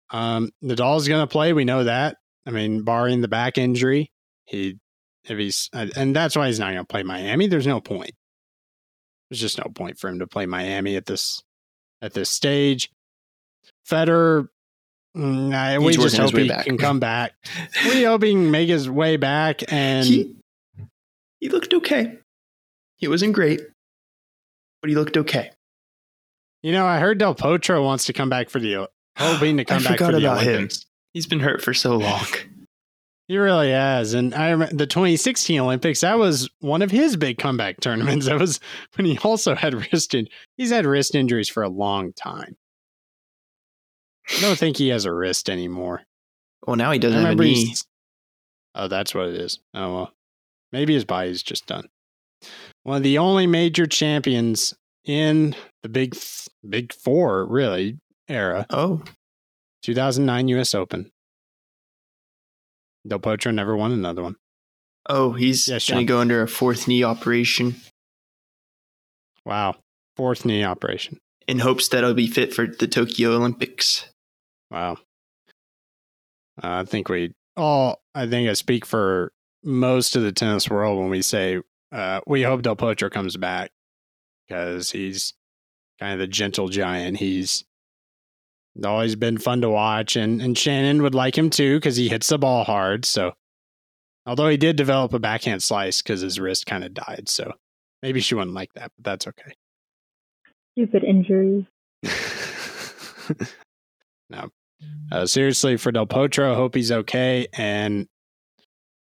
Um, 0.10 0.52
Nadal's 0.64 1.10
going 1.10 1.24
to 1.24 1.32
play. 1.32 1.52
We 1.52 1.66
know 1.66 1.84
that. 1.84 2.16
I 2.46 2.52
mean, 2.52 2.84
barring 2.84 3.20
the 3.20 3.28
back 3.28 3.58
injury, 3.58 4.12
he 4.46 4.80
if 5.26 5.38
he's 5.38 5.70
and 5.74 6.16
that's 6.16 6.36
why 6.36 6.48
he's 6.48 6.60
not 6.60 6.74
going 6.74 6.78
to 6.78 6.86
play 6.86 7.04
Miami. 7.04 7.48
There's 7.48 7.68
no 7.68 7.82
point. 7.82 8.12
There's 9.32 9.40
just 9.40 9.58
no 9.58 9.72
point 9.74 9.98
for 9.98 10.10
him 10.10 10.20
to 10.20 10.28
play 10.28 10.46
Miami 10.46 10.98
at 10.98 11.06
this 11.08 11.42
at 12.02 12.14
this 12.14 12.30
stage. 12.30 12.92
Federer, 13.90 14.50
mm, 15.16 15.54
I- 15.56 15.80
we 15.80 15.94
just 15.94 16.18
hope 16.18 16.36
he 16.36 16.50
back. 16.50 16.66
can 16.66 16.78
come 16.78 17.00
back. 17.00 17.32
we 17.86 18.04
hope 18.04 18.24
he 18.24 18.32
can 18.32 18.52
make 18.52 18.68
his 18.68 18.90
way 18.90 19.16
back. 19.16 19.64
And 19.72 20.06
he, 20.06 20.36
he 21.40 21.48
looked 21.50 21.74
okay. 21.74 22.18
He 22.98 23.08
wasn't 23.08 23.34
great, 23.34 23.62
but 24.82 24.90
he 24.90 24.96
looked 24.98 25.16
okay. 25.18 25.52
you 26.62 26.72
know, 26.74 26.86
I 26.86 27.00
heard 27.00 27.18
Del 27.18 27.34
Potro 27.34 27.84
wants 27.84 28.06
to 28.08 28.14
come 28.14 28.30
back 28.30 28.50
for 28.50 28.60
the 28.60 28.88
hoping 29.18 29.56
to 29.58 29.62
I 29.64 29.66
come 29.66 29.84
back 29.84 29.98
for 29.98 30.12
the 30.12 30.18
about 30.18 30.42
him. 30.44 30.50
Olympics. 30.56 30.86
He's 31.14 31.26
been 31.26 31.40
hurt 31.40 31.62
for 31.62 31.74
so 31.74 31.96
long. 31.98 32.26
He 33.32 33.38
really 33.38 33.72
has. 33.72 34.14
And 34.14 34.36
I 34.36 34.50
remember 34.50 34.76
the 34.76 34.86
2016 34.86 35.58
Olympics, 35.58 36.02
that 36.02 36.18
was 36.18 36.50
one 36.60 36.82
of 36.82 36.92
his 36.92 37.16
big 37.16 37.38
comeback 37.38 37.80
tournaments. 37.80 38.26
That 38.32 38.38
was 38.38 38.60
when 38.96 39.06
he 39.06 39.18
also 39.20 39.56
had 39.56 39.74
wrist 39.74 40.14
in, 40.14 40.28
he's 40.58 40.70
had 40.70 40.86
wrist 40.86 41.16
injuries 41.16 41.48
for 41.48 41.64
a 41.64 41.70
long 41.70 42.12
time. 42.12 42.58
I 44.38 44.42
don't 44.42 44.58
think 44.58 44.76
he 44.76 44.90
has 44.90 45.06
a 45.06 45.14
wrist 45.14 45.50
anymore. 45.50 46.02
Well, 46.68 46.76
now 46.76 46.92
he 46.92 47.00
doesn't 47.00 47.24
have 47.24 47.40
a 47.40 47.42
knee. 47.42 47.74
Oh, 48.76 48.90
that's 48.90 49.16
what 49.16 49.30
it 49.30 49.36
is. 49.36 49.60
Oh 49.74 49.94
well. 49.94 50.14
Maybe 50.74 50.94
his 50.94 51.06
body's 51.06 51.42
just 51.42 51.66
done. 51.66 51.88
One 52.84 52.98
of 52.98 53.04
the 53.04 53.18
only 53.18 53.48
major 53.48 53.88
champions 53.88 54.74
in 55.06 55.56
the 55.84 55.90
big 55.90 56.18
big 56.68 56.92
four, 56.92 57.46
really, 57.46 57.98
era. 58.28 58.66
Oh, 58.70 59.02
2009 59.84 60.50
US 60.50 60.76
Open. 60.76 61.14
Del 63.08 63.20
Potro 63.20 63.54
never 63.54 63.76
won 63.76 63.92
another 63.92 64.22
one. 64.24 64.36
oh, 65.10 65.32
he's 65.34 65.68
Yeah, 65.68 65.80
going 65.90 66.06
to 66.06 66.10
go 66.12 66.20
under 66.20 66.42
a 66.42 66.48
fourth 66.48 66.88
knee 66.88 67.04
operation 67.04 67.76
Wow. 69.46 69.76
Fourth 70.16 70.46
knee 70.46 70.64
operation. 70.64 71.18
in 71.48 71.60
hopes 71.60 71.88
that 71.88 72.04
he'll 72.04 72.14
be 72.14 72.28
fit 72.28 72.54
for 72.54 72.68
the 72.68 72.88
Tokyo 72.88 73.32
Olympics. 73.36 74.08
Wow. 74.70 74.98
Uh, 76.64 76.82
I 76.82 76.84
think 76.86 77.10
we 77.10 77.34
all, 77.58 78.02
I 78.14 78.28
think 78.28 78.50
I 78.50 78.54
speak 78.54 78.86
for 78.86 79.32
most 79.64 80.16
of 80.16 80.22
the 80.24 80.32
tennis 80.32 80.70
world 80.70 81.00
when 81.00 81.10
we 81.10 81.22
say 81.24 81.60
uh, 81.92 82.22
we 82.28 82.44
hope 82.44 82.62
Del 82.62 82.76
Potro 82.76 83.10
comes 83.12 83.36
back 83.36 83.72
because 84.48 84.92
he's 84.92 85.34
kind 86.00 86.14
of 86.14 86.20
the 86.20 86.28
gentle 86.28 86.68
giant. 86.70 87.18
He's 87.18 87.66
always 88.86 89.16
been 89.16 89.38
fun 89.38 89.62
to 89.62 89.70
watch, 89.70 90.16
and, 90.16 90.42
and 90.42 90.58
Shannon 90.58 91.02
would 91.04 91.16
like 91.16 91.38
him 91.38 91.50
too 91.50 91.78
because 91.78 91.98
he 91.98 92.10
hits 92.10 92.28
the 92.28 92.38
ball 92.38 92.64
hard. 92.64 93.06
So, 93.06 93.34
although 94.26 94.50
he 94.50 94.58
did 94.58 94.76
develop 94.76 95.14
a 95.14 95.20
backhand 95.20 95.64
slice 95.64 96.02
because 96.02 96.22
his 96.22 96.40
wrist 96.40 96.66
kind 96.66 96.84
of 96.84 96.94
died. 96.94 97.28
So, 97.28 97.54
maybe 98.02 98.20
she 98.20 98.36
wouldn't 98.36 98.56
like 98.56 98.74
that, 98.74 98.92
but 98.98 99.04
that's 99.04 99.28
okay. 99.28 99.54
Stupid 100.74 101.04
injuries. 101.04 101.66
no. 104.30 104.50
Uh, 105.12 105.26
seriously, 105.26 105.78
for 105.78 105.92
Del 105.92 106.08
Potro, 106.08 106.56
hope 106.56 106.76
he's 106.76 106.92
okay. 106.92 107.48
And 107.54 108.08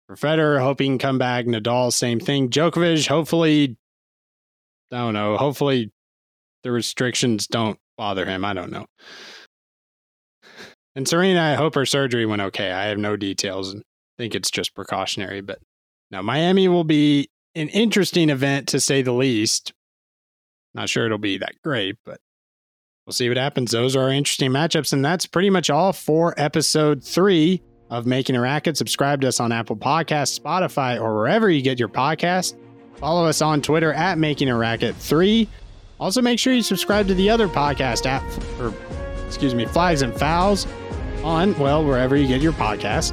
for 0.06 0.16
Federer, 0.16 0.60
hope 0.60 0.80
he 0.80 0.86
can 0.86 0.98
come 0.98 1.18
back. 1.18 1.46
Nadal, 1.46 1.92
same 1.92 2.20
thing. 2.20 2.50
Djokovic, 2.50 3.06
hopefully, 3.08 3.76
I 4.92 4.98
don't 4.98 5.14
know. 5.14 5.36
Hopefully, 5.36 5.90
the 6.62 6.70
restrictions 6.70 7.46
don't 7.46 7.78
bother 7.96 8.26
him. 8.26 8.44
I 8.44 8.52
don't 8.52 8.70
know. 8.70 8.86
And 10.96 11.08
Serena, 11.08 11.42
I 11.42 11.54
hope 11.54 11.74
her 11.74 11.86
surgery 11.86 12.24
went 12.26 12.42
okay. 12.42 12.70
I 12.70 12.86
have 12.86 12.98
no 12.98 13.16
details 13.16 13.72
and 13.72 13.82
think 14.16 14.34
it's 14.34 14.50
just 14.50 14.74
precautionary. 14.74 15.40
But 15.40 15.58
now, 16.10 16.22
Miami 16.22 16.68
will 16.68 16.84
be 16.84 17.28
an 17.54 17.68
interesting 17.68 18.30
event 18.30 18.68
to 18.68 18.80
say 18.80 19.02
the 19.02 19.12
least. 19.12 19.72
Not 20.74 20.88
sure 20.88 21.06
it'll 21.06 21.18
be 21.18 21.38
that 21.38 21.54
great, 21.62 21.96
but 22.04 22.18
we'll 23.06 23.12
see 23.12 23.28
what 23.28 23.38
happens. 23.38 23.70
Those 23.70 23.96
are 23.96 24.10
interesting 24.10 24.50
matchups. 24.50 24.92
And 24.92 25.04
that's 25.04 25.26
pretty 25.26 25.50
much 25.50 25.70
all 25.70 25.92
for 25.92 26.34
episode 26.36 27.02
three 27.02 27.62
of 27.90 28.06
Making 28.06 28.36
a 28.36 28.40
Racket. 28.40 28.76
Subscribe 28.76 29.20
to 29.22 29.28
us 29.28 29.40
on 29.40 29.52
Apple 29.52 29.76
Podcasts, 29.76 30.38
Spotify, 30.38 31.00
or 31.00 31.16
wherever 31.16 31.50
you 31.50 31.62
get 31.62 31.78
your 31.78 31.88
podcast. 31.88 32.54
Follow 32.96 33.26
us 33.26 33.42
on 33.42 33.60
Twitter 33.60 33.92
at 33.92 34.18
Making 34.18 34.48
a 34.48 34.56
Racket 34.56 34.94
3. 34.96 35.48
Also, 36.00 36.22
make 36.22 36.38
sure 36.38 36.52
you 36.52 36.62
subscribe 36.62 37.06
to 37.08 37.14
the 37.14 37.28
other 37.30 37.48
podcast 37.48 38.06
app, 38.06 38.22
or 38.60 38.72
excuse 39.26 39.54
me, 39.54 39.64
Flags 39.66 40.02
and 40.02 40.14
Fouls 40.14 40.66
on, 41.24 41.56
well, 41.58 41.84
wherever 41.84 42.16
you 42.16 42.26
get 42.26 42.40
your 42.40 42.52
podcast. 42.52 43.12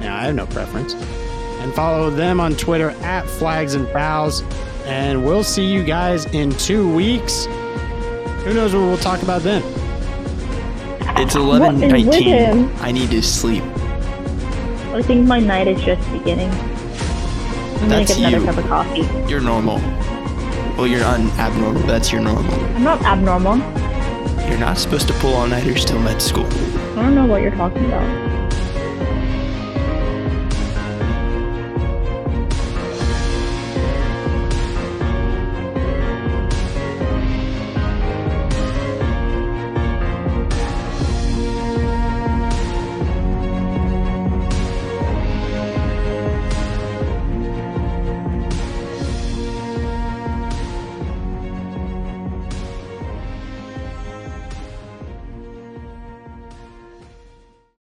Yeah, 0.00 0.16
I 0.16 0.24
have 0.24 0.34
no 0.34 0.46
preference. 0.46 0.94
And 0.94 1.72
follow 1.74 2.10
them 2.10 2.40
on 2.40 2.54
Twitter 2.54 2.90
at 3.02 3.26
Flags 3.26 3.74
and 3.74 3.88
Fouls. 3.88 4.42
And 4.84 5.24
we'll 5.24 5.44
see 5.44 5.64
you 5.64 5.82
guys 5.82 6.26
in 6.26 6.50
two 6.52 6.92
weeks. 6.94 7.46
Who 8.44 8.52
knows 8.52 8.74
what 8.74 8.80
we'll 8.82 8.98
talk 8.98 9.22
about 9.22 9.42
then? 9.42 9.62
It's 11.16 11.34
What 11.34 11.74
is 11.74 11.80
with 11.80 11.90
11:19. 11.90 12.70
I 12.80 12.92
need 12.92 13.10
to 13.10 13.22
sleep. 13.22 13.62
I 14.92 15.02
think 15.02 15.26
my 15.26 15.38
night 15.40 15.68
is 15.68 15.80
just 15.82 16.02
beginning. 16.12 16.50
I'm 16.50 17.80
gonna 17.80 17.88
That's 18.04 18.16
get 18.16 18.18
another 18.18 18.38
you. 18.38 18.44
cup 18.44 18.56
of 18.58 18.66
coffee. 18.66 19.30
You're 19.30 19.40
normal. 19.40 19.78
Well, 20.76 20.86
you're 20.86 21.04
un- 21.04 21.30
abnormal. 21.38 21.82
That's 21.82 22.12
your 22.12 22.20
normal. 22.20 22.52
I'm 22.76 22.82
not 22.82 23.00
abnormal. 23.02 23.56
You're 24.48 24.58
not 24.58 24.78
supposed 24.78 25.08
to 25.08 25.14
pull 25.14 25.34
all 25.34 25.46
nighters 25.46 25.84
till 25.84 25.98
med 25.98 26.20
school. 26.20 26.46
I 26.96 27.02
don't 27.02 27.14
know 27.14 27.26
what 27.26 27.42
you're 27.42 27.56
talking 27.56 27.84
about. 27.86 28.33